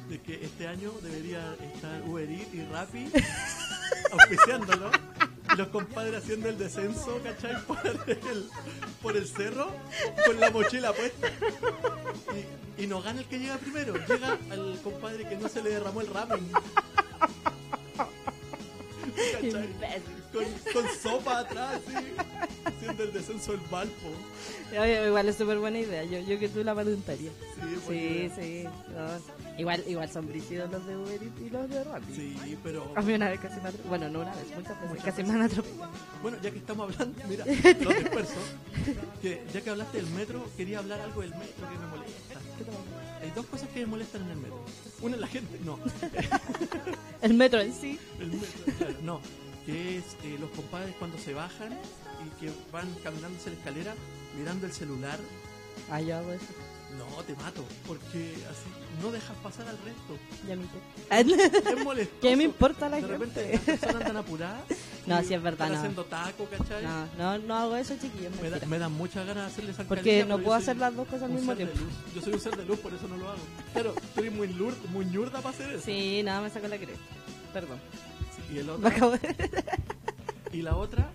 De 0.08 0.20
que 0.20 0.44
este 0.44 0.66
año 0.66 0.92
debería 1.02 1.54
estar 1.74 2.02
Uber 2.06 2.28
Eats 2.30 2.54
y 2.54 2.64
Rappi 2.64 3.10
auspiciándolo. 4.12 4.90
Y 5.52 5.56
los 5.56 5.68
compadres 5.68 6.22
haciendo 6.22 6.48
el 6.48 6.58
descenso, 6.58 7.20
¿cachai? 7.22 7.62
Por 7.64 7.78
el, 7.86 8.50
por 9.02 9.16
el 9.16 9.26
cerro 9.26 9.70
con 10.26 10.38
la 10.40 10.50
mochila 10.50 10.92
puesta. 10.92 11.28
Y, 12.78 12.84
y 12.84 12.86
no 12.86 13.00
gana 13.00 13.20
el 13.20 13.26
que 13.26 13.38
llega 13.38 13.56
primero. 13.56 13.94
Llega 14.06 14.38
al 14.50 14.78
compadre 14.82 15.28
que 15.28 15.36
no 15.36 15.48
se 15.48 15.62
le 15.62 15.70
derramó 15.70 16.00
el 16.00 16.08
ramen. 16.08 16.50
¿Cachai? 19.32 19.68
Con, 20.32 20.44
con 20.74 20.84
sopa 21.02 21.38
atrás, 21.38 21.80
sí. 21.86 21.94
Haciendo 22.64 23.02
el 23.04 23.12
descenso 23.14 23.52
del 23.52 23.60
Valpo. 23.70 24.08
Oye, 24.78 25.06
Igual 25.06 25.28
es 25.28 25.36
súper 25.36 25.58
buena 25.58 25.78
idea. 25.78 26.04
Yo, 26.04 26.18
yo 26.20 26.38
que 26.38 26.48
tú 26.50 26.62
la 26.62 26.74
voluntaria. 26.74 27.30
Sí, 27.56 27.78
Sí, 27.88 28.30
sí. 28.36 28.64
no. 28.64 29.48
Igual, 29.58 29.82
igual 29.88 30.08
son 30.10 30.28
brígidos 30.28 30.70
los 30.70 30.86
de 30.86 30.96
Uber 30.96 31.20
y 31.44 31.50
los 31.50 31.68
de 31.68 31.82
Rappi. 31.82 32.14
Sí, 32.14 32.58
pero. 32.62 32.92
A 32.94 33.00
mí 33.00 33.12
una 33.14 33.28
vez 33.30 33.40
casi 33.40 33.60
me 33.60 33.70
Bueno, 33.88 34.08
no 34.10 34.20
una 34.20 34.34
vez, 34.34 34.44
muchas 34.54 34.68
veces. 34.80 34.88
Muchas 34.90 35.04
casi 35.04 35.16
veces. 35.22 35.26
me 35.28 35.40
han 35.40 35.42
atropellado. 35.50 35.90
Bueno, 36.22 36.38
ya 36.42 36.50
que 36.50 36.58
estamos 36.58 36.92
hablando, 36.92 37.22
mira, 37.28 37.44
los 37.80 37.98
dispersos, 37.98 38.44
que 39.22 39.42
ya 39.52 39.60
que 39.62 39.70
hablaste 39.70 39.96
del 40.02 40.10
metro, 40.10 40.44
quería 40.56 40.78
hablar 40.78 41.00
algo 41.00 41.22
del 41.22 41.30
metro 41.30 41.68
que 41.68 41.78
me 41.78 41.86
molesta. 41.86 42.34
¿Qué 42.58 42.64
te 42.64 42.70
pasa? 42.70 43.18
Hay 43.22 43.30
dos 43.34 43.46
cosas 43.46 43.68
que 43.70 43.80
me 43.80 43.86
molestan 43.86 44.22
en 44.22 44.30
el 44.30 44.36
metro. 44.36 44.60
Una 45.00 45.14
es 45.16 45.20
la 45.20 45.26
gente, 45.26 45.58
no, 45.64 45.78
El 47.22 47.34
metro 47.34 47.60
en 47.60 47.72
sí. 47.74 47.98
el 48.20 48.28
metro, 48.32 48.48
claro, 48.78 48.94
no, 49.02 49.20
que 49.68 49.98
es 49.98 50.04
eh, 50.24 50.38
los 50.40 50.48
compadres 50.52 50.94
cuando 50.98 51.18
se 51.18 51.34
bajan 51.34 51.72
y 52.24 52.40
que 52.40 52.50
van 52.72 52.88
caminando 53.04 53.36
hacia 53.38 53.52
la 53.52 53.58
escalera 53.58 53.94
mirando 54.38 54.66
el 54.66 54.72
celular. 54.72 55.18
Ah, 55.90 56.00
yo 56.00 56.16
hago 56.16 56.32
eso. 56.32 56.46
No, 56.96 57.22
te 57.24 57.34
mato, 57.34 57.62
porque 57.86 58.32
así 58.50 59.02
no 59.02 59.10
dejas 59.12 59.36
pasar 59.42 59.68
al 59.68 59.76
resto. 59.84 60.16
Ya 60.48 60.56
me. 60.56 60.64
Es 61.76 61.84
molestoso. 61.84 62.20
¿Qué 62.22 62.34
me 62.34 62.44
importa 62.44 62.88
la 62.88 62.96
De 62.96 63.02
gente? 63.02 63.18
repente 63.18 63.52
las 63.52 63.60
personas 63.60 63.96
andan 63.96 64.16
apuradas. 64.16 64.62
No, 65.06 65.22
sí 65.22 65.34
es 65.34 65.42
verdad, 65.42 65.66
están 65.66 65.72
no. 65.72 65.78
haciendo 65.78 66.04
taco, 66.06 66.46
¿cachai? 66.46 66.82
No, 66.84 67.06
no, 67.18 67.38
no 67.38 67.54
hago 67.54 67.76
eso, 67.76 67.94
chiquillos. 68.00 68.32
Me, 68.40 68.48
da- 68.48 68.66
me 68.66 68.78
dan 68.78 68.92
muchas 68.92 69.26
ganas 69.26 69.44
de 69.44 69.52
hacerle 69.52 69.72
zancadilla, 69.74 69.96
Porque 70.02 70.24
no 70.24 70.36
pero 70.36 70.44
puedo 70.44 70.56
hacer 70.58 70.76
las 70.78 70.96
dos 70.96 71.06
cosas 71.08 71.24
al 71.24 71.30
mismo 71.32 71.54
de 71.54 71.66
tiempo. 71.66 71.84
Yo 72.14 72.22
soy 72.22 72.32
un 72.32 72.40
ser 72.40 72.56
de 72.56 72.64
luz, 72.64 72.78
por 72.78 72.94
eso 72.94 73.06
no 73.06 73.18
lo 73.18 73.28
hago. 73.28 73.40
Claro, 73.74 73.94
tú 74.14 74.20
eres 74.22 74.32
muy, 74.32 74.48
lur, 74.48 74.74
muy 74.90 75.04
ñurda 75.04 75.42
para 75.42 75.50
hacer 75.50 75.70
eso. 75.74 75.84
Sí, 75.84 76.22
nada, 76.24 76.40
me 76.40 76.48
saco 76.48 76.68
la 76.68 76.78
cresta. 76.78 77.02
Perdón. 77.52 77.78
Y, 78.52 78.58
el 78.58 78.70
otro, 78.70 79.10
de... 79.10 79.64
y 80.52 80.62
la 80.62 80.76
otra, 80.76 81.10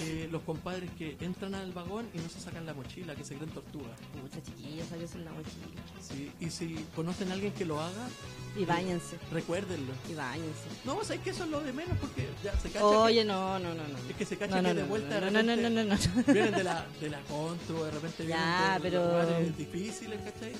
eh, 0.00 0.28
los 0.30 0.42
compadres 0.42 0.90
que 0.96 1.16
entran 1.20 1.54
al 1.54 1.72
vagón 1.72 2.06
y 2.14 2.18
no 2.18 2.28
se 2.28 2.40
sacan 2.40 2.64
la 2.64 2.72
mochila, 2.74 3.14
que 3.14 3.24
se 3.24 3.34
creen 3.34 3.50
tortugas. 3.50 3.98
Pucha, 4.22 4.42
chiquillos, 4.42 4.88
sáquense 4.88 5.18
la 5.18 5.30
mochila. 5.32 5.82
Sí, 6.00 6.30
y 6.40 6.48
si 6.50 6.76
conocen 6.96 7.30
a 7.30 7.34
alguien 7.34 7.52
que 7.52 7.66
lo 7.66 7.78
haga, 7.80 8.08
Y 8.56 8.64
báñense. 8.64 9.18
recuérdenlo. 9.30 9.92
Y 10.10 10.14
báñense. 10.14 10.68
No, 10.86 11.02
sabes 11.04 11.20
que 11.20 11.30
eso 11.30 11.44
es 11.44 11.50
lo 11.50 11.60
de 11.60 11.72
menos 11.74 11.98
porque 11.98 12.26
ya 12.42 12.58
se 12.58 12.70
cacha 12.70 12.84
Oye, 12.86 13.24
no, 13.24 13.58
no, 13.58 13.74
no, 13.74 13.86
no. 13.86 13.98
es 14.08 14.16
que 14.16 14.24
se 14.24 14.38
cacha 14.38 14.56
No, 14.56 14.62
no, 14.62 14.68
que 14.70 14.74
de 14.76 14.82
no, 14.82 14.88
vuelta 14.88 15.20
no, 15.20 15.26
de 15.26 15.32
no, 15.32 15.42
no, 15.42 15.56
repente 15.56 15.70
no, 15.70 15.84
no, 15.84 16.24
no. 16.26 16.32
vienen 16.32 16.54
de 16.54 16.64
la, 16.64 16.86
de 17.00 17.10
la 17.10 17.20
contro, 17.22 17.84
de 17.84 17.90
repente 17.90 18.24
vienen 18.24 18.44
Ya, 18.44 18.74
de 18.76 18.80
pero- 18.80 19.04
lugares 19.06 19.56
difíciles, 19.58 20.20
¿cachai? 20.22 20.52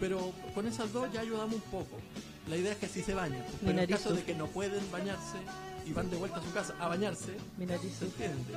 Pero 0.00 0.32
con 0.54 0.66
esas 0.66 0.92
dos 0.92 1.10
ya 1.12 1.20
ayudamos 1.20 1.54
un 1.54 1.60
poco. 1.62 1.96
La 2.48 2.56
idea 2.56 2.72
es 2.72 2.78
que 2.78 2.86
sí 2.88 3.02
se 3.02 3.14
bañen. 3.14 3.42
pues, 3.42 3.56
Pero 3.64 3.80
en 3.80 3.86
caso 3.88 4.12
de 4.14 4.22
que 4.22 4.34
no 4.34 4.46
pueden 4.46 4.88
bañarse 4.90 5.38
y 5.84 5.92
van 5.92 6.10
de 6.10 6.16
vuelta 6.16 6.38
a 6.38 6.42
su 6.42 6.52
casa 6.52 6.74
a 6.78 6.88
bañarse, 6.88 7.36
Mi 7.58 7.66
nariz 7.66 7.92
¿se 7.98 8.04
entiende? 8.06 8.54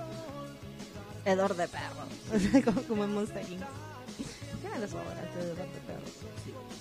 Hedor 1.26 1.56
de 1.56 1.68
perro. 1.68 2.64
como, 2.66 2.82
como 2.84 3.04
en 3.06 3.14
Monster 3.14 3.44
Inc. 3.52 3.62
¿Qué 4.62 4.70
me 4.70 4.80
lo 4.80 4.88
sobra 4.88 5.24
este 5.24 5.40
hedor 5.42 5.58
de 5.58 5.64
perro? 5.64 6.02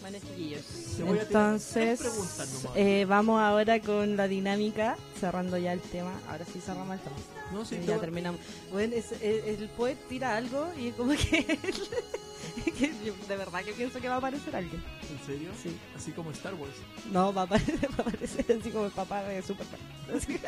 Bueno, 0.00 0.18
chiquillos. 0.20 0.62
Voy 1.00 1.18
Entonces, 1.18 2.00
nomás. 2.04 2.48
eh, 2.76 3.04
vamos 3.08 3.40
ahora 3.40 3.80
con 3.80 4.16
la 4.16 4.28
dinámica, 4.28 4.96
cerrando 5.18 5.56
ya 5.58 5.72
el 5.72 5.80
tema. 5.80 6.12
Ahora 6.28 6.44
sí 6.44 6.60
cerramos 6.60 6.94
el 6.94 7.00
tema. 7.00 7.16
No, 7.52 7.64
sí, 7.64 7.74
Eh, 7.76 7.84
ya 7.86 7.98
terminamos. 7.98 8.40
Bueno, 8.72 8.94
es- 8.94 9.12
es- 9.12 9.60
el 9.60 9.68
poet 9.76 9.96
tira 10.08 10.36
algo 10.36 10.68
y 10.78 10.90
como 10.92 11.12
que, 11.12 11.58
de 13.28 13.36
verdad 13.36 13.64
que 13.64 13.72
pienso 13.72 14.00
que 14.00 14.08
va 14.08 14.14
a 14.14 14.18
aparecer 14.18 14.54
alguien. 14.56 14.82
¿En 15.10 15.26
serio? 15.26 15.50
Sí. 15.62 15.76
Así 15.96 16.12
como 16.12 16.30
Star 16.32 16.54
Wars. 16.54 16.74
No, 17.12 17.32
va 17.32 17.42
a 17.42 17.44
aparecer, 17.44 17.90
va 17.90 17.94
a 17.98 18.00
aparecer 18.02 18.58
así 18.60 18.70
como 18.70 18.86
el 18.86 18.92
papá 18.92 19.22
de 19.24 19.42
Superman. 19.42 19.80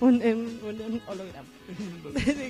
Un, 0.00 0.14
un, 0.16 0.60
un- 0.64 1.02
holograma. 1.06 1.48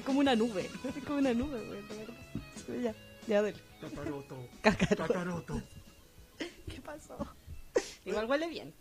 como 0.07 0.21
una 0.21 0.35
nube. 0.35 0.69
como 1.07 1.19
una 1.19 1.35
nube, 1.35 1.63
güey, 1.67 1.83
de 1.83 1.97
verdad. 1.97 2.15
Sí, 2.57 2.83
Ya, 2.83 2.95
ya, 3.29 3.43
dale. 3.43 3.55
Kakaroto. 3.81 4.49
Cacaroto. 4.63 5.07
Kakaroto. 5.13 5.63
¿Qué 6.39 6.81
pasó? 6.81 7.17
Igual 8.07 8.27
huele 8.31 8.49
bien. 8.49 8.75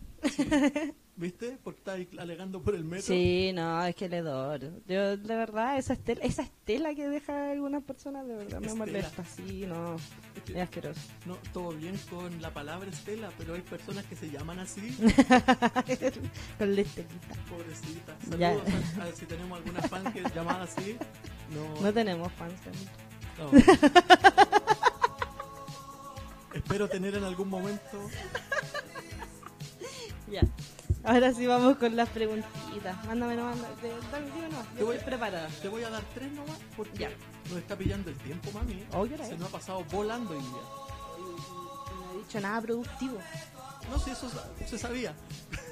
¿Viste? 1.16 1.56
Porque 1.62 1.78
está 1.78 1.92
ahí 1.92 2.08
alegando 2.18 2.60
por 2.60 2.74
el 2.74 2.82
metro. 2.82 3.06
Sí, 3.06 3.52
no, 3.54 3.84
es 3.86 3.94
que 3.94 4.08
le 4.08 4.18
adoro. 4.18 4.68
Yo, 4.88 5.16
de 5.16 5.36
verdad, 5.36 5.78
esa 5.78 5.92
estela, 5.92 6.20
esa 6.24 6.42
estela 6.42 6.92
que 6.92 7.08
deja 7.08 7.52
algunas 7.52 7.84
personas, 7.84 8.26
de 8.26 8.34
verdad, 8.34 8.58
me 8.60 8.74
molesta. 8.74 9.24
Sí, 9.24 9.64
no, 9.64 9.94
Es 10.34 10.42
que- 10.44 10.52
es 10.54 10.58
asqueroso. 10.58 11.00
No, 11.26 11.36
todo 11.52 11.70
bien 11.70 11.96
con 12.10 12.42
la 12.42 12.52
palabra 12.52 12.90
Estela, 12.90 13.30
pero 13.38 13.54
hay 13.54 13.60
personas 13.60 14.04
que 14.06 14.16
se 14.16 14.28
llaman 14.28 14.58
así. 14.58 14.90
Con 16.58 16.74
la 16.74 16.80
estelita. 16.80 17.34
Pobrecita. 17.48 18.16
Saludos 18.28 18.62
a, 18.98 19.02
a 19.02 19.04
ver 19.04 19.14
si 19.16 19.26
tenemos 19.26 19.56
alguna 19.58 19.82
fan 19.82 20.12
que 20.12 20.18
es 20.20 20.34
llamada 20.34 20.64
así. 20.64 20.96
No. 21.54 21.80
No 21.80 21.92
tenemos 21.92 22.32
fans. 22.32 22.54
¿no? 23.38 23.52
no. 23.52 23.58
Espero 26.54 26.88
tener 26.88 27.14
en 27.14 27.24
algún 27.24 27.48
momento. 27.48 27.98
Ya. 30.28 30.40
Ahora 31.04 31.32
sí 31.34 31.46
vamos 31.46 31.76
con 31.76 31.94
las 31.96 32.08
preguntitas. 32.08 33.04
Mándame 33.04 33.36
nomás. 33.36 33.56
dime 33.82 34.48
nomás. 34.48 34.66
Te 34.74 34.82
voy- 34.82 34.98
preparada. 34.98 35.48
Te 35.60 35.68
voy 35.68 35.82
a 35.82 35.90
dar 35.90 36.02
tres 36.14 36.32
nomás 36.32 36.58
porque 36.76 36.98
Ya. 36.98 37.10
nos 37.50 37.58
está 37.58 37.76
pillando 37.76 38.10
el 38.10 38.16
tiempo, 38.16 38.50
mami. 38.52 38.84
Oh, 38.92 39.04
¿qué 39.06 39.14
hora 39.14 39.26
Se 39.26 39.36
nos 39.36 39.48
ha 39.48 39.52
pasado 39.52 39.84
volando 39.90 40.30
hoy 40.30 40.38
día. 40.40 40.48
No 40.50 42.14
he 42.14 42.18
dicho 42.24 42.40
nada 42.40 42.60
productivo. 42.62 43.18
No 43.90 43.98
sé, 43.98 44.12
eso 44.12 44.30
sa- 44.30 44.48
se 44.66 44.78
sabía. 44.78 45.14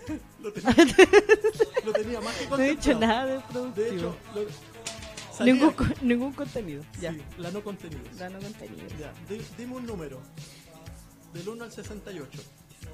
lo, 0.43 0.53
tenía, 0.53 0.74
lo 1.87 1.93
tenía 1.95 2.20
más 2.20 2.37
que 2.37 2.49
No 2.49 2.59
he 2.59 2.70
dicho 2.70 2.99
nada 2.99 3.24
de 3.26 3.41
productivo. 3.41 3.72
De 3.89 3.97
hecho, 3.97 4.16
lo, 4.35 5.35
sabía 5.35 5.55
ningún, 5.55 5.72
que- 5.74 6.05
ningún 6.05 6.33
contenido. 6.35 6.85
Ya. 7.01 7.12
Sí, 7.12 7.22
la 7.39 7.51
no 7.51 7.62
contenido. 7.64 8.03
Ya 8.18 8.28
no 8.28 8.39
contenido. 8.39 8.87
Ya, 9.01 9.12
di- 9.30 9.43
dime 9.57 9.76
un 9.76 9.87
número. 9.87 10.20
Del 11.33 11.49
1 11.49 11.64
al 11.64 11.72
68. 11.72 12.43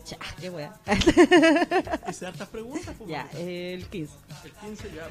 Ya, 0.09 0.19
qué 0.41 0.49
wea. 0.49 0.73
Hice 2.09 2.27
hartas 2.27 2.49
preguntas. 2.49 2.95
pues, 2.97 3.11
ya, 3.11 3.29
el 3.37 3.87
15. 3.87 4.15
El 4.45 4.53
15 4.53 4.93
ya. 4.95 5.09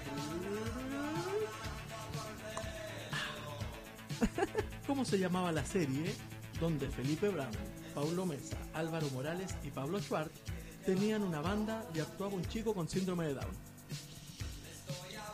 ¿Cómo 4.87 5.05
se 5.05 5.19
llamaba 5.19 5.51
la 5.51 5.63
serie 5.65 6.15
donde 6.59 6.89
Felipe 6.89 7.29
Brown, 7.29 7.51
Paulo 7.93 8.25
Mesa, 8.25 8.57
Álvaro 8.73 9.07
Morales 9.11 9.53
y 9.63 9.69
Pablo 9.69 9.99
Schwartz 9.99 10.41
tenían 10.85 11.21
una 11.21 11.41
banda 11.41 11.85
y 11.93 11.99
actuaba 11.99 12.33
un 12.33 12.45
chico 12.45 12.73
con 12.73 12.89
síndrome 12.89 13.27
de 13.27 13.35
Down? 13.35 13.51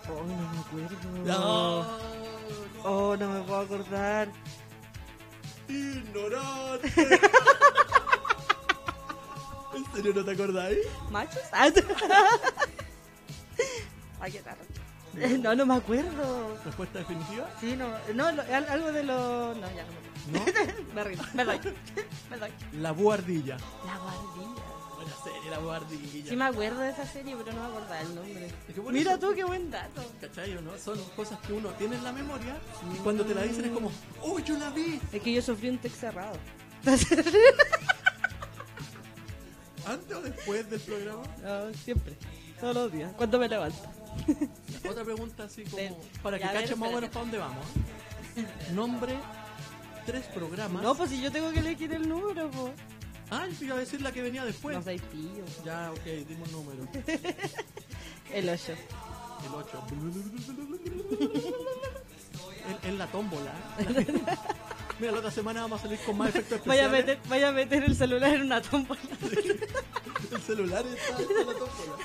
Oh, 0.09 0.23
no 0.23 0.35
me 0.35 0.59
acuerdo. 0.59 0.97
No. 1.25 1.87
Oh, 2.83 3.15
no 3.15 3.29
me 3.29 3.41
puedo 3.43 3.59
acordar. 3.61 4.27
¡Ignorante! 5.69 6.91
¿En 9.75 9.85
serio 9.93 10.13
no 10.15 10.23
te 10.25 10.31
acordáis? 10.31 10.77
¿Machos? 11.11 11.41
Ah, 11.51 11.69
Ay, 14.19 14.31
qué 14.31 14.41
raro. 14.41 14.59
No, 15.41 15.53
no 15.55 15.65
me 15.65 15.75
acuerdo. 15.75 16.57
¿Respuesta 16.65 16.99
definitiva? 16.99 17.49
Sí, 17.59 17.75
no, 17.75 17.87
no, 18.13 18.31
lo- 18.31 18.41
al- 18.41 18.69
algo 18.69 18.91
de 18.91 19.03
lo... 19.03 19.53
No, 19.55 19.67
ya 19.75 19.83
no 19.83 19.91
me. 19.91 20.03
Me 20.95 21.03
rindo, 21.03 21.23
me 21.33 21.43
doy, 21.43 21.59
me 22.29 22.37
doy. 22.37 22.49
La 22.79 22.93
buhardilla. 22.93 23.57
La 23.85 23.97
guardilla. 23.97 24.63
Buena 24.95 25.15
serie, 25.23 25.49
la 25.51 25.59
buhardilla. 25.59 26.29
Sí 26.29 26.35
me 26.37 26.45
acuerdo 26.45 26.79
de 26.79 26.89
esa 26.91 27.05
serie, 27.05 27.35
pero 27.35 27.51
no 27.51 27.59
me 27.63 27.67
acordaba 27.67 27.99
el 28.01 28.15
nombre. 28.15 28.45
Es 28.69 28.73
que 28.73 28.81
por 28.81 28.93
Mira 28.93 29.19
tú, 29.19 29.33
qué 29.35 29.43
buen 29.43 29.69
dato. 29.69 30.01
¿Cachai 30.21 30.55
o 30.55 30.61
no? 30.61 30.77
Son 30.77 30.97
cosas 31.17 31.37
que 31.45 31.51
uno 31.51 31.69
tiene 31.71 31.97
en 31.97 32.03
la 32.05 32.13
memoria 32.13 32.55
y 32.93 32.97
cuando 32.99 33.25
te 33.25 33.35
la 33.35 33.41
dicen 33.41 33.65
es 33.65 33.71
como, 33.71 33.91
¡Oh, 34.21 34.39
yo 34.39 34.57
la 34.57 34.69
vi! 34.69 34.99
Es 35.11 35.21
que 35.21 35.33
yo 35.33 35.41
sufrí 35.41 35.67
un 35.69 35.77
text 35.79 35.99
cerrado. 35.99 36.37
¿Antes 39.85 40.17
o 40.17 40.21
después 40.21 40.69
del 40.69 40.79
programa? 40.79 41.23
No, 41.41 41.73
siempre, 41.73 42.13
todos 42.59 42.75
los 42.75 42.91
días, 42.91 43.11
cuando 43.17 43.39
me 43.39 43.49
levanto. 43.49 43.77
Otra 44.89 45.03
pregunta 45.03 45.43
así 45.43 45.63
como, 45.63 45.99
para 46.21 46.37
que 46.37 46.45
cachen 46.45 46.79
más 46.79 46.89
o 46.89 46.95
menos 46.95 47.09
para 47.09 47.21
dónde 47.21 47.37
vamos. 47.37 47.65
Nombre, 48.73 49.17
tres 50.05 50.25
programas. 50.27 50.83
No, 50.83 50.95
pues 50.95 51.09
si 51.09 51.21
yo 51.21 51.31
tengo 51.31 51.51
que 51.51 51.59
elegir 51.59 51.91
el 51.93 52.07
número, 52.07 52.49
pues. 52.51 52.73
Ah, 53.31 53.47
yo 53.47 53.65
iba 53.65 53.75
a 53.75 53.79
decir 53.79 54.01
la 54.01 54.11
que 54.11 54.21
venía 54.21 54.45
después. 54.45 54.77
No 54.77 54.83
soy 54.83 54.99
pillo. 54.99 55.43
Ya, 55.65 55.91
ok, 55.91 56.05
dime 56.27 56.43
un 56.43 56.51
número. 56.51 56.87
El 58.33 58.49
8. 58.49 58.73
El 58.73 59.53
8. 59.53 59.83
en, 62.83 62.89
en 62.89 62.97
la 62.97 63.07
tómbola. 63.07 63.53
Mira, 64.99 65.11
la 65.11 65.19
otra 65.19 65.31
semana 65.31 65.61
vamos 65.61 65.79
a 65.79 65.83
salir 65.83 65.99
con 66.05 66.17
más 66.17 66.29
efectos 66.29 66.61
Vaya 66.65 66.83
a, 66.83 66.85
especiales. 66.85 67.17
meter, 67.17 67.29
vaya 67.29 67.49
a 67.49 67.51
meter 67.51 67.83
el 67.83 67.95
celular 67.95 68.33
en 68.33 68.41
una 68.43 68.61
tómbola. 68.61 69.01
El 70.31 70.41
celular 70.41 70.83
está 70.87 71.21
en 71.21 71.47
la 71.47 71.53
tómbola. 71.53 71.97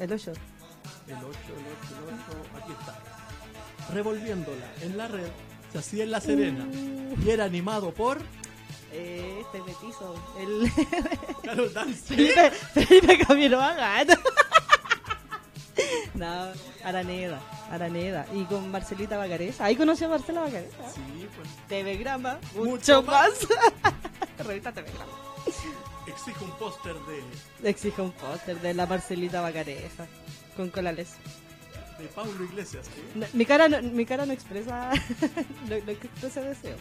El 0.00 0.12
8. 0.12 0.32
El 1.06 1.14
8, 1.16 1.16
el 1.16 1.16
8, 1.16 1.16
el 1.16 2.14
8, 2.14 2.62
aquí 2.62 2.72
está. 2.72 2.98
Revolviéndola 3.92 4.66
en 4.80 4.96
la 4.96 5.08
red, 5.08 5.28
se 5.72 5.78
hacía 5.78 6.04
en 6.04 6.10
La 6.10 6.20
Serena 6.20 6.66
y 7.22 7.30
era 7.30 7.44
animado 7.44 7.92
por 7.92 8.18
Eh, 8.96 9.42
este 9.42 9.60
petizo. 9.60 10.14
El 10.38 10.70
Carol 11.42 11.72
Dance. 11.74 12.14
Felipe, 12.14 12.50
Felipe 12.50 13.18
Camiroaga. 13.26 14.00
No, 16.14 16.46
Araneda. 16.84 17.40
Araneda. 17.70 18.26
Y 18.32 18.44
con 18.44 18.70
Marcelita 18.70 19.16
Bacareza. 19.16 19.64
Ahí 19.64 19.74
conocí 19.76 20.04
a 20.04 20.08
Marcela 20.08 20.42
Bacareza. 20.42 20.76
Sí, 20.94 21.28
pues 21.36 21.48
TV 21.68 21.96
Grama. 21.96 22.38
Mucho 22.54 22.70
Mucho, 22.70 23.02
más. 23.02 23.30
más. 23.82 23.94
Revista 24.46 24.72
TV 24.72 24.88
Grama. 24.92 25.12
exijo 26.06 26.44
un 26.44 26.50
póster 26.52 26.94
de, 27.62 27.68
Exige 27.70 28.00
un 28.02 28.12
póster 28.12 28.60
de 28.60 28.74
la 28.74 28.86
Marcelita 28.86 29.40
Bacareza. 29.40 30.06
Con 30.56 30.70
colales. 30.70 31.14
de 31.98 32.06
Paulo 32.06 32.44
Iglesias. 32.44 32.86
No, 33.16 33.26
mi, 33.32 33.44
cara 33.44 33.68
no, 33.68 33.82
mi 33.82 34.06
cara 34.06 34.24
no 34.24 34.32
expresa 34.32 34.90
lo, 35.68 35.76
lo 35.78 35.84
que 35.84 35.92
expresa 35.92 36.40
deseo. 36.42 36.76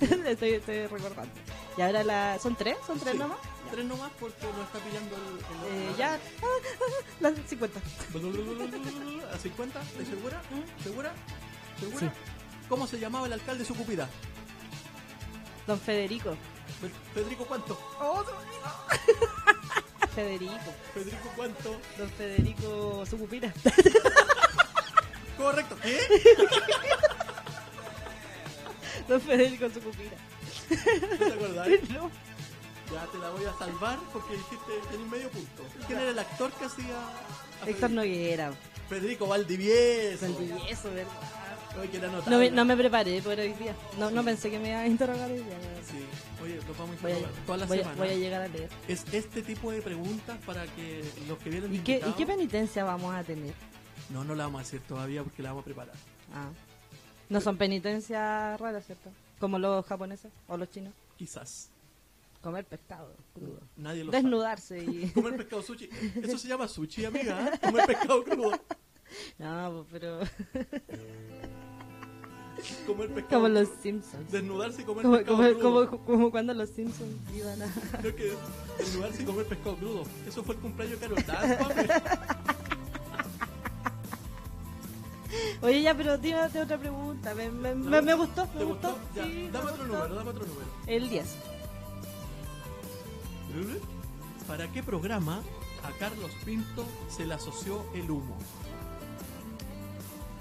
De- 0.00 0.06
de- 0.16 0.30
estoy, 0.32 0.50
estoy 0.52 0.86
recordando. 0.86 1.32
Y 1.76 1.82
ahora 1.82 2.02
la... 2.02 2.38
¿Son 2.40 2.56
tres? 2.56 2.76
¿Son 2.86 2.98
tres 2.98 3.12
Sí. 3.12 3.18
nomás? 3.18 3.38
Tres 3.74 3.86
nomás 3.86 4.10
porque 4.20 4.46
lo 4.56 4.62
está 4.62 4.78
pillando 4.78 5.16
el. 5.16 5.22
el- 5.22 5.38
Eh, 5.72 5.88
la- 5.90 5.96
ya, 5.96 6.18
las 7.20 7.34
50. 7.48 7.80
¿A 9.32 9.38
50? 9.38 9.80
¿Estás 9.82 10.06
segura? 10.08 10.42
¿Segura? 10.82 11.12
¿Segura? 11.80 12.00
Sí. 12.00 12.06
¿Cómo 12.68 12.86
se 12.86 12.98
llamaba 12.98 13.26
el 13.26 13.32
alcalde 13.32 13.60
de 13.60 13.64
Sucupira? 13.66 14.08
Don 15.66 15.78
Federico. 15.80 16.36
Fe- 16.80 16.90
Federico 17.14 17.44
cuánto? 17.46 17.74
Federico. 20.14 20.72
Federico 20.94 21.28
cuánto? 21.36 21.80
Don 21.98 22.10
Federico 22.10 23.04
Sucupira. 23.06 23.52
Correcto. 25.36 25.76
¿Qué? 25.82 25.98
Don 29.08 29.20
Federico 29.20 29.68
Sucupira. 29.70 30.12
¿No 30.70 30.76
te 31.26 31.32
acordás? 31.32 31.68
No. 31.90 32.10
Ya 32.92 33.06
te 33.06 33.18
la 33.18 33.30
voy 33.30 33.44
a 33.44 33.52
salvar 33.58 33.98
porque 34.12 34.34
dijiste 34.34 34.72
tenés 34.90 35.06
medio 35.08 35.30
punto. 35.30 35.62
¿Quién 35.86 35.98
era 35.98 36.10
el 36.10 36.18
actor 36.18 36.52
que 36.52 36.64
hacía 36.66 36.96
a 36.98 37.68
Héctor 37.68 37.88
Federico? 37.88 37.88
Noguera. 37.88 38.52
Federico 38.88 39.26
Valdivieso. 39.26 40.26
Valdivieso, 40.26 40.90
¿verdad? 40.92 41.12
Ay, 41.80 41.88
que 41.88 41.96
era 41.96 42.06
No 42.06 42.12
notable. 42.18 42.38
me, 42.38 42.50
no 42.50 42.64
me 42.64 42.76
preparé 42.76 43.20
por 43.22 43.36
hoy 43.38 43.52
día. 43.54 43.74
No, 43.98 44.10
no 44.10 44.22
pensé 44.22 44.48
que 44.50 44.58
me 44.60 44.68
iba 44.68 44.80
a 44.80 44.86
interrogar 44.86 45.28
hoy 45.30 45.38
día. 45.38 45.58
Sí. 45.90 46.04
Oye, 46.42 46.56
lo 46.56 46.74
vamos 46.74 46.96
a 46.98 47.02
Voy 47.02 47.12
a, 47.12 47.14
interrogar 47.16 47.44
toda 47.46 47.58
la 47.58 47.66
voy 47.66 47.78
a- 47.78 47.82
semana. 47.82 47.98
voy 47.98 48.08
a 48.10 48.14
llegar 48.16 48.42
a 48.42 48.48
leer. 48.48 48.68
Es 48.86 49.04
este 49.12 49.42
tipo 49.42 49.72
de 49.72 49.82
preguntas 49.82 50.38
para 50.46 50.66
que 50.66 51.02
los 51.26 51.38
que 51.38 51.50
vienen 51.50 51.74
¿Y 51.74 51.78
qué, 51.78 51.92
¿Y 51.92 51.94
invitados- 51.96 52.16
qué 52.16 52.26
penitencia 52.26 52.84
vamos 52.84 53.12
a 53.14 53.24
tener? 53.24 53.54
No, 54.10 54.22
no 54.22 54.34
la 54.36 54.44
vamos 54.44 54.60
a 54.60 54.62
hacer 54.62 54.80
todavía 54.82 55.24
porque 55.24 55.42
la 55.42 55.48
vamos 55.48 55.62
a 55.62 55.64
preparar. 55.64 55.94
Ah. 56.34 56.50
No 57.30 57.40
son 57.40 57.56
penitencias 57.56 58.60
raras, 58.60 58.84
¿cierto? 58.86 59.10
Como 59.40 59.58
los 59.58 59.84
japoneses 59.86 60.30
o 60.46 60.56
los 60.56 60.70
chinos. 60.70 60.92
Quizás. 61.16 61.70
Comer 62.44 62.66
pescado 62.66 63.16
crudo. 63.32 63.58
Nadie 63.76 64.04
lo 64.04 64.12
sabe. 64.12 64.22
Desnudarse 64.22 64.78
y... 64.84 65.08
Comer 65.14 65.34
pescado 65.38 65.62
sushi. 65.62 65.88
Eso 66.22 66.36
se 66.36 66.46
llama 66.46 66.68
sushi, 66.68 67.06
amiga. 67.06 67.48
¿eh? 67.54 67.58
Comer 67.58 67.86
pescado 67.86 68.22
crudo. 68.22 68.50
No, 69.38 69.86
pero... 69.92 70.18
Comer 72.86 73.08
pescado 73.14 73.42
Como 73.42 73.48
los. 73.48 73.68
Simpsons. 73.82 74.30
Desnudarse 74.32 74.82
y 74.82 74.84
comer 74.84 75.04
Como, 75.04 75.16
pescado 75.16 75.36
como, 75.38 75.48
crudo. 75.58 75.90
como, 75.90 76.04
como 76.04 76.30
cuando 76.30 76.52
los 76.52 76.68
Simpsons 76.70 77.14
iban 77.34 77.62
a... 77.62 77.66
Creo 78.00 78.14
que 78.16 78.32
desnudarse 78.78 79.22
y 79.22 79.24
comer 79.24 79.46
pescado 79.46 79.76
crudo. 79.76 80.02
Eso 80.28 80.42
fue 80.44 80.54
el 80.56 80.60
cumpleaños 80.60 81.00
de 81.00 81.06
Carol. 81.06 81.24
Oye, 85.62 85.82
ya, 85.82 85.96
pero 85.96 86.18
tírate 86.18 86.60
otra 86.60 86.78
pregunta. 86.78 87.34
Me, 87.34 87.50
me, 87.50 87.74
me, 87.74 88.02
me 88.02 88.14
gustó, 88.14 88.46
me 88.48 88.58
¿Te 88.58 88.64
gustó. 88.64 88.90
gustó? 88.90 88.98
Ya, 89.16 89.24
Sí, 89.24 89.48
dame 89.52 89.64
me 89.66 89.70
otro 89.72 89.86
gustó. 89.86 89.86
número, 89.86 90.14
dame 90.14 90.30
otro 90.30 90.46
número. 90.46 90.66
El 90.86 91.08
10. 91.08 91.26
¿Para 94.46 94.68
qué 94.72 94.82
programa 94.82 95.40
a 95.82 95.90
Carlos 95.98 96.30
Pinto 96.44 96.84
se 97.08 97.24
le 97.26 97.34
asoció 97.34 97.84
el 97.94 98.10
humo? 98.10 98.36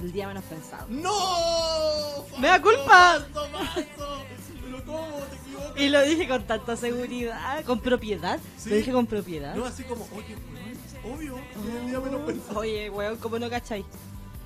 El 0.02 0.12
día 0.12 0.28
menos 0.28 0.44
pensado. 0.46 0.88
¡No! 0.90 2.26
¡Me 2.40 2.48
da 2.48 2.62
culpa! 2.62 3.20
falso, 3.20 3.48
falso. 3.52 4.24
¿Pero 4.64 4.86
cómo 4.86 5.08
te 5.30 5.36
equivocas? 5.36 5.82
Y 5.82 5.90
lo 5.90 6.02
dije 6.02 6.28
con 6.28 6.44
tanta 6.44 6.76
seguridad, 6.76 7.64
con 7.64 7.80
propiedad. 7.80 8.40
Sí. 8.58 8.70
Lo 8.70 8.76
dije 8.76 8.92
con 8.92 9.06
propiedad. 9.06 9.56
No, 9.56 9.66
así 9.66 9.84
como, 9.84 10.06
oye, 10.16 10.36
weón, 10.36 11.16
obvio, 11.16 11.38
el 11.38 11.88
día 11.88 12.00
menos 12.00 12.22
pensado. 12.22 12.60
Oye, 12.60 12.90
weón, 12.90 13.18
¿cómo 13.18 13.40
no 13.40 13.50
cachai? 13.50 13.86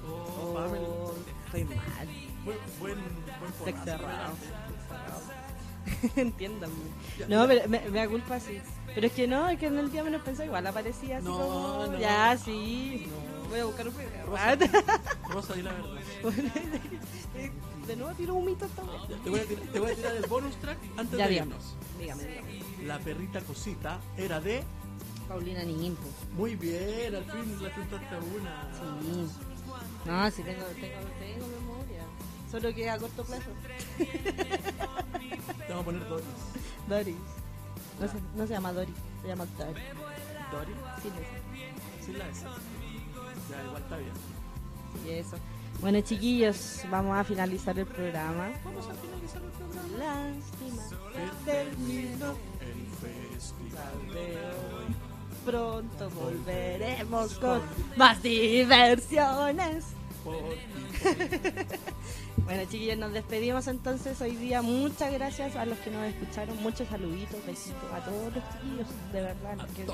Oh, 0.07 0.53
Oh, 0.59 1.13
estoy 1.45 1.63
mal. 1.63 2.07
Buen, 2.45 2.57
buen, 2.79 2.95
buen 3.63 3.75
Entiéndanme. 6.15 6.75
Ya, 7.19 7.27
No, 7.27 7.43
ya. 7.43 7.47
pero 7.47 7.69
me, 7.69 7.79
me 7.89 7.99
da 7.99 8.07
culpa, 8.07 8.39
sí. 8.39 8.59
Pero 8.93 9.07
es 9.07 9.13
que 9.13 9.27
no, 9.27 9.49
es 9.49 9.59
que 9.59 9.67
en 9.67 9.77
el 9.77 9.91
día 9.91 10.03
menos 10.03 10.21
pensado 10.21 10.45
igual 10.45 10.65
aparecía 10.67 11.17
así 11.17 11.25
No, 11.27 11.37
como... 11.37 11.85
no. 11.87 11.99
Ya, 11.99 12.37
sí. 12.37 13.07
No. 13.09 13.49
Voy 13.49 13.59
a 13.59 13.65
buscar 13.65 13.87
un. 13.87 13.93
Rosa, 14.25 14.57
Rosa, 15.29 15.53
di 15.53 15.61
la 15.61 15.71
verdad. 15.71 15.89
De 17.87 17.95
nuevo 17.95 18.13
tiro 18.15 18.33
un 18.33 18.45
mito 18.45 18.65
esta 18.65 18.81
vez. 18.81 19.21
Te, 19.23 19.29
voy 19.29 19.39
a 19.39 19.45
tirar, 19.45 19.63
te 19.67 19.79
voy 19.79 19.91
a 19.91 19.95
tirar 19.95 20.15
el 20.17 20.25
bonus 20.27 20.55
track 20.57 20.77
antes 20.97 21.17
Ya, 21.17 21.27
de 21.27 21.35
irnos. 21.35 21.75
Dígame, 21.99 22.23
dígame. 22.25 22.59
La 22.85 22.99
perrita 22.99 23.39
cosita 23.41 23.99
era 24.17 24.41
de. 24.41 24.63
Paulina 25.29 25.63
Nimpo. 25.63 26.07
Muy 26.35 26.55
bien, 26.55 27.15
al 27.15 27.23
fin 27.25 27.63
la 27.63 27.73
chuntaste 27.75 28.15
a 28.15 28.19
una. 28.19 28.69
Sí. 28.73 29.27
No, 30.05 30.31
sí 30.31 30.43
tengo, 30.43 30.63
tengo, 30.65 30.99
tengo. 31.19 31.45
Solo 32.51 32.73
que 32.73 32.89
a 32.89 32.97
corto 32.97 33.23
plazo. 33.23 33.49
Te 33.97 35.73
vamos 35.73 35.81
a 35.81 35.85
poner 35.85 36.07
Doris. 36.07 36.25
Doris. 36.87 37.15
No 37.99 38.07
se, 38.07 38.13
no 38.35 38.47
se 38.47 38.53
llama 38.53 38.73
Doris, 38.73 38.95
se 39.21 39.27
llama 39.27 39.45
Doris. 39.57 39.83
¿Doris? 40.51 40.75
Sí, 41.01 41.09
no 41.09 42.05
Sí, 42.05 42.13
la 42.13 42.29
S. 42.29 42.45
Ya, 43.49 43.63
igual 43.65 43.81
está 43.83 43.97
bien. 43.97 44.11
Y 45.05 45.09
eso. 45.09 45.37
Bueno, 45.81 46.01
chiquillos, 46.01 46.81
vamos 46.89 47.17
a 47.17 47.23
finalizar 47.23 47.77
el 47.77 47.85
programa. 47.85 48.49
Vamos 48.63 48.87
a 48.87 48.93
finalizar 48.93 49.41
el 49.43 49.51
programa. 49.51 49.87
Lástima 49.97 50.83
Que 51.13 51.51
terminó 51.51 52.35
El 52.61 52.87
festival 53.01 54.13
de 54.13 54.37
hoy. 54.37 54.95
Pronto 55.45 56.09
volveremos 56.11 57.33
con 57.35 57.61
más 57.95 58.21
diversiones. 58.23 59.85
por. 60.23 60.35
Bueno, 62.45 62.63
chiquillos, 62.63 62.97
nos 62.97 63.11
despedimos 63.11 63.67
entonces 63.67 64.21
hoy 64.21 64.35
día. 64.35 64.61
Muchas 64.61 65.11
gracias 65.11 65.55
a 65.55 65.65
los 65.65 65.77
que 65.79 65.91
nos 65.91 66.05
escucharon. 66.05 66.55
Muchos 66.63 66.87
saluditos, 66.87 67.45
besitos 67.45 67.91
a 67.93 67.99
todos 68.05 68.33
los 68.35 68.43
chiquillos. 68.53 68.87
De 69.11 69.21
verdad, 69.21 69.55
los, 69.57 69.65
que- 69.71 69.85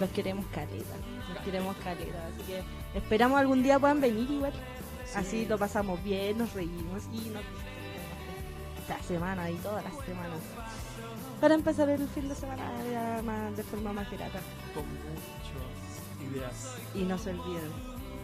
los 0.00 0.10
queremos 0.10 0.46
caleta. 0.46 0.94
Los 1.34 1.42
queremos 1.44 1.76
caleta. 1.76 2.26
Así 2.28 2.42
que 2.46 2.62
esperamos 2.98 3.38
algún 3.38 3.62
día 3.62 3.78
puedan 3.78 4.00
venir 4.00 4.30
igual. 4.30 4.52
Así 5.14 5.44
lo 5.46 5.58
pasamos 5.58 6.02
bien, 6.02 6.38
nos 6.38 6.52
reímos 6.54 7.02
y 7.12 7.28
nos 7.30 7.42
esta 8.80 9.02
semana 9.06 9.50
y 9.50 9.54
todas 9.56 9.84
las 9.84 9.92
semanas. 10.06 10.38
Para 11.40 11.54
empezar 11.54 11.88
el 11.90 12.08
fin 12.08 12.28
de 12.28 12.34
semana 12.34 12.62
más- 13.24 13.56
de 13.56 13.62
forma 13.64 13.92
más 13.92 14.10
grata. 14.10 14.40
Con 14.74 14.84
muchas 14.88 16.32
ideas. 16.32 16.76
Y 16.94 17.02
no 17.02 17.18
se 17.18 17.30
olviden, 17.30 17.70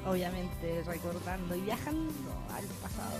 obviamente, 0.06 0.82
recordando 0.86 1.54
y 1.56 1.60
viajando 1.60 2.12
al 2.54 2.64
pasado. 2.80 3.18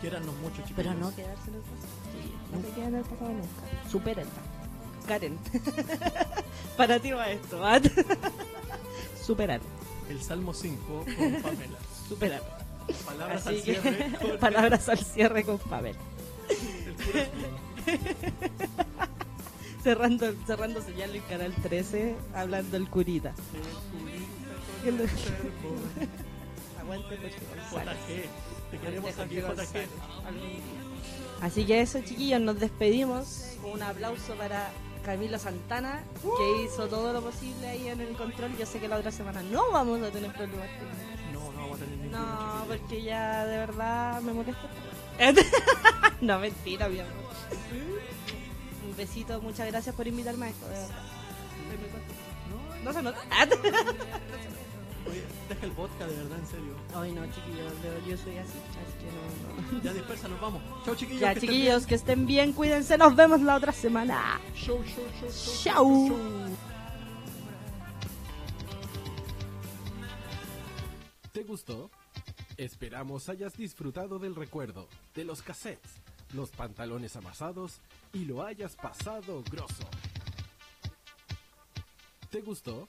Quiérannos 0.00 0.34
mucho, 0.36 0.56
chicos. 0.56 0.72
Pero 0.76 0.94
no 0.94 1.14
quedarse 1.14 1.50
en 1.50 1.56
el 1.56 1.60
pasado. 1.60 1.92
Sí, 2.12 2.32
no 2.52 2.62
se 2.62 2.74
queden 2.74 2.88
en 2.88 2.94
el 2.94 3.04
pasado 3.04 3.30
nunca. 3.30 3.90
Supérenla. 3.90 4.32
Karen. 5.06 5.38
Para 6.76 6.98
ti 6.98 7.12
va 7.12 7.30
esto. 7.30 7.64
¿ah? 7.64 7.80
Superar. 9.22 9.60
El 10.08 10.22
Salmo 10.22 10.54
5 10.54 11.04
con 11.04 11.42
Pamela. 11.42 11.78
Superar. 12.08 12.42
Palabras 13.04 13.46
Así 13.46 13.56
al 13.56 13.62
que, 13.62 13.80
cierre 13.80 14.18
con 14.18 14.38
palabras 14.38 14.88
al 14.88 14.98
cierre 14.98 15.44
con 15.44 15.58
Smith. 15.60 15.96
Cerrando, 19.82 20.34
cerrando 20.46 20.82
señal 20.82 21.14
en 21.14 21.22
Canal 21.22 21.54
13, 21.62 22.16
hablando 22.34 22.76
el 22.76 22.88
curita. 22.90 23.32
El 24.84 24.96
curita 24.96 25.36
con 25.62 26.02
el. 26.02 26.29
Aguante 26.90 27.16
Jorge 27.16 27.38
González. 27.70 27.98
JG. 28.08 28.70
Te 28.70 28.78
queremos 28.78 29.14
Jorge 29.14 29.22
aquí, 29.22 29.40
González. 29.40 29.70
JG. 29.70 30.26
Algún 30.26 30.48
día. 30.48 30.60
Así 31.40 31.64
que 31.64 31.80
eso, 31.80 32.00
chiquillos, 32.00 32.40
nos 32.40 32.58
despedimos. 32.58 33.56
Un 33.62 33.82
aplauso 33.82 34.34
para 34.34 34.70
Camilo 35.04 35.38
Santana, 35.38 36.02
que 36.22 36.62
hizo 36.64 36.88
todo 36.88 37.12
lo 37.12 37.22
posible 37.22 37.68
ahí 37.68 37.88
en 37.88 38.00
el 38.00 38.16
control. 38.16 38.56
Yo 38.58 38.66
sé 38.66 38.80
que 38.80 38.88
la 38.88 38.96
otra 38.96 39.12
semana 39.12 39.42
no 39.42 39.70
vamos 39.70 40.02
a 40.02 40.10
tener 40.10 40.32
problemas. 40.32 40.68
No, 41.32 41.52
no 41.52 41.60
vamos 41.60 41.76
a 41.80 41.84
tener 41.84 41.98
ningún 41.98 42.12
No, 42.12 42.64
porque 42.68 43.02
ya 43.02 43.46
de 43.46 43.58
verdad 43.58 44.20
me 44.22 44.32
molesta. 44.32 44.68
no, 46.20 46.38
mentira, 46.38 46.88
mi 46.88 46.98
amor. 47.00 47.12
Un 48.84 48.96
besito, 48.96 49.40
muchas 49.40 49.68
gracias 49.68 49.94
por 49.94 50.06
invitarme 50.08 50.46
a 50.46 50.48
esto, 50.50 50.66
de 50.66 50.72
verdad. 50.72 50.88
No 52.84 52.92
se 52.92 53.02
nota. 53.02 53.18
Oye, 55.10 55.24
deja 55.48 55.66
el 55.66 55.72
vodka, 55.72 56.06
de 56.06 56.16
verdad, 56.16 56.38
en 56.38 56.46
serio. 56.46 56.74
Ay, 56.94 57.12
no, 57.12 57.26
chiquillos, 57.26 57.72
yo, 58.06 58.16
soy 58.16 58.38
así, 58.38 58.58
así 58.58 58.98
que 58.98 59.72
no, 59.72 59.72
no. 59.72 59.82
Ya 59.84 59.92
dispersa, 59.92 60.28
nos 60.28 60.40
vamos. 60.40 60.62
Chao, 60.84 60.94
chiquillos. 60.94 61.20
Ya, 61.20 61.34
que 61.34 61.40
estén 61.40 61.50
chiquillos, 61.50 61.86
que 61.86 61.94
estén 61.96 62.26
bien, 62.26 62.52
cuídense, 62.52 62.96
nos 62.96 63.16
vemos 63.16 63.40
la 63.40 63.56
otra 63.56 63.72
semana. 63.72 64.40
show, 64.54 64.82
show, 64.84 65.04
show, 65.20 65.30
Chao. 65.62 65.84
show, 65.84 66.08
show. 66.08 66.56
¿Te 71.32 71.42
gustó? 71.44 71.90
Esperamos 72.56 73.28
hayas 73.28 73.56
disfrutado 73.56 74.18
del 74.18 74.34
recuerdo, 74.34 74.86
de 75.14 75.24
los 75.24 75.42
cassettes, 75.42 75.92
los 76.34 76.50
pantalones 76.50 77.16
amasados 77.16 77.80
y 78.12 78.26
lo 78.26 78.44
hayas 78.44 78.76
pasado 78.76 79.42
grosso. 79.50 79.88
¿Te 82.30 82.42
gustó? 82.42 82.88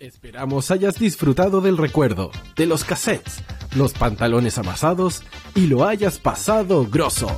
Esperamos 0.00 0.70
hayas 0.70 0.98
disfrutado 0.98 1.60
del 1.60 1.76
recuerdo, 1.76 2.30
de 2.56 2.66
los 2.66 2.84
cassettes, 2.84 3.42
los 3.76 3.92
pantalones 3.92 4.58
amasados 4.58 5.22
y 5.54 5.66
lo 5.66 5.84
hayas 5.84 6.18
pasado 6.18 6.86
grosso. 6.86 7.28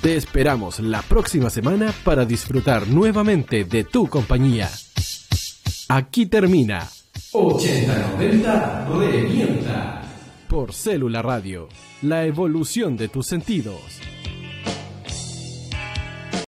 Te 0.00 0.16
esperamos 0.16 0.78
la 0.78 1.02
próxima 1.02 1.50
semana 1.50 1.92
para 2.04 2.24
disfrutar 2.24 2.86
nuevamente 2.86 3.64
de 3.64 3.84
tu 3.84 4.08
compañía. 4.08 4.70
Aquí 5.88 6.26
termina 6.26 6.88
8090 7.32 8.88
Revienta 8.88 10.02
por 10.48 10.72
Célula 10.72 11.22
Radio, 11.22 11.68
la 12.02 12.24
evolución 12.24 12.96
de 12.96 13.08
tus 13.08 13.26
sentidos. 13.26 13.80